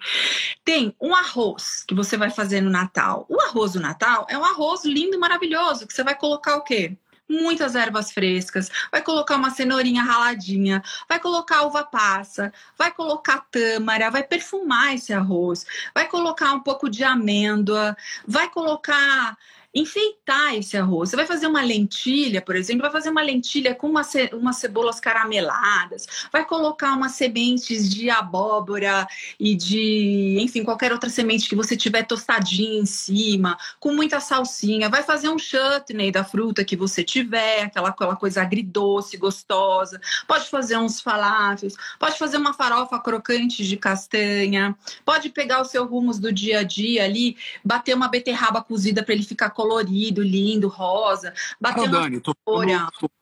Tem 0.64 0.96
um 0.98 1.14
arroz 1.14 1.84
que 1.86 1.94
você 1.94 2.16
vai 2.16 2.30
fazer 2.30 2.62
no 2.62 2.70
Natal. 2.70 3.26
O 3.28 3.38
arroz 3.42 3.72
do 3.72 3.80
Natal 3.80 4.26
é 4.30 4.38
um 4.38 4.44
arroz 4.44 4.86
lindo, 4.86 5.20
maravilhoso, 5.20 5.86
que 5.86 5.92
você 5.92 6.02
vai 6.02 6.14
colocar 6.14 6.56
o 6.56 6.62
quê? 6.62 6.96
Muitas 7.32 7.74
ervas 7.74 8.12
frescas, 8.12 8.70
vai 8.90 9.02
colocar 9.02 9.36
uma 9.36 9.50
cenourinha 9.50 10.02
raladinha, 10.02 10.82
vai 11.08 11.18
colocar 11.18 11.62
uva 11.62 11.82
passa, 11.84 12.52
vai 12.76 12.92
colocar 12.92 13.46
tâmara, 13.50 14.10
vai 14.10 14.22
perfumar 14.22 14.94
esse 14.94 15.12
arroz, 15.12 15.66
vai 15.94 16.06
colocar 16.06 16.52
um 16.52 16.60
pouco 16.60 16.88
de 16.88 17.02
amêndoa, 17.02 17.96
vai 18.26 18.48
colocar 18.48 19.36
enfeitar 19.74 20.54
esse 20.54 20.76
arroz. 20.76 21.10
Você 21.10 21.16
vai 21.16 21.26
fazer 21.26 21.46
uma 21.46 21.62
lentilha, 21.62 22.42
por 22.42 22.56
exemplo, 22.56 22.82
vai 22.82 22.90
fazer 22.90 23.10
uma 23.10 23.22
lentilha 23.22 23.74
com 23.74 23.88
uma 23.88 24.04
ce 24.04 24.30
umas 24.32 24.56
cebolas 24.56 25.00
carameladas, 25.00 26.06
vai 26.30 26.44
colocar 26.44 26.92
umas 26.94 27.12
sementes 27.12 27.88
de 27.88 28.10
abóbora 28.10 29.06
e 29.38 29.54
de, 29.54 30.38
enfim, 30.40 30.62
qualquer 30.62 30.92
outra 30.92 31.08
semente 31.08 31.48
que 31.48 31.56
você 31.56 31.76
tiver 31.76 32.02
tostadinha 32.04 32.80
em 32.80 32.86
cima, 32.86 33.56
com 33.80 33.92
muita 33.92 34.20
salsinha, 34.20 34.88
vai 34.88 35.02
fazer 35.02 35.28
um 35.28 35.38
chutney 35.38 36.10
da 36.10 36.24
fruta 36.24 36.64
que 36.64 36.76
você 36.76 37.02
tiver, 37.02 37.62
aquela, 37.64 37.88
aquela 37.88 38.16
coisa 38.16 38.42
agridoce, 38.42 39.16
gostosa, 39.16 40.00
pode 40.26 40.48
fazer 40.50 40.76
uns 40.76 41.00
falafels, 41.00 41.74
pode 41.98 42.18
fazer 42.18 42.36
uma 42.36 42.52
farofa 42.52 42.98
crocante 42.98 43.64
de 43.64 43.76
castanha, 43.76 44.76
pode 45.04 45.30
pegar 45.30 45.60
o 45.60 45.64
seu 45.64 45.86
rumos 45.86 46.18
do 46.18 46.32
dia 46.32 46.60
a 46.60 46.62
dia 46.62 47.04
ali, 47.04 47.36
bater 47.64 47.94
uma 47.94 48.08
beterraba 48.08 48.62
cozida 48.62 49.02
para 49.02 49.14
ele 49.14 49.24
ficar 49.24 49.50
colorido, 49.62 50.22
lindo, 50.22 50.68
rosa. 50.68 51.32
Bateu 51.60 51.84
Para, 51.84 51.92
Dani, 51.92 52.20
tô, 52.20 52.34
tô, 52.44 52.62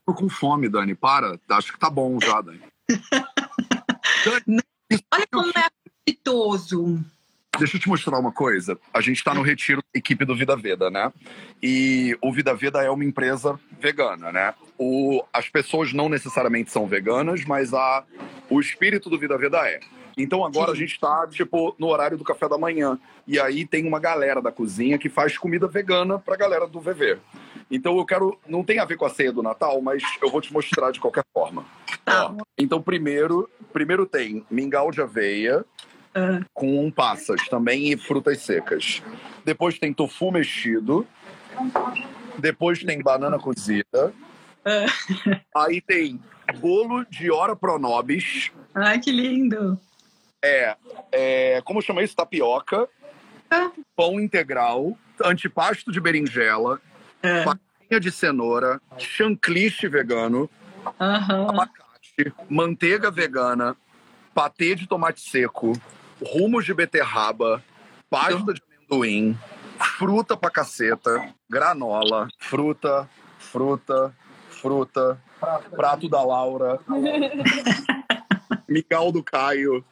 tô, 0.06 0.14
com 0.14 0.28
fome, 0.28 0.68
Dani. 0.68 0.94
Para, 0.94 1.38
acho 1.50 1.72
que 1.72 1.78
tá 1.78 1.90
bom 1.90 2.18
já, 2.20 2.40
Dani. 2.40 2.60
Dani 4.24 4.60
Olha 5.14 5.26
como 5.30 5.52
é 5.56 5.66
apetitoso. 6.04 7.00
Deixa 7.58 7.76
eu 7.76 7.80
te 7.80 7.88
mostrar 7.88 8.18
uma 8.18 8.32
coisa. 8.32 8.78
A 8.92 9.00
gente 9.00 9.18
está 9.18 9.34
no 9.34 9.42
retiro 9.42 9.82
da 9.82 9.98
equipe 9.98 10.24
do 10.24 10.34
Vida 10.34 10.56
Veda, 10.56 10.90
né? 10.90 11.12
E 11.62 12.16
o 12.20 12.32
Vida 12.32 12.54
Veda 12.54 12.82
é 12.82 12.90
uma 12.90 13.04
empresa 13.04 13.58
vegana, 13.78 14.32
né? 14.32 14.54
O, 14.78 15.22
as 15.32 15.48
pessoas 15.48 15.92
não 15.92 16.08
necessariamente 16.08 16.70
são 16.70 16.86
veganas, 16.86 17.44
mas 17.44 17.74
a, 17.74 18.04
o 18.48 18.60
espírito 18.60 19.10
do 19.10 19.18
Vida 19.18 19.36
Veda 19.36 19.58
é. 19.68 19.80
Então 20.22 20.44
agora 20.44 20.66
Sim. 20.66 20.72
a 20.72 20.76
gente 20.76 20.92
está 20.92 21.26
tipo, 21.26 21.74
no 21.78 21.88
horário 21.88 22.18
do 22.18 22.24
café 22.24 22.48
da 22.48 22.58
manhã. 22.58 22.98
E 23.26 23.38
aí 23.38 23.66
tem 23.66 23.86
uma 23.86 23.98
galera 23.98 24.42
da 24.42 24.52
cozinha 24.52 24.98
que 24.98 25.08
faz 25.08 25.38
comida 25.38 25.66
vegana 25.66 26.18
pra 26.18 26.36
galera 26.36 26.66
do 26.66 26.80
VV. 26.80 27.18
Então 27.70 27.96
eu 27.96 28.04
quero. 28.04 28.38
Não 28.46 28.64
tem 28.64 28.78
a 28.78 28.84
ver 28.84 28.96
com 28.96 29.04
a 29.04 29.10
ceia 29.10 29.32
do 29.32 29.42
Natal, 29.42 29.80
mas 29.80 30.02
eu 30.20 30.30
vou 30.30 30.40
te 30.40 30.52
mostrar 30.52 30.90
de 30.90 31.00
qualquer 31.00 31.24
forma. 31.32 31.64
Tá. 32.04 32.26
Ó, 32.26 32.36
então, 32.58 32.82
primeiro, 32.82 33.48
primeiro 33.72 34.06
tem 34.06 34.44
mingau 34.50 34.90
de 34.90 35.00
aveia. 35.00 35.64
Uh. 36.10 36.44
Com 36.52 36.90
passas 36.90 37.48
também 37.48 37.92
e 37.92 37.96
frutas 37.96 38.40
secas. 38.40 39.00
Depois 39.44 39.78
tem 39.78 39.92
tofu 39.92 40.32
mexido. 40.32 41.06
Depois 42.36 42.82
tem 42.82 43.00
banana 43.00 43.38
cozida. 43.38 44.12
Uh. 44.66 45.40
Aí 45.56 45.80
tem 45.80 46.20
bolo 46.58 47.04
de 47.04 47.30
ora 47.30 47.54
pronobis. 47.54 48.50
Ai, 48.74 48.98
que 48.98 49.12
lindo! 49.12 49.78
É, 50.42 50.76
é 51.12 51.62
como 51.64 51.82
chama 51.82 52.02
isso? 52.02 52.16
Tapioca, 52.16 52.88
ah. 53.50 53.70
pão 53.94 54.18
integral, 54.18 54.96
antipasto 55.24 55.92
de 55.92 56.00
berinjela, 56.00 56.80
é. 57.22 57.44
farinha 57.44 58.00
de 58.00 58.10
cenoura, 58.10 58.80
chancliche 58.96 59.88
vegano, 59.88 60.48
uhum. 60.98 61.50
abacate, 61.50 62.32
manteiga 62.48 63.10
vegana, 63.10 63.76
patê 64.34 64.74
de 64.74 64.86
tomate 64.86 65.20
seco, 65.20 65.72
rumos 66.22 66.64
de 66.64 66.72
beterraba, 66.72 67.62
pasta 68.08 68.54
de 68.54 68.62
amendoim, 68.78 69.38
fruta 69.98 70.36
pra 70.36 70.50
caceta, 70.50 71.34
granola, 71.48 72.28
fruta, 72.38 73.08
fruta, 73.38 74.14
fruta, 74.50 75.20
prato, 75.38 75.70
prato 75.70 76.08
da 76.08 76.22
Laura, 76.22 76.78
mingau 78.68 79.10
do 79.10 79.22
Caio, 79.22 79.84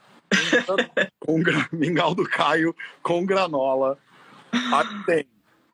com 1.20 1.42
mingau 1.72 2.14
do 2.14 2.24
Caio 2.28 2.74
com 3.02 3.24
granola. 3.24 3.98
Aí 4.52 5.04
tem 5.04 5.26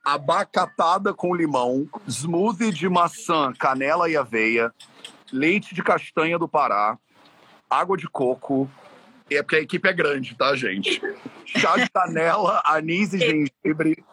abacatada 0.05 1.15
com 1.15 1.35
limão, 1.35 1.89
smoothie 2.07 2.71
de 2.71 2.89
maçã, 2.89 3.53
canela 3.59 4.09
e 4.09 4.17
aveia, 4.17 4.73
leite 5.33 5.75
de 5.75 5.83
castanha 5.83 6.39
do 6.39 6.47
Pará, 6.47 6.99
água 7.71 7.97
de 7.97 8.07
coco. 8.09 8.71
É 9.31 9.43
porque 9.43 9.57
a 9.57 9.61
equipe 9.61 9.89
é 9.89 9.93
grande, 9.93 10.37
tá, 10.37 10.55
gente? 10.55 11.01
Chá 11.47 11.77
de 11.77 11.89
canela, 11.91 12.63
anis 12.67 13.15
e 13.15 13.19
gengibre, 13.65 14.05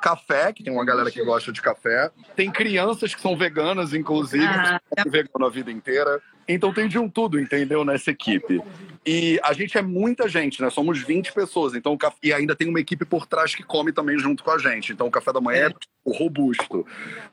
café, 0.00 0.52
que 0.52 0.62
tem 0.64 0.72
uma 0.72 0.84
galera 0.84 1.10
que 1.10 1.22
gosta 1.22 1.52
de 1.52 1.60
café. 1.60 2.10
Tem 2.34 2.50
crianças 2.50 3.14
que 3.14 3.20
são 3.20 3.36
veganas, 3.36 3.92
inclusive, 3.92 4.44
ah, 4.44 4.80
que 4.96 5.02
são 5.02 5.10
vegano 5.10 5.46
a 5.46 5.50
vida 5.50 5.70
inteira. 5.70 6.20
Então 6.48 6.72
tem 6.72 6.88
de 6.88 6.98
um 6.98 7.08
tudo, 7.08 7.38
entendeu, 7.38 7.84
nessa 7.84 8.10
equipe. 8.10 8.60
E 9.06 9.38
a 9.44 9.52
gente 9.52 9.78
é 9.78 9.82
muita 9.82 10.28
gente, 10.28 10.60
né? 10.60 10.68
Somos 10.68 11.00
20 11.00 11.32
pessoas. 11.32 11.74
Então, 11.74 11.96
e 12.22 12.32
ainda 12.32 12.56
tem 12.56 12.68
uma 12.68 12.80
equipe 12.80 13.04
por 13.04 13.26
trás 13.26 13.54
que 13.54 13.62
come 13.62 13.92
também 13.92 14.18
junto 14.18 14.42
com 14.42 14.50
a 14.50 14.58
gente. 14.58 14.92
Então 14.92 15.06
o 15.06 15.10
café 15.10 15.32
da 15.32 15.40
manhã 15.40 15.68
é, 15.68 16.10
é 16.10 16.18
robusto. 16.18 16.84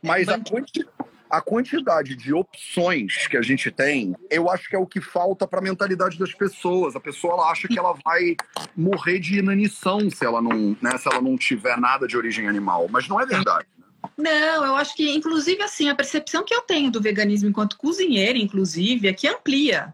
Mas 0.03 0.27
a 0.27 0.39
quantidade 0.39 0.87
a 1.29 1.41
quantidade 1.41 2.15
de 2.15 2.33
opções 2.33 3.27
que 3.27 3.37
a 3.37 3.41
gente 3.41 3.69
tem, 3.71 4.15
eu 4.29 4.49
acho 4.49 4.69
que 4.69 4.75
é 4.75 4.79
o 4.79 4.85
que 4.85 5.01
falta 5.01 5.47
para 5.47 5.59
a 5.59 5.61
mentalidade 5.61 6.17
das 6.17 6.33
pessoas. 6.33 6.95
A 6.95 6.99
pessoa 6.99 7.33
ela 7.33 7.51
acha 7.51 7.67
que 7.67 7.77
ela 7.77 7.93
vai 8.03 8.35
morrer 8.75 9.19
de 9.19 9.39
inanição 9.39 10.09
se 10.09 10.25
ela 10.25 10.41
não, 10.41 10.75
né, 10.81 10.97
se 10.97 11.07
ela 11.11 11.21
não 11.21 11.37
tiver 11.37 11.77
nada 11.77 12.07
de 12.07 12.17
origem 12.17 12.47
animal, 12.47 12.87
mas 12.89 13.07
não 13.07 13.19
é 13.19 13.25
verdade. 13.25 13.65
Não, 14.17 14.65
eu 14.65 14.75
acho 14.75 14.95
que, 14.95 15.15
inclusive, 15.15 15.61
assim, 15.61 15.89
a 15.89 15.95
percepção 15.95 16.43
que 16.43 16.53
eu 16.53 16.61
tenho 16.61 16.91
do 16.91 17.01
veganismo 17.01 17.49
enquanto 17.49 17.77
cozinheira, 17.77 18.37
inclusive, 18.37 19.07
é 19.07 19.13
que 19.13 19.27
amplia. 19.27 19.93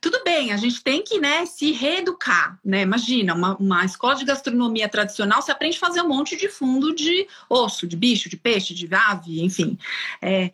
Tudo 0.00 0.22
bem, 0.24 0.52
a 0.52 0.56
gente 0.56 0.82
tem 0.82 1.02
que 1.02 1.18
né, 1.18 1.46
se 1.46 1.72
reeducar, 1.72 2.58
né? 2.64 2.82
Imagina, 2.82 3.34
uma, 3.34 3.56
uma 3.56 3.84
escola 3.84 4.14
de 4.14 4.24
gastronomia 4.24 4.88
tradicional, 4.88 5.42
você 5.42 5.52
aprende 5.52 5.76
a 5.76 5.80
fazer 5.80 6.02
um 6.02 6.08
monte 6.08 6.36
de 6.36 6.48
fundo 6.48 6.94
de 6.94 7.26
osso, 7.48 7.86
de 7.86 7.96
bicho, 7.96 8.28
de 8.28 8.36
peixe, 8.36 8.74
de 8.74 8.88
ave, 8.94 9.42
enfim. 9.42 9.78
É, 10.20 10.50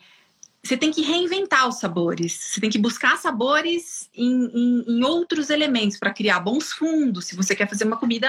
você 0.62 0.76
tem 0.76 0.92
que 0.92 1.02
reinventar 1.02 1.68
os 1.68 1.80
sabores, 1.80 2.32
você 2.32 2.60
tem 2.60 2.70
que 2.70 2.78
buscar 2.78 3.18
sabores 3.18 4.08
em, 4.14 4.44
em, 4.54 4.84
em 4.86 5.04
outros 5.04 5.50
elementos 5.50 5.98
para 5.98 6.12
criar 6.12 6.38
bons 6.38 6.72
fundos, 6.72 7.24
se 7.24 7.34
você 7.34 7.56
quer 7.56 7.68
fazer 7.68 7.84
uma 7.84 7.96
comida 7.96 8.28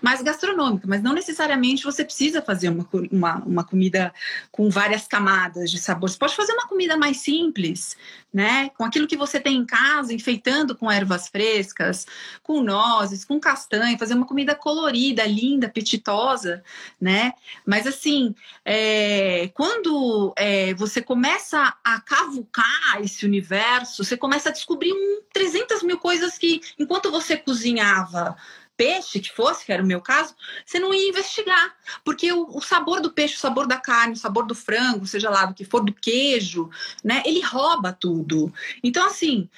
mais 0.00 0.22
gastronômica, 0.22 0.86
mas 0.86 1.02
não 1.02 1.12
necessariamente 1.12 1.82
você 1.82 2.04
precisa 2.04 2.40
fazer 2.40 2.68
uma, 2.68 2.88
uma, 3.10 3.34
uma 3.44 3.64
comida 3.64 4.14
com 4.52 4.70
várias 4.70 5.08
camadas 5.08 5.72
de 5.72 5.78
sabor. 5.80 6.08
Você 6.08 6.16
pode 6.16 6.36
fazer 6.36 6.52
uma 6.52 6.68
comida 6.68 6.96
mais 6.96 7.16
simples, 7.16 7.96
né? 8.32 8.70
Com 8.70 8.84
aquilo 8.84 9.06
que 9.06 9.16
você 9.16 9.38
tem 9.38 9.56
em 9.56 9.66
casa, 9.66 10.14
enfeitando 10.14 10.76
com 10.76 10.90
ervas 10.90 11.28
frescas, 11.28 12.06
com 12.42 12.62
nozes, 12.62 13.24
com 13.24 13.38
castanha, 13.38 13.98
fazer 13.98 14.14
uma 14.14 14.26
comida 14.26 14.54
colorida, 14.54 15.24
linda, 15.26 15.66
apetitosa, 15.66 16.62
né? 17.00 17.32
Mas 17.66 17.86
assim, 17.86 18.34
é, 18.64 19.50
quando 19.54 20.32
é, 20.36 20.72
você 20.74 21.02
começa 21.02 21.74
a 21.84 22.00
cavucar 22.00 23.00
esse 23.02 23.26
universo, 23.26 24.02
você 24.02 24.16
começa 24.16 24.48
a 24.48 24.52
descobrir 24.52 24.92
um, 24.92 25.20
300 25.32 25.82
mil 25.82 25.98
coisas 25.98 26.38
que, 26.38 26.60
enquanto 26.78 27.10
você 27.10 27.36
cozinhava 27.36 28.36
peixe 28.82 29.20
que 29.20 29.30
fosse, 29.30 29.64
que 29.64 29.72
era 29.72 29.80
o 29.80 29.86
meu 29.86 30.00
caso, 30.00 30.34
você 30.66 30.80
não 30.80 30.92
ia 30.92 31.08
investigar, 31.08 31.72
porque 32.04 32.32
o, 32.32 32.48
o, 32.56 32.60
sabor 32.60 33.00
do 33.00 33.12
peixe, 33.12 33.36
o 33.36 33.38
sabor 33.38 33.64
da 33.68 33.76
carne, 33.76 34.14
o 34.14 34.16
sabor 34.16 34.44
do 34.44 34.56
frango, 34.56 35.06
seja 35.06 35.30
lá 35.30 35.46
do 35.46 35.54
que 35.54 35.64
for, 35.64 35.84
do 35.84 35.92
queijo, 35.92 36.68
né? 37.04 37.22
Ele 37.24 37.40
rouba 37.40 37.92
tudo. 37.92 38.52
Então, 38.82 39.06
assim, 39.06 39.48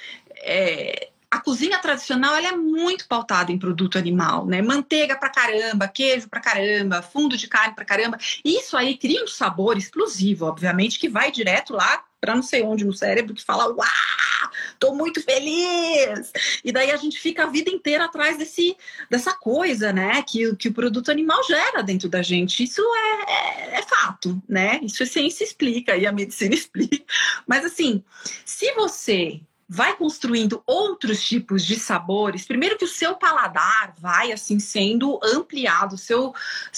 é, 0.42 1.08
a 1.30 1.40
cozinha 1.40 1.78
tradicional 1.78 2.34
ela 2.34 2.48
é 2.48 2.52
muito 2.56 3.08
pautada 3.08 3.50
em 3.50 3.58
produto 3.58 3.96
animal, 3.96 4.44
né? 4.44 4.60
Manteiga 4.60 5.16
pra 5.16 5.30
caramba, 5.30 5.88
queijo 5.88 6.28
pra 6.28 6.38
caramba, 6.40 7.00
fundo 7.00 7.34
de 7.34 7.48
carne 7.48 7.74
pra 7.74 7.84
caramba. 7.84 8.18
Isso 8.44 8.76
aí 8.76 8.94
cria 8.98 9.24
um 9.24 9.26
sabor 9.26 9.78
exclusivo, 9.78 10.44
obviamente, 10.44 10.98
que 10.98 11.08
vai 11.08 11.32
direto 11.32 11.72
lá 11.72 12.04
para 12.24 12.34
não 12.34 12.42
sei 12.42 12.62
onde 12.62 12.86
no 12.86 12.92
cérebro 12.94 13.34
que 13.34 13.44
fala: 13.44 13.66
"Uau, 13.66 14.50
tô 14.78 14.94
muito 14.94 15.22
feliz". 15.22 16.32
E 16.64 16.72
daí 16.72 16.90
a 16.90 16.96
gente 16.96 17.20
fica 17.20 17.44
a 17.44 17.46
vida 17.46 17.70
inteira 17.70 18.06
atrás 18.06 18.38
desse 18.38 18.76
dessa 19.10 19.34
coisa, 19.34 19.92
né, 19.92 20.22
que, 20.22 20.56
que 20.56 20.68
o 20.68 20.72
produto 20.72 21.10
animal 21.10 21.42
gera 21.44 21.82
dentro 21.82 22.08
da 22.08 22.22
gente. 22.22 22.64
Isso 22.64 22.80
é, 22.80 23.32
é, 23.32 23.78
é 23.78 23.82
fato, 23.82 24.42
né? 24.48 24.80
Isso 24.82 25.02
a 25.02 25.06
ciência 25.06 25.44
explica 25.44 25.96
e 25.96 26.06
a 26.06 26.12
medicina 26.12 26.54
explica. 26.56 27.04
Mas 27.46 27.64
assim, 27.64 28.02
se 28.44 28.72
você 28.72 29.40
vai 29.68 29.96
construindo 29.96 30.62
outros 30.66 31.22
tipos 31.22 31.64
de 31.64 31.76
sabores. 31.76 32.44
Primeiro 32.44 32.76
que 32.76 32.84
o 32.84 32.88
seu 32.88 33.14
paladar 33.14 33.94
vai 33.98 34.32
assim 34.32 34.58
sendo 34.58 35.18
ampliado, 35.22 35.94
o 35.94 35.98
seu, 35.98 36.34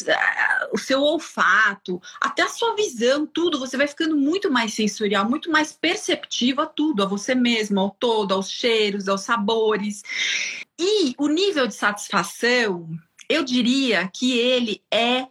eh, 0.06 0.68
o 0.72 0.78
seu 0.78 1.02
olfato, 1.02 2.00
até 2.20 2.42
a 2.42 2.48
sua 2.48 2.74
visão, 2.74 3.26
tudo, 3.26 3.58
você 3.58 3.76
vai 3.76 3.86
ficando 3.86 4.16
muito 4.16 4.50
mais 4.50 4.74
sensorial, 4.74 5.28
muito 5.28 5.50
mais 5.50 5.72
perceptivo 5.72 6.62
a 6.62 6.66
tudo, 6.66 7.02
a 7.02 7.06
você 7.06 7.34
mesmo, 7.34 7.80
ao 7.80 7.90
todo, 7.90 8.32
aos 8.32 8.50
cheiros, 8.50 9.08
aos 9.08 9.22
sabores. 9.22 10.02
E 10.78 11.14
o 11.18 11.28
nível 11.28 11.66
de 11.66 11.74
satisfação, 11.74 12.88
eu 13.28 13.42
diria 13.42 14.08
que 14.12 14.38
ele 14.38 14.82
é 14.90 15.26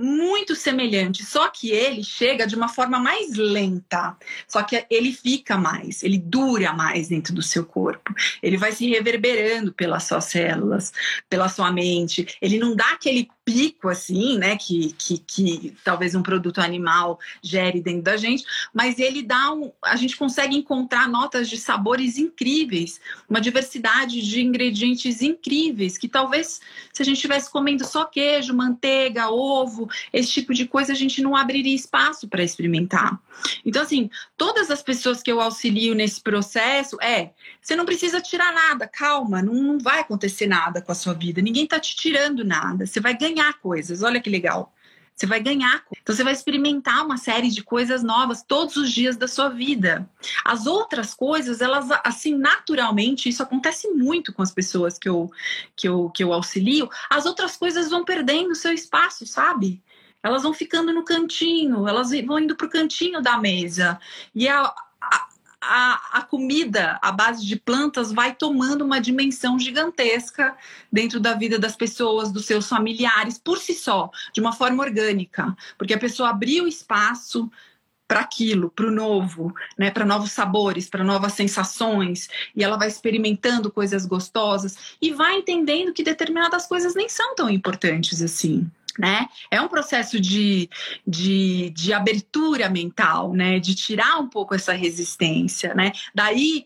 muito 0.00 0.56
semelhante, 0.56 1.24
só 1.24 1.48
que 1.48 1.70
ele 1.70 2.02
chega 2.02 2.46
de 2.46 2.56
uma 2.56 2.68
forma 2.68 2.98
mais 2.98 3.36
lenta, 3.36 4.16
só 4.48 4.62
que 4.62 4.86
ele 4.88 5.12
fica 5.12 5.58
mais, 5.58 6.02
ele 6.02 6.16
dura 6.16 6.72
mais 6.72 7.08
dentro 7.08 7.34
do 7.34 7.42
seu 7.42 7.66
corpo, 7.66 8.14
ele 8.42 8.56
vai 8.56 8.72
se 8.72 8.88
reverberando 8.88 9.72
pelas 9.74 10.04
suas 10.04 10.24
células, 10.24 10.90
pela 11.28 11.50
sua 11.50 11.70
mente, 11.70 12.34
ele 12.40 12.58
não 12.58 12.74
dá 12.74 12.92
aquele 12.92 13.28
pico 13.50 13.88
assim, 13.88 14.38
né, 14.38 14.56
que, 14.56 14.92
que, 14.92 15.18
que 15.18 15.76
talvez 15.84 16.14
um 16.14 16.22
produto 16.22 16.60
animal 16.60 17.18
gere 17.42 17.80
dentro 17.80 18.02
da 18.02 18.16
gente, 18.16 18.44
mas 18.72 18.98
ele 18.98 19.22
dá 19.22 19.52
um, 19.52 19.72
a 19.82 19.96
gente 19.96 20.16
consegue 20.16 20.56
encontrar 20.56 21.08
notas 21.08 21.48
de 21.48 21.56
sabores 21.56 22.16
incríveis, 22.18 23.00
uma 23.28 23.40
diversidade 23.40 24.22
de 24.22 24.40
ingredientes 24.40 25.22
incríveis, 25.22 25.98
que 25.98 26.08
talvez 26.08 26.60
se 26.92 27.02
a 27.02 27.04
gente 27.04 27.16
estivesse 27.16 27.50
comendo 27.50 27.84
só 27.86 28.04
queijo, 28.04 28.54
manteiga, 28.54 29.30
ovo, 29.30 29.88
esse 30.12 30.30
tipo 30.30 30.54
de 30.54 30.66
coisa 30.66 30.92
a 30.92 30.96
gente 30.96 31.22
não 31.22 31.36
abriria 31.36 31.74
espaço 31.74 32.28
para 32.28 32.42
experimentar. 32.42 33.18
Então 33.64 33.82
assim, 33.82 34.10
todas 34.36 34.70
as 34.70 34.82
pessoas 34.82 35.22
que 35.22 35.30
eu 35.30 35.40
auxilio 35.40 35.94
nesse 35.94 36.20
processo, 36.20 36.96
é, 37.00 37.30
você 37.60 37.76
não 37.76 37.84
precisa 37.84 38.20
tirar 38.20 38.52
nada, 38.52 38.88
calma, 38.88 39.42
não, 39.42 39.54
não 39.54 39.78
vai 39.78 40.00
acontecer 40.00 40.46
nada 40.46 40.80
com 40.80 40.92
a 40.92 40.94
sua 40.94 41.14
vida, 41.14 41.42
ninguém 41.42 41.64
está 41.64 41.78
te 41.78 41.94
tirando 41.96 42.44
nada, 42.44 42.86
você 42.86 43.00
vai 43.00 43.16
ganhar 43.16 43.39
ganhar 43.40 43.54
coisas. 43.54 44.02
Olha 44.02 44.20
que 44.20 44.30
legal. 44.30 44.72
Você 45.14 45.26
vai 45.26 45.40
ganhar. 45.40 45.84
Então 46.02 46.14
você 46.14 46.24
vai 46.24 46.32
experimentar 46.32 47.04
uma 47.04 47.18
série 47.18 47.50
de 47.50 47.62
coisas 47.62 48.02
novas 48.02 48.42
todos 48.42 48.76
os 48.76 48.90
dias 48.90 49.16
da 49.18 49.28
sua 49.28 49.50
vida. 49.50 50.08
As 50.44 50.66
outras 50.66 51.12
coisas, 51.12 51.60
elas 51.60 51.88
assim 52.02 52.34
naturalmente, 52.34 53.28
isso 53.28 53.42
acontece 53.42 53.88
muito 53.88 54.32
com 54.32 54.42
as 54.42 54.50
pessoas 54.50 54.98
que 54.98 55.08
eu 55.08 55.30
que 55.76 55.86
eu 55.86 56.08
que 56.08 56.24
eu 56.24 56.32
auxilio, 56.32 56.88
as 57.10 57.26
outras 57.26 57.54
coisas 57.54 57.90
vão 57.90 58.02
perdendo 58.02 58.54
seu 58.54 58.72
espaço, 58.72 59.26
sabe? 59.26 59.82
Elas 60.22 60.42
vão 60.42 60.54
ficando 60.54 60.92
no 60.92 61.04
cantinho, 61.04 61.86
elas 61.86 62.10
vão 62.26 62.38
indo 62.38 62.56
para 62.56 62.66
o 62.66 62.70
cantinho 62.70 63.20
da 63.20 63.36
mesa. 63.38 64.00
E 64.34 64.48
a, 64.48 64.72
a, 65.60 66.18
a 66.18 66.22
comida 66.22 66.98
à 67.02 67.12
base 67.12 67.44
de 67.44 67.56
plantas 67.56 68.12
vai 68.12 68.34
tomando 68.34 68.82
uma 68.82 69.00
dimensão 69.00 69.58
gigantesca 69.58 70.56
dentro 70.90 71.20
da 71.20 71.34
vida 71.34 71.58
das 71.58 71.76
pessoas, 71.76 72.32
dos 72.32 72.46
seus 72.46 72.68
familiares, 72.68 73.38
por 73.38 73.58
si 73.58 73.74
só, 73.74 74.10
de 74.32 74.40
uma 74.40 74.52
forma 74.52 74.82
orgânica, 74.82 75.54
porque 75.76 75.94
a 75.94 75.98
pessoa 75.98 76.30
abriu 76.30 76.66
espaço 76.66 77.50
para 78.08 78.20
aquilo, 78.20 78.70
para 78.70 78.88
o 78.88 78.90
novo, 78.90 79.54
né, 79.78 79.88
para 79.88 80.04
novos 80.04 80.32
sabores, 80.32 80.88
para 80.88 81.04
novas 81.04 81.34
sensações, 81.34 82.28
e 82.56 82.64
ela 82.64 82.76
vai 82.76 82.88
experimentando 82.88 83.70
coisas 83.70 84.04
gostosas 84.04 84.96
e 85.00 85.12
vai 85.12 85.36
entendendo 85.36 85.92
que 85.92 86.02
determinadas 86.02 86.66
coisas 86.66 86.94
nem 86.96 87.08
são 87.08 87.36
tão 87.36 87.48
importantes 87.48 88.20
assim 88.20 88.68
né? 88.98 89.28
É 89.50 89.60
um 89.60 89.68
processo 89.68 90.20
de, 90.20 90.68
de, 91.06 91.70
de 91.70 91.92
abertura 91.92 92.68
mental, 92.68 93.32
né? 93.32 93.58
De 93.58 93.74
tirar 93.74 94.18
um 94.18 94.28
pouco 94.28 94.54
essa 94.54 94.72
resistência, 94.72 95.74
né? 95.74 95.92
Daí 96.14 96.64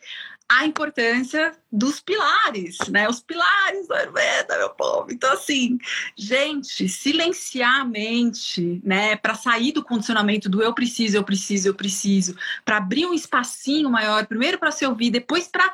a 0.49 0.66
importância 0.66 1.53
dos 1.72 2.01
pilares, 2.01 2.77
né? 2.91 3.09
Os 3.09 3.20
pilares 3.20 3.89
da 3.89 3.97
Ayurveda, 3.97 4.59
meu 4.59 4.70
povo. 4.70 5.07
Então, 5.11 5.33
assim, 5.33 5.79
gente, 6.16 6.89
silenciar 6.89 7.81
a 7.81 7.85
mente, 7.85 8.81
né? 8.85 9.16
Para 9.16 9.35
sair 9.35 9.72
do 9.72 9.83
condicionamento 9.83 10.49
do 10.49 10.62
eu 10.62 10.75
preciso, 10.75 11.16
eu 11.16 11.25
preciso, 11.25 11.68
eu 11.68 11.75
preciso, 11.75 12.37
para 12.64 12.77
abrir 12.77 13.07
um 13.07 13.14
espacinho 13.14 13.91
maior, 13.91 14.27
primeiro 14.27 14.59
para 14.59 14.70
se 14.70 14.87
ouvir, 14.87 15.11
depois 15.11 15.49
para 15.49 15.72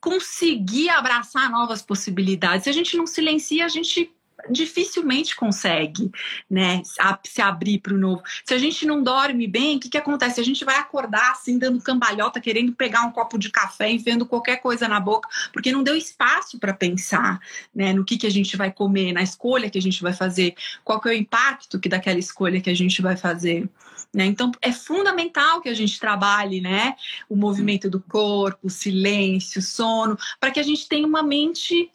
conseguir 0.00 0.88
abraçar 0.88 1.50
novas 1.50 1.82
possibilidades. 1.82 2.64
Se 2.64 2.70
a 2.70 2.74
gente 2.74 2.96
não 2.96 3.06
silencia, 3.06 3.64
a 3.64 3.68
gente 3.68 4.12
dificilmente 4.50 5.36
consegue 5.36 6.10
né, 6.50 6.82
se 7.24 7.40
abrir 7.40 7.78
para 7.78 7.94
o 7.94 7.98
novo. 7.98 8.22
Se 8.44 8.54
a 8.54 8.58
gente 8.58 8.86
não 8.86 9.02
dorme 9.02 9.46
bem, 9.46 9.76
o 9.76 9.80
que, 9.80 9.88
que 9.88 9.98
acontece? 9.98 10.40
A 10.40 10.44
gente 10.44 10.64
vai 10.64 10.76
acordar 10.76 11.32
assim, 11.32 11.58
dando 11.58 11.80
cambalhota, 11.80 12.40
querendo 12.40 12.72
pegar 12.72 13.02
um 13.02 13.12
copo 13.12 13.38
de 13.38 13.50
café, 13.50 13.90
enfiando 13.90 14.26
qualquer 14.26 14.56
coisa 14.56 14.88
na 14.88 15.00
boca, 15.00 15.28
porque 15.52 15.72
não 15.72 15.82
deu 15.82 15.96
espaço 15.96 16.58
para 16.58 16.74
pensar 16.74 17.40
né, 17.74 17.92
no 17.92 18.04
que, 18.04 18.16
que 18.16 18.26
a 18.26 18.30
gente 18.30 18.56
vai 18.56 18.72
comer, 18.72 19.12
na 19.12 19.22
escolha 19.22 19.70
que 19.70 19.78
a 19.78 19.82
gente 19.82 20.02
vai 20.02 20.12
fazer, 20.12 20.54
qual 20.82 21.00
que 21.00 21.08
é 21.08 21.12
o 21.12 21.14
impacto 21.14 21.78
que 21.78 21.88
daquela 21.88 22.18
escolha 22.18 22.60
que 22.60 22.70
a 22.70 22.74
gente 22.74 23.00
vai 23.00 23.16
fazer. 23.16 23.68
Né? 24.12 24.26
Então, 24.26 24.52
é 24.62 24.72
fundamental 24.72 25.60
que 25.60 25.68
a 25.68 25.74
gente 25.74 25.98
trabalhe 25.98 26.60
né, 26.60 26.94
o 27.28 27.34
movimento 27.36 27.90
do 27.90 28.00
corpo, 28.00 28.68
o 28.68 28.70
silêncio, 28.70 29.58
o 29.58 29.62
sono, 29.62 30.16
para 30.38 30.50
que 30.50 30.60
a 30.60 30.62
gente 30.62 30.88
tenha 30.88 31.06
uma 31.06 31.22
mente 31.22 31.90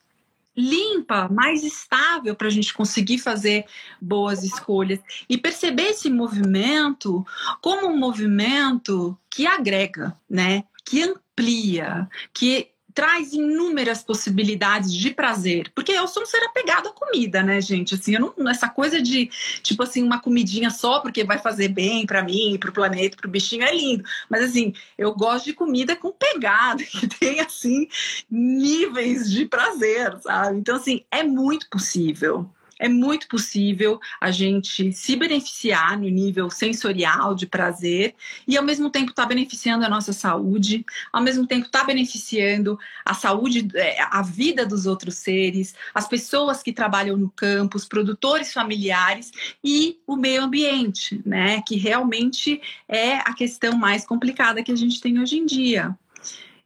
limpa, 0.55 1.29
mais 1.29 1.63
estável 1.63 2.35
para 2.35 2.47
a 2.47 2.51
gente 2.51 2.73
conseguir 2.73 3.17
fazer 3.17 3.65
boas 4.01 4.43
escolhas 4.43 4.99
e 5.29 5.37
perceber 5.37 5.89
esse 5.89 6.09
movimento 6.09 7.25
como 7.61 7.87
um 7.87 7.97
movimento 7.97 9.17
que 9.29 9.47
agrega, 9.47 10.17
né? 10.29 10.63
Que 10.83 11.03
amplia, 11.03 12.09
que 12.33 12.71
traz 12.99 13.31
inúmeras 13.31 14.03
possibilidades 14.03 14.93
de 14.93 15.11
prazer, 15.11 15.71
porque 15.73 15.93
eu 15.93 16.05
sou 16.05 16.23
um 16.23 16.25
ser 16.25 16.43
apegado 16.43 16.89
à 16.89 16.91
comida, 16.91 17.41
né, 17.41 17.61
gente? 17.61 17.95
Assim, 17.95 18.15
eu 18.15 18.33
não 18.35 18.49
essa 18.49 18.67
coisa 18.67 19.01
de 19.01 19.27
tipo 19.63 19.83
assim 19.83 20.03
uma 20.03 20.19
comidinha 20.19 20.69
só 20.69 20.99
porque 20.99 21.23
vai 21.23 21.37
fazer 21.37 21.69
bem 21.69 22.05
para 22.05 22.21
mim, 22.21 22.57
para 22.59 22.69
o 22.69 22.73
planeta, 22.73 23.15
para 23.15 23.25
o 23.25 23.31
bichinho 23.31 23.63
é 23.63 23.73
lindo, 23.73 24.03
mas 24.29 24.43
assim 24.43 24.73
eu 24.97 25.15
gosto 25.15 25.45
de 25.45 25.53
comida 25.53 25.95
com 25.95 26.11
pegada 26.11 26.83
que 26.91 27.07
tem 27.07 27.39
assim 27.39 27.87
níveis 28.29 29.31
de 29.31 29.45
prazer, 29.45 30.19
sabe? 30.19 30.57
Então 30.57 30.75
assim 30.75 31.05
é 31.09 31.23
muito 31.23 31.69
possível 31.69 32.49
é 32.79 32.87
muito 32.87 33.27
possível 33.27 33.99
a 34.19 34.31
gente 34.31 34.93
se 34.93 35.15
beneficiar 35.17 35.99
no 35.99 36.07
nível 36.07 36.49
sensorial 36.49 37.35
de 37.35 37.45
prazer 37.45 38.15
e 38.47 38.57
ao 38.57 38.63
mesmo 38.63 38.89
tempo 38.89 39.11
estar 39.11 39.23
tá 39.23 39.27
beneficiando 39.27 39.85
a 39.85 39.89
nossa 39.89 40.13
saúde, 40.13 40.85
ao 41.11 41.21
mesmo 41.21 41.45
tempo 41.45 41.65
estar 41.65 41.81
tá 41.81 41.85
beneficiando 41.85 42.79
a 43.05 43.13
saúde, 43.13 43.67
é, 43.75 44.01
a 44.01 44.21
vida 44.21 44.65
dos 44.65 44.85
outros 44.85 45.15
seres, 45.15 45.75
as 45.93 46.07
pessoas 46.07 46.63
que 46.63 46.71
trabalham 46.71 47.17
no 47.17 47.29
campo, 47.29 47.75
os 47.75 47.85
produtores 47.85 48.53
familiares 48.53 49.31
e 49.63 49.99
o 50.07 50.15
meio 50.15 50.43
ambiente, 50.43 51.21
né? 51.25 51.61
Que 51.67 51.75
realmente 51.75 52.61
é 52.87 53.15
a 53.17 53.33
questão 53.33 53.75
mais 53.77 54.05
complicada 54.05 54.63
que 54.63 54.71
a 54.71 54.75
gente 54.75 55.01
tem 55.01 55.19
hoje 55.19 55.37
em 55.37 55.45
dia. 55.45 55.97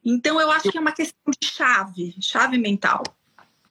Então, 0.05 0.39
eu 0.39 0.51
acho 0.51 0.69
que 0.69 0.77
é 0.77 0.81
uma 0.81 0.91
questão 0.91 1.33
de 1.39 1.47
chave, 1.47 2.13
chave 2.19 2.57
mental. 2.57 3.03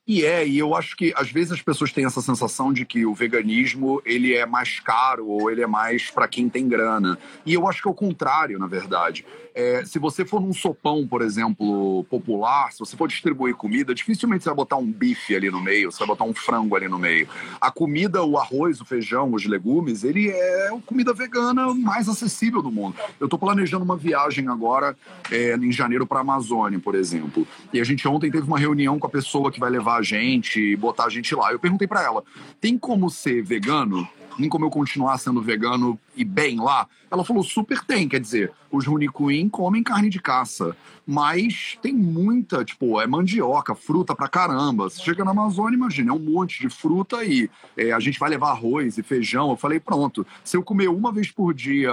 E 0.04 0.24
é, 0.24 0.44
e 0.44 0.58
eu 0.58 0.74
acho 0.74 0.96
que 0.96 1.14
às 1.16 1.30
vezes 1.30 1.52
as 1.52 1.62
pessoas 1.62 1.92
têm 1.92 2.04
essa 2.04 2.20
sensação 2.20 2.72
de 2.72 2.84
que 2.84 3.06
o 3.06 3.14
veganismo 3.14 4.02
ele 4.04 4.34
é 4.34 4.44
mais 4.44 4.80
caro 4.80 5.28
ou 5.28 5.48
ele 5.48 5.62
é 5.62 5.66
mais 5.66 6.10
para 6.10 6.26
quem 6.26 6.48
tem 6.48 6.68
grana. 6.68 7.16
E 7.46 7.54
eu 7.54 7.68
acho 7.68 7.80
que 7.80 7.86
é 7.86 7.90
o 7.90 7.94
contrário, 7.94 8.58
na 8.58 8.66
verdade. 8.66 9.24
É, 9.54 9.84
se 9.84 10.00
você 10.00 10.24
for 10.24 10.40
num 10.40 10.52
sopão, 10.52 11.06
por 11.06 11.22
exemplo, 11.22 12.04
popular, 12.04 12.72
se 12.72 12.80
você 12.80 12.96
for 12.96 13.06
distribuir 13.06 13.54
comida, 13.54 13.94
dificilmente 13.94 14.42
você 14.42 14.48
vai 14.48 14.56
botar 14.56 14.76
um 14.76 14.90
bife 14.90 15.36
ali 15.36 15.50
no 15.50 15.60
meio, 15.60 15.92
você 15.92 15.98
vai 15.98 16.08
botar 16.08 16.24
um 16.24 16.34
frango 16.34 16.74
ali 16.74 16.88
no 16.88 16.98
meio. 16.98 17.28
A 17.60 17.70
comida, 17.70 18.24
o 18.24 18.38
arroz, 18.38 18.80
o 18.80 18.84
feijão, 18.84 19.32
os 19.32 19.44
legumes, 19.44 20.02
ele 20.02 20.30
é 20.30 20.68
a 20.68 20.78
comida 20.84 21.12
vegana 21.12 21.72
mais 21.74 22.08
acessível 22.08 22.60
do 22.60 22.72
mundo. 22.72 22.96
Eu 23.20 23.26
estou 23.26 23.38
planejando 23.38 23.84
uma 23.84 23.96
viagem 23.96 24.48
agora 24.48 24.96
é, 25.30 25.54
em 25.54 25.70
janeiro 25.70 26.06
para 26.06 26.18
a 26.18 26.22
Amazônia, 26.22 26.80
por 26.80 26.94
exemplo. 26.94 27.46
E 27.72 27.80
a 27.80 27.84
gente 27.84 28.08
ontem 28.08 28.30
teve 28.30 28.46
uma 28.46 28.58
reunião 28.58 28.98
com 28.98 29.06
a 29.06 29.10
pessoa 29.10 29.52
que 29.52 29.60
vai 29.60 29.70
levar 29.70 29.92
gente, 30.02 30.76
botar 30.76 31.04
a 31.04 31.10
gente 31.10 31.34
lá. 31.34 31.52
Eu 31.52 31.58
perguntei 31.58 31.86
para 31.86 32.02
ela: 32.02 32.22
tem 32.60 32.76
como 32.78 33.10
ser 33.10 33.42
vegano? 33.42 34.08
nem 34.38 34.48
como 34.48 34.64
eu 34.64 34.70
continuar 34.70 35.18
sendo 35.18 35.42
vegano 35.42 35.98
e 36.16 36.24
bem 36.24 36.58
lá? 36.58 36.86
Ela 37.10 37.24
falou, 37.24 37.42
super 37.42 37.84
tem, 37.84 38.08
quer 38.08 38.20
dizer, 38.20 38.52
os 38.70 38.86
Runicuim 38.86 39.48
comem 39.48 39.82
carne 39.82 40.08
de 40.08 40.20
caça, 40.20 40.76
mas 41.06 41.78
tem 41.82 41.92
muita, 41.92 42.64
tipo, 42.64 43.00
é 43.00 43.06
mandioca, 43.06 43.74
fruta 43.74 44.14
pra 44.14 44.28
caramba. 44.28 44.88
Você 44.88 45.02
chega 45.02 45.24
na 45.24 45.32
Amazônia, 45.32 45.76
imagina, 45.76 46.10
é 46.10 46.14
um 46.14 46.18
monte 46.18 46.60
de 46.60 46.68
fruta 46.68 47.24
e 47.24 47.50
é, 47.76 47.92
a 47.92 48.00
gente 48.00 48.18
vai 48.18 48.30
levar 48.30 48.50
arroz 48.50 48.96
e 48.98 49.02
feijão. 49.02 49.50
Eu 49.50 49.56
falei, 49.56 49.78
pronto, 49.78 50.26
se 50.42 50.56
eu 50.56 50.62
comer 50.62 50.88
uma 50.88 51.12
vez 51.12 51.30
por 51.30 51.52
dia 51.52 51.92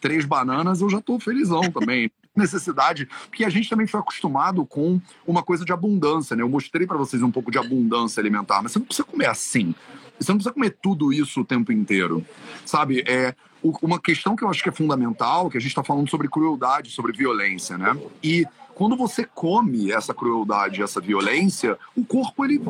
três 0.00 0.24
bananas, 0.24 0.80
eu 0.80 0.90
já 0.90 1.00
tô 1.00 1.18
felizão 1.18 1.62
também 1.70 2.10
necessidade, 2.34 3.06
porque 3.28 3.44
a 3.44 3.50
gente 3.50 3.68
também 3.68 3.86
foi 3.86 4.00
acostumado 4.00 4.64
com 4.64 5.00
uma 5.26 5.42
coisa 5.42 5.64
de 5.64 5.72
abundância, 5.72 6.34
né? 6.34 6.42
Eu 6.42 6.48
mostrei 6.48 6.86
para 6.86 6.96
vocês 6.96 7.22
um 7.22 7.30
pouco 7.30 7.50
de 7.50 7.58
abundância 7.58 8.20
alimentar, 8.20 8.62
mas 8.62 8.72
você 8.72 8.78
não 8.78 8.86
precisa 8.86 9.06
comer 9.06 9.26
assim. 9.26 9.74
Você 10.18 10.32
não 10.32 10.38
precisa 10.38 10.54
comer 10.54 10.76
tudo 10.82 11.12
isso 11.12 11.40
o 11.40 11.44
tempo 11.44 11.72
inteiro, 11.72 12.24
sabe? 12.64 13.04
É 13.06 13.34
uma 13.80 14.00
questão 14.00 14.34
que 14.34 14.42
eu 14.42 14.48
acho 14.48 14.62
que 14.62 14.68
é 14.68 14.72
fundamental, 14.72 15.48
que 15.48 15.56
a 15.56 15.60
gente 15.60 15.70
está 15.70 15.84
falando 15.84 16.08
sobre 16.08 16.28
crueldade, 16.28 16.90
sobre 16.90 17.12
violência, 17.12 17.78
né? 17.78 17.96
E 18.22 18.46
quando 18.74 18.96
você 18.96 19.24
come 19.24 19.92
essa 19.92 20.14
crueldade, 20.14 20.82
essa 20.82 21.00
violência, 21.00 21.78
o 21.94 22.04
corpo 22.04 22.44
ele 22.44 22.60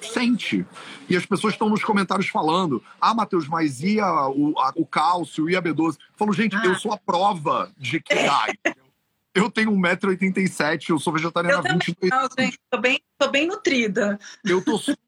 sente. 0.00 0.64
E 1.08 1.16
as 1.16 1.26
pessoas 1.26 1.54
estão 1.54 1.68
nos 1.68 1.84
comentários 1.84 2.28
falando: 2.28 2.82
ah, 3.00 3.14
Matheus, 3.14 3.46
mas 3.46 3.82
e 3.82 4.00
a, 4.00 4.28
o, 4.28 4.58
a, 4.58 4.72
o 4.74 4.86
cálcio 4.86 5.48
e 5.50 5.56
a 5.56 5.62
B12? 5.62 5.94
Eu 5.94 5.96
falo, 6.16 6.32
gente, 6.32 6.56
ah. 6.56 6.64
eu 6.64 6.74
sou 6.76 6.92
a 6.92 6.96
prova 6.96 7.70
de 7.76 8.00
que 8.00 8.14
dá. 8.14 8.46
Eu 9.34 9.50
tenho 9.50 9.70
1,87m, 9.72 10.90
eu 10.90 10.98
sou 10.98 11.12
vegetariana 11.12 11.58
há 11.58 11.72
22 11.72 12.12
anos. 12.12 12.58
Tô 12.70 12.80
bem, 12.80 13.00
tô 13.18 13.30
bem 13.30 13.46
nutrida. 13.46 14.18
Eu 14.44 14.62
tô 14.64 14.76
super 14.78 15.00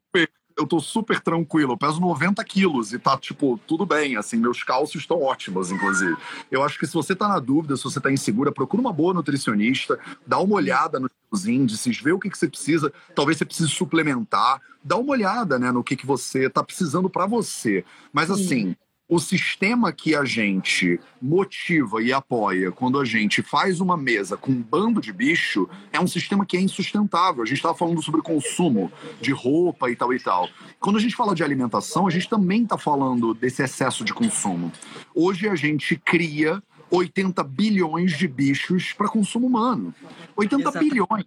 eu 0.57 0.67
tô 0.67 0.81
super 0.81 1.21
tranquilo. 1.21 1.73
Eu 1.73 1.79
peso 1.79 2.01
90 2.01 2.43
quilos 2.45 2.93
e 2.93 2.99
tá, 2.99 3.17
tipo, 3.17 3.59
tudo 3.67 3.87
bem. 3.87 4.17
Assim, 4.17 4.37
meus 4.37 4.63
cálcios 4.63 5.03
estão 5.03 5.23
ótimos, 5.23 5.71
inclusive. 5.71 6.17
Eu 6.51 6.63
acho 6.63 6.79
que 6.79 6.87
se 6.87 6.95
você 6.95 7.15
tá 7.15 7.29
na 7.29 7.39
dúvida, 7.39 7.77
se 7.77 7.85
você 7.85 8.01
tá 8.01 8.11
insegura, 8.13 8.53
procura 8.53 8.81
uma 8.81 8.93
boa 8.93 9.15
nutricionista, 9.15 9.99
dá 10.27 10.39
uma 10.39 10.55
olhada 10.55 11.01
nos 11.01 11.11
seus 11.31 11.47
índices, 11.47 12.01
vê 12.01 12.13
o 12.13 12.19
que, 12.19 12.31
que 12.31 12.39
você 12.39 12.49
precisa. 12.49 12.93
Talvez 13.15 13.39
você 13.39 13.45
precise 13.45 13.71
suplementar. 13.71 14.61
Dá 14.85 14.97
uma 14.97 15.13
olhada, 15.13 15.59
né, 15.59 15.71
no 15.71 15.85
que, 15.85 15.97
que 15.97 16.07
você 16.07 16.51
tá 16.51 16.63
precisando 16.63 17.09
para 17.09 17.27
você. 17.27 17.85
Mas, 18.13 18.31
assim, 18.31 18.77
o 19.09 19.19
sistema 19.19 19.93
que 19.93 20.15
a 20.15 20.25
gente 20.25 20.99
motiva 21.21 22.03
e 22.03 22.13
apoia 22.13 22.73
quando 22.73 22.99
a 22.99 23.05
gente 23.05 23.43
faz 23.43 23.81
uma 23.81 23.97
mesa 23.97 24.37
com 24.37 24.51
um 24.53 24.63
bando 24.63 25.01
de 25.01 25.13
bicho 25.13 25.69
é 25.93 26.01
um 26.01 26.07
sistema 26.07 26.47
que 26.47 26.57
é 26.57 26.61
insustentável. 26.61 27.43
A 27.43 27.47
gente 27.47 27.59
estava 27.59 27.75
falando 27.77 28.03
sobre 28.03 28.23
consumo 28.23 28.91
de 29.21 29.33
roupa 29.33 29.91
e 29.91 29.97
tal 29.97 30.15
e 30.15 30.21
tal. 30.21 30.49
Quando 30.81 30.97
a 30.97 31.01
gente 31.01 31.15
fala 31.15 31.35
de 31.35 31.45
alimentação, 31.45 32.07
a 32.07 32.11
gente 32.11 32.29
também 32.29 32.63
está 32.63 32.79
falando 32.79 33.35
desse 33.35 33.63
excesso 33.63 34.05
de 34.05 34.15
consumo. 34.15 34.73
Hoje 35.15 35.49
a 35.49 35.55
gente 35.55 35.97
cria 35.97 36.63
80 36.91 37.43
bilhões 37.45 38.17
de 38.17 38.29
bichos 38.29 38.93
para 38.93 39.09
consumo 39.09 39.47
humano. 39.47 39.95
80 40.37 40.63
Exatamente. 40.63 40.91
bilhões 40.91 41.27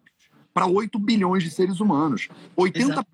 para 0.54 0.66
8 0.66 0.98
bilhões 0.98 1.44
de 1.44 1.52
seres 1.52 1.80
humanos. 1.82 2.30
80 2.56 2.94
Exato. 2.94 3.08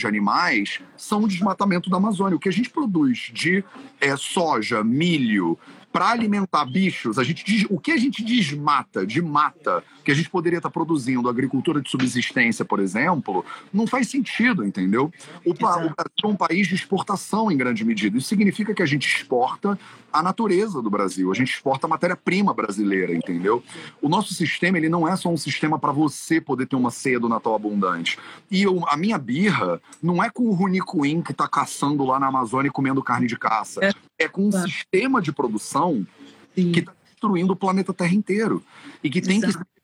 De 0.00 0.06
animais 0.06 0.80
são 0.96 1.22
o 1.22 1.28
desmatamento 1.28 1.88
da 1.88 1.96
Amazônia. 1.96 2.36
O 2.36 2.40
que 2.40 2.48
a 2.48 2.52
gente 2.52 2.70
produz 2.70 3.30
de 3.32 3.64
é, 4.00 4.16
soja, 4.16 4.82
milho, 4.82 5.58
para 5.98 6.10
alimentar 6.10 6.64
bichos, 6.64 7.18
a 7.18 7.24
gente, 7.24 7.66
o 7.68 7.76
que 7.76 7.90
a 7.90 7.96
gente 7.96 8.22
desmata, 8.22 9.04
de 9.04 9.20
mata, 9.20 9.82
que 10.04 10.12
a 10.12 10.14
gente 10.14 10.30
poderia 10.30 10.58
estar 10.58 10.68
tá 10.68 10.72
produzindo, 10.72 11.28
agricultura 11.28 11.80
de 11.80 11.90
subsistência, 11.90 12.64
por 12.64 12.78
exemplo, 12.78 13.44
não 13.74 13.84
faz 13.84 14.08
sentido, 14.08 14.64
entendeu? 14.64 15.12
O, 15.44 15.50
o 15.50 15.54
Brasil 15.54 15.92
é 16.22 16.26
um 16.28 16.36
país 16.36 16.68
de 16.68 16.76
exportação 16.76 17.50
em 17.50 17.56
grande 17.56 17.84
medida. 17.84 18.16
Isso 18.16 18.28
significa 18.28 18.72
que 18.72 18.80
a 18.80 18.86
gente 18.86 19.08
exporta 19.08 19.76
a 20.12 20.22
natureza 20.22 20.80
do 20.80 20.88
Brasil, 20.88 21.32
a 21.32 21.34
gente 21.34 21.52
exporta 21.52 21.88
a 21.88 21.90
matéria-prima 21.90 22.54
brasileira, 22.54 23.12
entendeu? 23.12 23.60
O 24.00 24.08
nosso 24.08 24.32
sistema, 24.34 24.78
ele 24.78 24.88
não 24.88 25.06
é 25.06 25.16
só 25.16 25.28
um 25.28 25.36
sistema 25.36 25.80
para 25.80 25.90
você 25.90 26.40
poder 26.40 26.66
ter 26.66 26.76
uma 26.76 26.92
ceia 26.92 27.18
do 27.18 27.28
Natal 27.28 27.56
abundante. 27.56 28.20
E 28.48 28.62
eu, 28.62 28.84
a 28.88 28.96
minha 28.96 29.18
birra 29.18 29.80
não 30.00 30.22
é 30.22 30.30
com 30.30 30.44
o 30.44 30.52
Runicuim 30.52 31.22
que 31.22 31.32
está 31.32 31.48
caçando 31.48 32.04
lá 32.04 32.20
na 32.20 32.28
Amazônia 32.28 32.68
e 32.68 32.72
comendo 32.72 33.02
carne 33.02 33.26
de 33.26 33.36
caça. 33.36 33.84
É, 33.84 33.90
é 34.18 34.28
com 34.28 34.46
um 34.46 34.50
tá. 34.50 34.62
sistema 34.62 35.22
de 35.22 35.32
produção 35.32 36.06
Sim. 36.54 36.72
que 36.72 36.80
está 36.80 36.92
destruindo 37.04 37.52
o 37.52 37.56
planeta 37.56 37.94
Terra 37.94 38.14
inteiro. 38.14 38.62
E 39.02 39.08
que 39.08 39.20
tem 39.20 39.38
Exato. 39.38 39.52
que 39.52 39.58
ser 39.58 39.78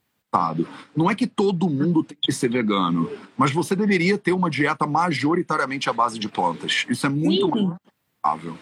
não 0.93 1.09
é 1.09 1.15
que 1.15 1.27
todo 1.27 1.69
mundo 1.69 2.03
tem 2.03 2.17
que 2.21 2.31
ser 2.31 2.49
vegano, 2.49 3.09
mas 3.37 3.51
você 3.51 3.73
deveria 3.73 4.17
ter 4.17 4.33
uma 4.33 4.49
dieta 4.49 4.85
majoritariamente 4.85 5.89
à 5.89 5.93
base 5.93 6.19
de 6.19 6.27
plantas. 6.27 6.85
Isso 6.89 7.05
é 7.05 7.09
muito 7.09 7.57
Sim. 7.57 7.67
mais 7.67 7.79
saudável. 8.21 8.57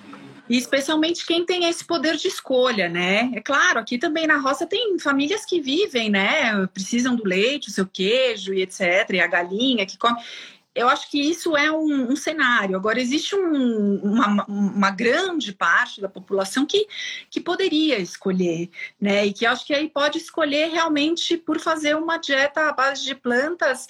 E 0.49 0.57
especialmente 0.57 1.25
quem 1.25 1.45
tem 1.45 1.65
esse 1.65 1.83
poder 1.85 2.17
de 2.17 2.27
escolha, 2.27 2.89
né? 2.89 3.31
É 3.33 3.41
claro, 3.41 3.79
aqui 3.79 3.97
também 3.97 4.27
na 4.27 4.37
roça 4.37 4.67
tem 4.67 4.99
famílias 4.99 5.45
que 5.45 5.61
vivem, 5.61 6.09
né? 6.09 6.67
Precisam 6.67 7.15
do 7.15 7.25
leite, 7.25 7.69
o 7.69 7.71
seu 7.71 7.87
queijo 7.87 8.53
e 8.53 8.61
etc. 8.61 9.09
E 9.13 9.19
a 9.19 9.27
galinha 9.27 9.85
que 9.85 9.97
come 9.97 10.21
eu 10.75 10.89
acho 10.89 11.09
que 11.09 11.19
isso 11.19 11.55
é 11.55 11.71
um, 11.71 12.11
um 12.11 12.15
cenário. 12.15 12.75
Agora, 12.75 12.99
existe 12.99 13.35
um, 13.35 13.95
uma, 13.97 14.45
uma, 14.45 14.89
grande 14.89 15.53
parte 15.53 16.01
da 16.01 16.09
população 16.09 16.65
que, 16.65 16.87
que 17.29 17.39
poderia 17.39 17.99
escolher, 17.99 18.69
né? 18.99 19.25
E 19.25 19.33
que 19.33 19.45
acho 19.45 19.65
que 19.65 19.73
aí 19.73 19.87
pode 19.87 20.17
escolher 20.17 20.69
realmente 20.69 21.37
por 21.37 21.59
fazer 21.59 21.95
uma 21.95 22.17
dieta 22.17 22.69
à 22.69 22.73
base 22.73 23.03
de 23.03 23.13
plantas 23.13 23.87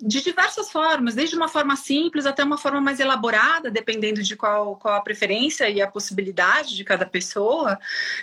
de 0.00 0.20
diversas 0.20 0.70
formas, 0.70 1.14
desde 1.14 1.36
uma 1.36 1.48
forma 1.48 1.76
simples 1.76 2.26
até 2.26 2.42
uma 2.42 2.58
forma 2.58 2.80
mais 2.80 3.00
elaborada, 3.00 3.70
dependendo 3.70 4.22
de 4.22 4.36
qual, 4.36 4.76
qual 4.76 4.94
a 4.94 5.00
preferência 5.00 5.68
e 5.68 5.80
a 5.80 5.90
possibilidade 5.90 6.76
de 6.76 6.84
cada 6.84 7.06
pessoa, 7.06 7.78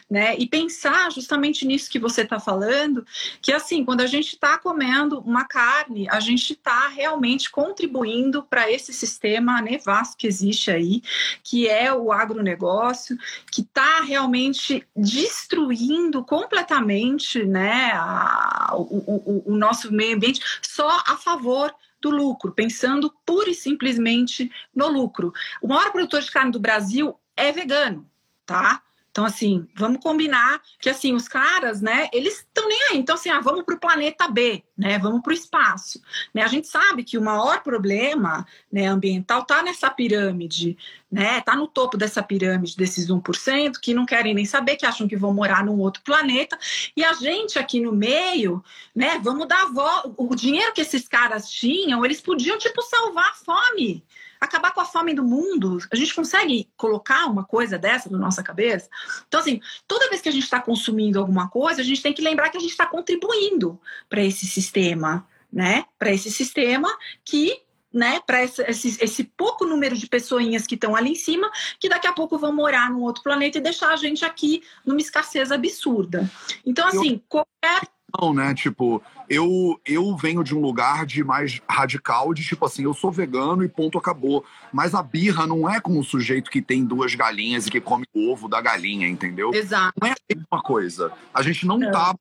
né? 0.10 0.36
E 0.38 0.48
pensar 0.48 1.12
justamente 1.12 1.66
nisso 1.66 1.90
que 1.90 2.00
você 2.00 2.22
está 2.22 2.40
falando, 2.40 3.06
que 3.42 3.52
assim, 3.52 3.84
quando 3.86 4.02
a 4.02 4.06
gente 4.06 4.34
está 4.34 4.58
comendo 4.58 5.20
uma 5.20 5.46
carne, 5.46 6.08
a 6.10 6.20
gente 6.20 6.54
está 6.54 6.88
realmente 6.88 7.50
contribuindo 7.50 8.44
para 8.44 8.72
esse 8.72 8.94
sistema 8.94 9.62
nefasto 9.62 10.18
que 10.18 10.28
existe 10.28 10.72
aí, 10.72 11.02
que 11.44 11.68
é 11.68 11.94
o 11.94 12.12
agronegócio, 12.12 13.18
que 13.52 13.62
está 13.62 14.02
realmente 14.02 14.86
destruindo 14.96 16.24
completamente, 16.24 17.44
né, 17.44 17.92
a, 17.94 18.72
o, 18.74 19.44
o, 19.46 19.54
o 19.54 19.58
nosso 19.58 19.92
meio 19.92 20.16
ambiente 20.16 20.42
só 20.62 21.02
a 21.08 21.16
favor 21.18 21.71
do 22.02 22.10
lucro, 22.10 22.52
pensando 22.52 23.14
pura 23.26 23.50
e 23.50 23.54
simplesmente 23.54 24.52
no 24.76 24.88
lucro. 24.88 25.34
O 25.62 25.68
maior 25.68 25.92
produtor 25.92 26.22
de 26.22 26.32
carne 26.32 26.52
do 26.52 26.60
Brasil 26.60 27.18
é 27.36 27.52
vegano, 27.52 28.10
tá? 28.46 28.82
Então, 29.12 29.26
assim, 29.26 29.68
vamos 29.76 30.02
combinar 30.02 30.62
que, 30.80 30.90
assim, 30.90 31.14
os 31.14 31.28
caras, 31.28 31.82
né, 31.82 32.10
eles 32.14 32.38
estão 32.38 32.68
nem 32.68 32.80
aí. 32.90 32.98
Então, 32.98 33.16
assim, 33.16 33.30
ah, 33.30 33.42
vamos 33.42 33.64
para 33.64 33.76
o 33.76 33.80
planeta 33.80 34.26
B, 34.30 34.64
né, 34.78 34.98
vamos 34.98 35.22
para 35.22 35.32
o 35.32 35.34
espaço. 35.34 36.02
Né? 36.34 36.42
A 36.42 36.48
gente 36.48 36.68
sabe 36.68 37.04
que 37.04 37.18
o 37.18 37.22
maior 37.22 37.62
problema 37.62 38.46
né, 38.72 38.88
ambiental 38.88 39.42
está 39.42 39.62
nessa 39.62 39.90
pirâmide, 39.90 40.78
né, 41.12 41.40
está 41.40 41.58
no 41.58 41.68
topo 41.68 41.98
dessa 41.98 42.24
pirâmide 42.24 42.78
desses 42.78 43.10
1%, 43.10 43.74
que 43.82 43.94
não 43.94 44.06
querem 44.06 44.34
nem 44.34 44.46
saber, 44.46 44.78
que 44.78 44.86
acham 44.86 45.10
que 45.10 45.18
vão 45.18 45.34
morar 45.34 45.66
num 45.66 45.78
outro 45.80 46.02
planeta. 46.04 46.58
E 46.96 47.04
a 47.04 47.12
gente 47.12 47.60
aqui 47.60 47.82
no 47.82 47.92
meio, 47.92 48.64
né, 48.96 49.20
vamos 49.22 49.46
dar 49.46 49.64
a 49.64 49.72
volta. 49.74 50.14
O 50.16 50.34
dinheiro 50.36 50.74
que 50.74 50.82
esses 50.82 51.06
caras 51.10 51.50
tinham, 51.50 52.06
eles 52.06 52.22
podiam, 52.22 52.58
tipo, 52.58 52.82
salvar 52.82 53.30
a 53.30 53.34
fome 53.34 54.06
acabar 54.42 54.74
com 54.74 54.82
a 54.82 54.86
fome 54.86 55.14
do 55.14 55.24
mundo. 55.24 55.78
A 55.92 55.96
gente 55.96 56.16
consegue 56.16 56.68
colocar 56.76 57.28
uma 57.28 57.46
coisa 57.46 57.78
dessa 57.78 58.10
na 58.10 58.18
nossa 58.18 58.42
cabeça? 58.42 58.90
Então, 59.28 59.40
assim, 59.40 59.62
toda 59.88 60.10
vez 60.10 60.20
que 60.20 60.30
a 60.30 60.32
gente 60.32 60.44
está 60.44 60.60
consumindo 60.60 61.20
alguma 61.20 61.48
coisa, 61.48 61.82
a 61.82 61.86
gente 61.86 62.02
tem 62.02 62.12
que 62.12 62.24
lembrar 62.24 62.50
que 62.50 62.58
a 62.58 62.60
gente 62.60 62.72
está 62.72 62.88
contribuindo 62.88 63.80
para 64.10 64.24
esse 64.24 64.48
sistema, 64.48 65.28
né? 65.54 65.86
Para 66.00 66.12
esse 66.12 66.32
sistema 66.32 66.90
que 67.24 67.62
né, 67.94 68.22
para 68.26 68.44
esse, 68.44 69.04
esse, 69.04 69.24
pouco 69.24 69.66
número 69.66 69.98
de 69.98 70.08
pessoinhas 70.08 70.66
que 70.66 70.76
estão 70.76 70.96
ali 70.96 71.12
em 71.12 71.16
cima, 71.16 71.52
que 71.78 71.90
daqui 71.90 72.08
a 72.08 72.14
pouco 72.14 72.38
vão 72.38 72.54
morar 72.54 72.90
num 72.90 73.02
outro 73.02 73.22
planeta 73.22 73.58
e 73.58 73.62
deixar 73.62 73.90
a 73.90 73.98
gente 73.98 74.24
aqui 74.24 74.64
numa 74.86 75.02
escassez 75.02 75.52
absurda. 75.52 76.30
Então, 76.66 76.88
assim, 76.88 77.16
Eu... 77.16 77.24
qualquer 77.28 77.91
não, 78.20 78.34
né? 78.34 78.54
Tipo, 78.54 79.02
eu, 79.30 79.80
eu 79.86 80.16
venho 80.16 80.44
de 80.44 80.56
um 80.56 80.60
lugar 80.60 81.06
de 81.06 81.24
mais 81.24 81.62
radical, 81.70 82.34
de 82.34 82.44
tipo 82.44 82.66
assim, 82.66 82.84
eu 82.84 82.94
sou 82.94 83.12
vegano 83.12 83.64
e 83.64 83.70
ponto, 83.70 83.98
acabou. 83.98 84.44
Mas 84.72 84.94
a 84.94 85.04
birra 85.04 85.48
não 85.48 85.70
é 85.70 85.80
como 85.80 86.00
um 86.00 86.04
sujeito 86.04 86.52
que 86.52 86.62
tem 86.62 86.84
duas 86.84 87.16
galinhas 87.16 87.68
e 87.68 87.72
que 87.72 87.82
come 87.82 88.06
o 88.14 88.32
ovo 88.32 88.48
da 88.48 88.62
galinha, 88.62 89.08
entendeu? 89.08 89.52
Exato. 89.54 89.94
Não 90.02 90.08
é 90.08 90.12
a 90.12 90.36
mesma 90.36 90.64
coisa. 90.64 91.12
A 91.34 91.42
gente 91.42 91.66
não, 91.66 91.78
não. 91.78 91.92
tá 91.92 92.16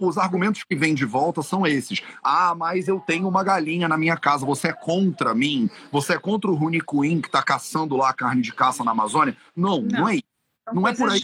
os 0.00 0.16
argumentos 0.16 0.64
que 0.64 0.74
vêm 0.74 0.94
de 0.94 1.04
volta 1.04 1.42
são 1.42 1.66
esses. 1.66 2.02
Ah, 2.22 2.54
mas 2.54 2.88
eu 2.88 2.98
tenho 3.00 3.28
uma 3.28 3.44
galinha 3.44 3.86
na 3.86 3.98
minha 3.98 4.16
casa. 4.16 4.46
Você 4.46 4.68
é 4.68 4.72
contra 4.72 5.34
mim? 5.34 5.68
Você 5.92 6.14
é 6.14 6.18
contra 6.18 6.50
o 6.50 6.54
Rune 6.54 6.80
Queen 6.80 7.20
que 7.20 7.28
está 7.28 7.42
caçando 7.42 7.96
lá 7.96 8.12
carne 8.14 8.40
de 8.40 8.52
caça 8.52 8.82
na 8.82 8.92
Amazônia? 8.92 9.36
Não, 9.54 9.82
não, 9.82 10.00
não 10.00 10.08
é 10.08 10.14
isso. 10.14 10.24
Não 10.72 10.88
é 10.88 10.94
por 10.94 11.10
aí. 11.10 11.22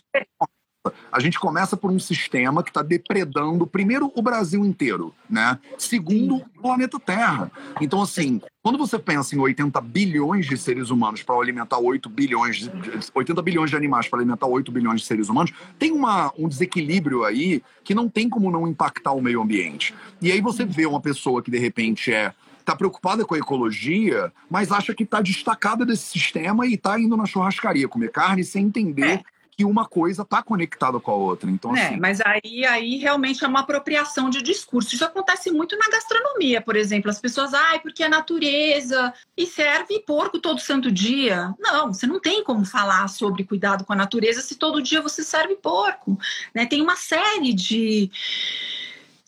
A 1.12 1.20
gente 1.20 1.38
começa 1.38 1.76
por 1.76 1.90
um 1.90 1.98
sistema 1.98 2.62
que 2.62 2.70
está 2.70 2.80
depredando, 2.80 3.66
primeiro, 3.66 4.10
o 4.14 4.22
Brasil 4.22 4.64
inteiro, 4.64 5.14
né? 5.28 5.58
Segundo, 5.76 6.36
o 6.36 6.62
planeta 6.62 6.98
Terra. 6.98 7.52
Então, 7.82 8.00
assim, 8.00 8.40
quando 8.62 8.78
você 8.78 8.98
pensa 8.98 9.36
em 9.36 9.38
80 9.38 9.78
bilhões 9.82 10.46
de 10.46 10.56
seres 10.56 10.88
humanos 10.88 11.22
para 11.22 11.34
alimentar 11.34 11.76
8 11.76 12.08
bilhões, 12.08 12.56
de, 12.56 12.70
80 13.14 13.42
bilhões 13.42 13.68
de 13.68 13.76
animais 13.76 14.08
para 14.08 14.20
alimentar 14.20 14.46
8 14.46 14.72
bilhões 14.72 15.02
de 15.02 15.06
seres 15.06 15.28
humanos, 15.28 15.52
tem 15.78 15.92
uma, 15.92 16.32
um 16.38 16.48
desequilíbrio 16.48 17.24
aí 17.24 17.62
que 17.84 17.94
não 17.94 18.08
tem 18.08 18.30
como 18.30 18.50
não 18.50 18.66
impactar 18.66 19.12
o 19.12 19.20
meio 19.20 19.42
ambiente. 19.42 19.94
E 20.22 20.32
aí 20.32 20.40
você 20.40 20.64
vê 20.64 20.86
uma 20.86 21.00
pessoa 21.00 21.42
que, 21.42 21.50
de 21.50 21.58
repente, 21.58 22.10
é 22.10 22.32
está 22.58 22.76
preocupada 22.76 23.24
com 23.24 23.34
a 23.34 23.38
ecologia, 23.38 24.32
mas 24.48 24.70
acha 24.70 24.94
que 24.94 25.02
está 25.02 25.20
destacada 25.20 25.84
desse 25.84 26.06
sistema 26.06 26.66
e 26.66 26.74
está 26.74 27.00
indo 27.00 27.16
na 27.16 27.26
churrascaria 27.26 27.88
comer 27.88 28.12
carne 28.12 28.44
sem 28.44 28.66
entender 28.66 29.14
é 29.14 29.22
que 29.61 29.64
uma 29.66 29.84
coisa 29.84 30.22
está 30.22 30.42
conectada 30.42 30.98
com 30.98 31.11
a 31.11 31.14
outra. 31.14 31.50
Então, 31.50 31.76
é, 31.76 31.88
assim... 31.88 31.96
mas 31.98 32.18
aí, 32.22 32.64
aí 32.64 32.96
realmente 32.96 33.44
é 33.44 33.46
uma 33.46 33.61
apropriação 33.61 34.30
de 34.30 34.40
discurso. 34.40 34.94
Isso 34.94 35.04
acontece 35.04 35.50
muito 35.50 35.76
na 35.76 35.86
gastronomia, 35.90 36.62
por 36.62 36.76
exemplo. 36.76 37.11
As 37.11 37.20
pessoas, 37.20 37.52
ai, 37.52 37.78
porque 37.78 38.02
a 38.02 38.08
natureza 38.08 39.12
e 39.36 39.44
serve 39.44 39.98
porco 40.00 40.38
todo 40.38 40.61
santo 40.61 40.90
dia. 40.90 41.54
Não, 41.58 41.92
você 41.92 42.06
não 42.06 42.18
tem 42.18 42.42
como 42.42 42.64
falar 42.64 43.06
sobre 43.08 43.44
cuidado 43.44 43.84
com 43.84 43.92
a 43.92 43.96
natureza 43.96 44.40
se 44.40 44.54
todo 44.54 44.80
dia 44.80 45.02
você 45.02 45.22
serve 45.22 45.56
porco. 45.56 46.18
Né? 46.54 46.64
Tem 46.64 46.80
uma 46.80 46.96
série 46.96 47.52
de 47.52 48.11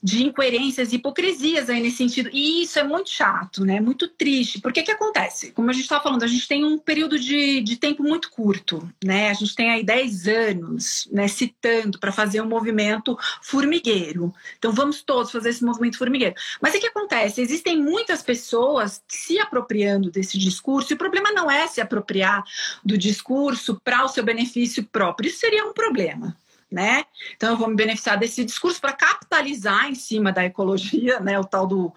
de 0.03 0.25
incoerências 0.25 0.93
e 0.93 0.97
hipocrisias 0.97 1.71
aí 1.71 1.81
nesse 1.81 1.99
sentido. 1.99 2.29
E 2.33 2.63
isso 2.63 2.79
é 2.79 2.83
muito 2.83 3.11
chato, 3.11 3.65
né? 3.65 3.81
Muito 3.81 4.09
triste. 4.09 4.61
Porque 4.61 4.83
que 4.83 4.91
acontece? 4.91 5.53
Como 5.53 5.71
a 5.71 5.73
gente 5.73 5.85
estava 5.85 6.03
falando, 6.03 6.25
a 6.25 6.27
gente 6.27 6.49
tem 6.49 6.65
um 6.65 6.77
período 6.77 7.19
de, 7.19 7.61
de 7.61 7.77
tempo 7.77 8.03
muito 8.03 8.31
curto, 8.31 8.91
né? 9.05 9.31
A 9.31 9.35
gente 9.35 9.55
tem 9.55 9.71
aí 9.71 9.85
10 9.85 10.27
anos, 10.27 11.09
né, 11.13 11.29
citando 11.29 11.99
para 11.99 12.11
fazer 12.11 12.41
um 12.41 12.49
movimento 12.49 13.17
formigueiro. 13.43 14.35
Então 14.59 14.73
vamos 14.73 15.03
todos 15.03 15.31
fazer 15.31 15.51
esse 15.51 15.65
movimento 15.65 15.99
formigueiro. 15.99 16.35
Mas 16.61 16.75
o 16.75 16.81
que 16.81 16.87
acontece? 16.87 17.41
Existem 17.41 17.81
muitas 17.81 18.23
pessoas 18.23 19.03
se 19.07 19.39
apropriando 19.39 20.11
desse 20.11 20.39
discurso, 20.39 20.93
e 20.93 20.95
o 20.95 20.99
problema 20.99 21.31
não 21.33 21.51
é 21.51 21.67
se 21.67 21.81
apropriar 21.81 22.43
do 22.85 22.99
discurso 22.99 23.81
para 23.85 24.05
o 24.05 24.09
seu 24.09 24.25
benefício 24.25 24.85
próprio. 24.85 25.29
Isso 25.29 25.39
seria 25.39 25.65
um 25.65 25.73
problema 25.73 26.37
né? 26.73 27.05
Então 27.37 27.51
eu 27.51 27.57
vou 27.57 27.69
me 27.69 27.77
beneficiar 27.77 28.19
desse 28.19 28.43
discurso 28.45 28.81
para 28.81 28.95
capitalizar 28.95 29.89
em 29.89 29.95
cima 29.95 30.33
da 30.33 30.43
ecologia, 30.45 31.21
né? 31.21 31.39
O 31.39 31.45
tal 31.45 31.67
do 31.67 31.93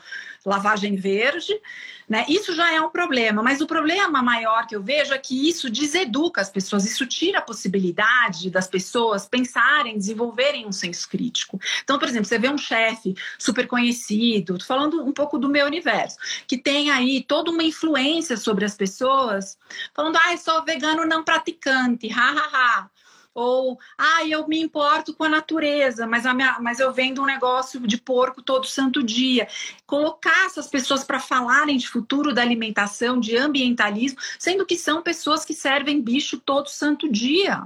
lavagem 0.45 0.95
verde, 0.95 1.59
né? 2.07 2.25
Isso 2.27 2.53
já 2.53 2.71
é 2.71 2.79
um 2.79 2.89
problema, 2.89 3.41
mas 3.41 3.61
o 3.61 3.65
problema 3.65 4.21
maior 4.21 4.67
que 4.67 4.75
eu 4.75 4.83
vejo 4.83 5.13
é 5.13 5.17
que 5.17 5.49
isso 5.49 5.69
deseduca 5.69 6.41
as 6.41 6.49
pessoas, 6.49 6.85
isso 6.85 7.05
tira 7.05 7.39
a 7.39 7.41
possibilidade 7.41 8.51
das 8.51 8.67
pessoas 8.67 9.25
pensarem, 9.25 9.97
desenvolverem 9.97 10.67
um 10.67 10.71
senso 10.71 11.09
crítico. 11.09 11.59
Então, 11.83 11.97
por 11.97 12.07
exemplo, 12.07 12.25
você 12.25 12.37
vê 12.37 12.49
um 12.49 12.57
chefe 12.57 13.15
super 13.39 13.65
conhecido, 13.67 14.63
falando 14.63 15.03
um 15.03 15.13
pouco 15.13 15.37
do 15.37 15.49
meu 15.49 15.65
universo, 15.65 16.17
que 16.45 16.57
tem 16.57 16.91
aí 16.91 17.23
toda 17.23 17.49
uma 17.49 17.63
influência 17.63 18.35
sobre 18.35 18.65
as 18.65 18.75
pessoas, 18.75 19.57
falando, 19.93 20.17
ah, 20.17 20.37
sou 20.37 20.63
vegano 20.65 21.05
não 21.05 21.23
praticante, 21.23 22.11
ha, 22.11 22.31
ha, 22.31 22.49
ha 22.53 22.89
ou 23.35 23.77
ah, 23.97 24.25
eu 24.25 24.47
me 24.47 24.57
importo 24.61 25.13
com 25.13 25.25
a 25.25 25.29
natureza, 25.29 26.07
mas, 26.07 26.25
a 26.25 26.33
minha, 26.33 26.57
mas 26.61 26.79
eu 26.79 26.93
vendo 26.93 27.21
um 27.21 27.25
negócio 27.25 27.81
de 27.81 27.97
porco 27.97 28.41
todo 28.41 28.65
santo 28.65 29.03
dia. 29.03 29.45
Colocar 29.85 30.45
essas 30.45 30.67
pessoas 30.67 31.03
para 31.03 31.19
falarem 31.19 31.75
de 31.75 31.87
futuro 31.87 32.33
da 32.33 32.41
alimentação, 32.41 33.19
de 33.19 33.35
ambientalismo, 33.35 34.17
sendo 34.39 34.65
que 34.65 34.77
são 34.77 35.01
pessoas 35.01 35.43
que 35.43 35.53
servem 35.53 36.01
bicho 36.01 36.39
todo 36.39 36.69
santo 36.69 37.11
dia. 37.11 37.61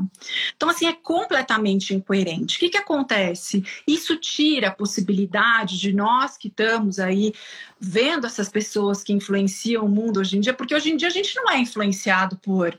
Então, 0.57 0.70
assim, 0.70 0.88
é 0.88 0.93
completamente 0.93 1.93
incoerente. 1.93 2.57
O 2.57 2.59
que, 2.59 2.70
que 2.70 2.78
acontece? 2.78 3.63
Isso 3.88 4.15
tira 4.17 4.70
a 4.70 4.76
possibilidade 4.76 5.78
de 5.78 5.93
nós 5.93 6.36
que 6.36 6.47
estamos 6.47 6.97
aí 6.97 7.32
vendo 7.80 8.26
essas 8.26 8.49
pessoas 8.49 9.03
que 9.03 9.13
influenciam 9.13 9.86
o 9.86 9.89
mundo 9.89 10.20
hoje 10.20 10.36
em 10.36 10.41
dia, 10.41 10.53
porque 10.53 10.74
hoje 10.74 10.89
em 10.89 10.97
dia 10.97 11.07
a 11.07 11.11
gente 11.11 11.36
não 11.36 11.49
é 11.49 11.59
influenciado 11.59 12.36
por 12.38 12.78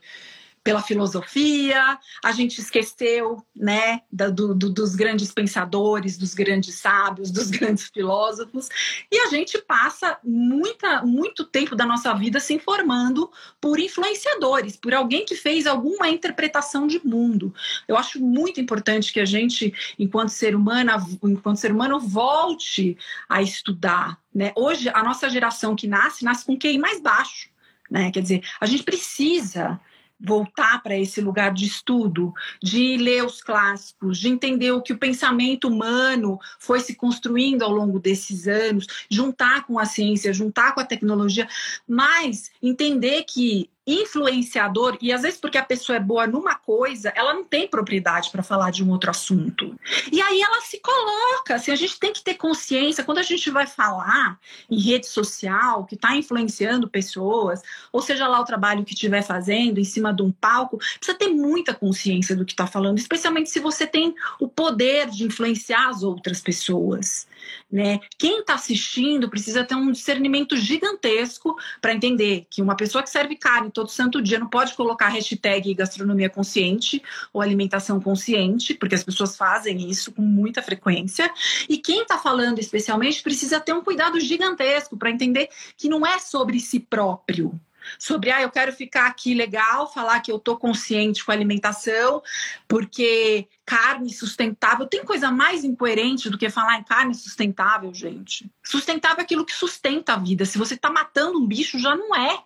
pela 0.63 0.81
filosofia, 0.81 1.97
a 2.23 2.31
gente 2.31 2.59
esqueceu 2.59 3.43
né, 3.55 4.01
do, 4.11 4.53
do, 4.53 4.69
dos 4.69 4.95
grandes 4.95 5.31
pensadores, 5.31 6.17
dos 6.17 6.33
grandes 6.33 6.75
sábios, 6.75 7.31
dos 7.31 7.49
grandes 7.51 7.89
filósofos, 7.89 8.69
e 9.11 9.17
a 9.19 9.27
gente 9.27 9.57
passa 9.57 10.19
muita, 10.23 11.01
muito 11.03 11.43
tempo 11.45 11.75
da 11.75 11.85
nossa 11.85 12.13
vida 12.13 12.39
se 12.39 12.53
informando 12.53 13.31
por 13.59 13.79
influenciadores, 13.79 14.77
por 14.77 14.93
alguém 14.93 15.25
que 15.25 15.35
fez 15.35 15.65
alguma 15.65 16.07
interpretação 16.09 16.85
de 16.85 17.05
mundo. 17.05 17.53
Eu 17.87 17.97
acho 17.97 18.19
muito 18.19 18.61
importante 18.61 19.11
que 19.11 19.19
a 19.19 19.25
gente, 19.25 19.73
enquanto 19.97 20.29
ser 20.29 20.55
humano, 20.55 20.91
enquanto 21.23 21.57
ser 21.57 21.71
humano, 21.71 21.99
volte 21.99 22.97
a 23.27 23.41
estudar. 23.41 24.19
Né? 24.33 24.53
Hoje, 24.55 24.89
a 24.89 25.03
nossa 25.03 25.29
geração 25.29 25.75
que 25.75 25.87
nasce, 25.87 26.23
nasce 26.23 26.45
com 26.45 26.57
QI 26.57 26.77
mais 26.77 27.01
baixo. 27.01 27.49
Né? 27.89 28.11
Quer 28.11 28.21
dizer, 28.21 28.43
a 28.59 28.65
gente 28.65 28.83
precisa 28.83 29.79
voltar 30.23 30.83
para 30.83 30.97
esse 30.97 31.19
lugar 31.19 31.51
de 31.51 31.65
estudo, 31.65 32.31
de 32.61 32.97
ler 32.97 33.25
os 33.25 33.41
clássicos, 33.41 34.19
de 34.19 34.29
entender 34.29 34.71
o 34.71 34.81
que 34.81 34.93
o 34.93 34.97
pensamento 34.97 35.67
humano 35.67 36.39
foi 36.59 36.79
se 36.79 36.95
construindo 36.95 37.63
ao 37.63 37.71
longo 37.71 37.99
desses 37.99 38.47
anos, 38.47 38.85
juntar 39.09 39.65
com 39.65 39.79
a 39.79 39.85
ciência, 39.85 40.33
juntar 40.33 40.75
com 40.75 40.79
a 40.79 40.85
tecnologia, 40.85 41.47
mas 41.87 42.51
entender 42.61 43.23
que 43.23 43.69
influenciador, 43.85 44.97
e 45.01 45.11
às 45.11 45.23
vezes 45.23 45.39
porque 45.39 45.57
a 45.57 45.65
pessoa 45.65 45.95
é 45.95 45.99
boa 45.99 46.27
numa 46.27 46.55
coisa, 46.55 47.11
ela 47.15 47.33
não 47.33 47.43
tem 47.43 47.67
propriedade 47.67 48.29
para 48.29 48.43
falar 48.43 48.71
de 48.71 48.83
um 48.83 48.89
outro 48.89 49.09
assunto. 49.09 49.75
E 50.11 50.21
aí 50.21 50.41
ela 50.41 50.61
se 50.61 50.79
coloca, 50.79 51.55
assim, 51.55 51.71
a 51.71 51.75
gente 51.75 51.99
tem 51.99 52.13
que 52.13 52.23
ter 52.23 52.35
consciência, 52.35 53.03
quando 53.03 53.17
a 53.17 53.23
gente 53.23 53.49
vai 53.49 53.65
falar 53.65 54.39
em 54.69 54.79
rede 54.79 55.07
social, 55.07 55.85
que 55.85 55.95
está 55.95 56.15
influenciando 56.15 56.87
pessoas, 56.87 57.61
ou 57.91 58.01
seja 58.01 58.27
lá 58.27 58.39
o 58.39 58.45
trabalho 58.45 58.85
que 58.85 58.93
estiver 58.93 59.23
fazendo 59.23 59.79
em 59.79 59.83
cima 59.83 60.13
de 60.13 60.21
um 60.21 60.31
palco, 60.31 60.77
precisa 60.77 61.17
ter 61.17 61.29
muita 61.29 61.73
consciência 61.73 62.35
do 62.35 62.45
que 62.45 62.53
está 62.53 62.67
falando, 62.67 62.99
especialmente 62.99 63.49
se 63.49 63.59
você 63.59 63.87
tem 63.87 64.13
o 64.39 64.47
poder 64.47 65.09
de 65.09 65.23
influenciar 65.23 65.89
as 65.89 66.03
outras 66.03 66.39
pessoas. 66.39 67.27
Né? 67.71 67.99
Quem 68.17 68.41
está 68.41 68.53
assistindo 68.53 69.29
precisa 69.29 69.63
ter 69.63 69.75
um 69.75 69.91
discernimento 69.91 70.55
gigantesco 70.55 71.57
para 71.81 71.93
entender 71.93 72.45
que 72.49 72.61
uma 72.61 72.75
pessoa 72.75 73.01
que 73.01 73.09
serve 73.09 73.35
carne 73.35 73.70
todo 73.71 73.89
santo 73.89 74.21
dia 74.21 74.39
não 74.39 74.47
pode 74.47 74.73
colocar 74.73 75.07
hashtag 75.09 75.73
gastronomia 75.73 76.29
consciente 76.29 77.01
ou 77.33 77.41
alimentação 77.41 77.99
consciente, 77.99 78.73
porque 78.73 78.95
as 78.95 79.03
pessoas 79.03 79.35
fazem 79.35 79.89
isso 79.89 80.11
com 80.11 80.21
muita 80.21 80.61
frequência. 80.61 81.31
E 81.67 81.77
quem 81.77 82.01
está 82.01 82.17
falando 82.17 82.59
especialmente 82.59 83.23
precisa 83.23 83.59
ter 83.59 83.73
um 83.73 83.83
cuidado 83.83 84.19
gigantesco 84.19 84.97
para 84.97 85.09
entender 85.09 85.49
que 85.77 85.89
não 85.89 86.05
é 86.05 86.19
sobre 86.19 86.59
si 86.59 86.79
próprio, 86.79 87.59
sobre 87.97 88.31
ah, 88.31 88.41
eu 88.41 88.49
quero 88.49 88.71
ficar 88.71 89.07
aqui 89.07 89.33
legal, 89.33 89.91
falar 89.91 90.19
que 90.19 90.31
eu 90.31 90.39
tô 90.39 90.57
consciente 90.57 91.23
com 91.23 91.31
a 91.31 91.35
alimentação, 91.35 92.21
porque 92.67 93.47
carne 93.65 94.13
sustentável 94.13 94.85
tem 94.87 95.03
coisa 95.03 95.31
mais 95.31 95.63
incoerente 95.63 96.29
do 96.29 96.37
que 96.37 96.49
falar 96.49 96.79
em 96.79 96.83
carne 96.83 97.15
sustentável, 97.15 97.93
gente. 97.93 98.49
Sustentável 98.63 99.19
é 99.19 99.21
aquilo 99.21 99.45
que 99.45 99.53
sustenta 99.53 100.13
a 100.13 100.17
vida. 100.17 100.45
Se 100.45 100.57
você 100.57 100.75
está 100.75 100.89
matando 100.89 101.39
um 101.39 101.47
bicho, 101.47 101.79
já 101.79 101.95
não 101.95 102.15
é. 102.15 102.43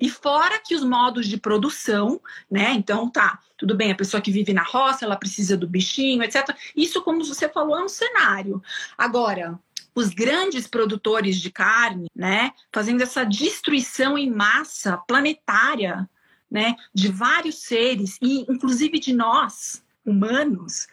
E 0.00 0.08
fora 0.08 0.58
que 0.58 0.74
os 0.74 0.82
modos 0.82 1.26
de 1.26 1.36
produção, 1.36 2.20
né? 2.50 2.72
Então 2.72 3.10
tá, 3.10 3.38
tudo 3.56 3.76
bem, 3.76 3.92
a 3.92 3.94
pessoa 3.94 4.20
que 4.20 4.32
vive 4.32 4.54
na 4.54 4.62
roça, 4.62 5.04
ela 5.04 5.16
precisa 5.16 5.56
do 5.56 5.68
bichinho, 5.68 6.22
etc. 6.22 6.56
Isso, 6.74 7.02
como 7.02 7.24
você 7.24 7.48
falou, 7.48 7.78
é 7.78 7.84
um 7.84 7.88
cenário. 7.88 8.62
Agora, 8.96 9.58
os 9.94 10.08
grandes 10.08 10.66
produtores 10.66 11.36
de 11.36 11.50
carne, 11.50 12.08
né, 12.14 12.52
fazendo 12.72 13.02
essa 13.02 13.24
destruição 13.24 14.16
em 14.16 14.30
massa 14.30 14.96
planetária, 14.96 16.08
né, 16.50 16.74
de 16.92 17.08
vários 17.08 17.56
seres 17.56 18.16
e 18.20 18.40
inclusive 18.50 18.98
de 18.98 19.12
nós, 19.12 19.84
humanos, 20.04 20.88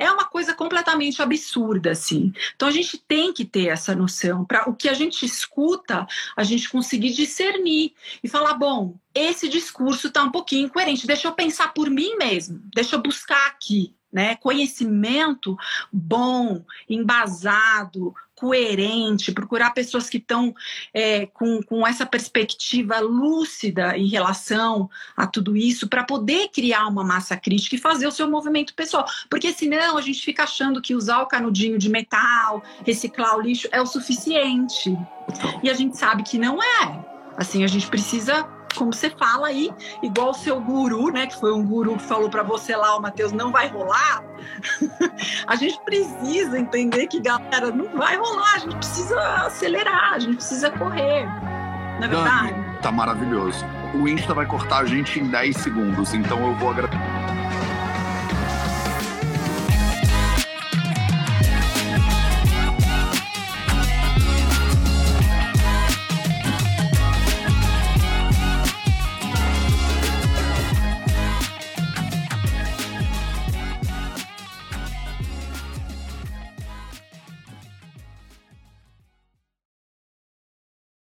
é 0.00 0.10
uma 0.10 0.24
coisa 0.24 0.54
completamente 0.54 1.20
absurda, 1.20 1.90
assim. 1.90 2.32
Então 2.56 2.66
a 2.66 2.70
gente 2.70 2.96
tem 2.96 3.34
que 3.34 3.44
ter 3.44 3.66
essa 3.66 3.94
noção 3.94 4.46
para 4.46 4.68
o 4.68 4.74
que 4.74 4.88
a 4.88 4.94
gente 4.94 5.26
escuta, 5.26 6.06
a 6.34 6.42
gente 6.42 6.70
conseguir 6.70 7.12
discernir 7.12 7.92
e 8.24 8.28
falar, 8.28 8.54
bom, 8.54 8.96
esse 9.14 9.46
discurso 9.46 10.08
está 10.08 10.24
um 10.24 10.30
pouquinho 10.30 10.66
incoerente. 10.66 11.06
Deixa 11.06 11.28
eu 11.28 11.32
pensar 11.32 11.74
por 11.74 11.90
mim 11.90 12.16
mesmo. 12.16 12.62
Deixa 12.74 12.96
eu 12.96 13.02
buscar 13.02 13.46
aqui, 13.48 13.94
né? 14.10 14.36
Conhecimento 14.36 15.54
bom, 15.92 16.64
embasado, 16.88 18.14
coerente, 18.40 19.32
procurar 19.32 19.74
pessoas 19.74 20.08
que 20.08 20.16
estão 20.16 20.54
é, 20.94 21.26
com, 21.26 21.62
com 21.62 21.86
essa 21.86 22.06
perspectiva 22.06 22.98
lúcida 22.98 23.98
em 23.98 24.08
relação 24.08 24.88
a 25.14 25.26
tudo 25.26 25.54
isso, 25.54 25.86
para 25.88 26.02
poder 26.02 26.48
criar 26.48 26.86
uma 26.86 27.04
massa 27.04 27.36
crítica 27.36 27.76
e 27.76 27.78
fazer 27.78 28.06
o 28.06 28.10
seu 28.10 28.30
movimento 28.30 28.72
pessoal. 28.72 29.04
Porque 29.28 29.52
senão 29.52 29.98
a 29.98 30.00
gente 30.00 30.22
fica 30.22 30.44
achando 30.44 30.80
que 30.80 30.94
usar 30.94 31.20
o 31.20 31.26
canudinho 31.26 31.76
de 31.76 31.90
metal, 31.90 32.62
reciclar 32.86 33.36
o 33.36 33.42
lixo 33.42 33.68
é 33.70 33.80
o 33.82 33.86
suficiente. 33.86 34.96
E 35.62 35.68
a 35.68 35.74
gente 35.74 35.98
sabe 35.98 36.22
que 36.22 36.38
não 36.38 36.62
é. 36.62 37.04
Assim, 37.36 37.62
a 37.62 37.66
gente 37.66 37.88
precisa 37.88 38.59
como 38.74 38.92
você 38.92 39.10
fala 39.10 39.48
aí, 39.48 39.70
igual 40.02 40.30
o 40.30 40.34
seu 40.34 40.60
guru, 40.60 41.10
né, 41.10 41.26
que 41.26 41.38
foi 41.38 41.52
um 41.52 41.64
guru 41.64 41.96
que 41.96 42.02
falou 42.02 42.30
para 42.30 42.42
você 42.42 42.74
lá, 42.76 42.96
o 42.96 43.02
Matheus, 43.02 43.32
não 43.32 43.50
vai 43.50 43.68
rolar. 43.68 44.22
a 45.46 45.56
gente 45.56 45.80
precisa 45.84 46.58
entender 46.58 47.06
que, 47.06 47.20
galera, 47.20 47.70
não 47.70 47.96
vai 47.96 48.16
rolar, 48.16 48.54
a 48.54 48.58
gente 48.58 48.76
precisa 48.76 49.20
acelerar, 49.46 50.14
a 50.14 50.18
gente 50.18 50.36
precisa 50.36 50.70
correr. 50.70 51.26
Na 51.98 52.06
é 52.06 52.08
verdade? 52.08 52.54
tá 52.80 52.90
maravilhoso. 52.90 53.64
O 53.94 54.08
Insta 54.08 54.32
vai 54.32 54.46
cortar 54.46 54.78
a 54.78 54.86
gente 54.86 55.20
em 55.20 55.28
10 55.28 55.56
segundos, 55.56 56.14
então 56.14 56.46
eu 56.46 56.54
vou 56.54 56.70
agradecer. 56.70 57.39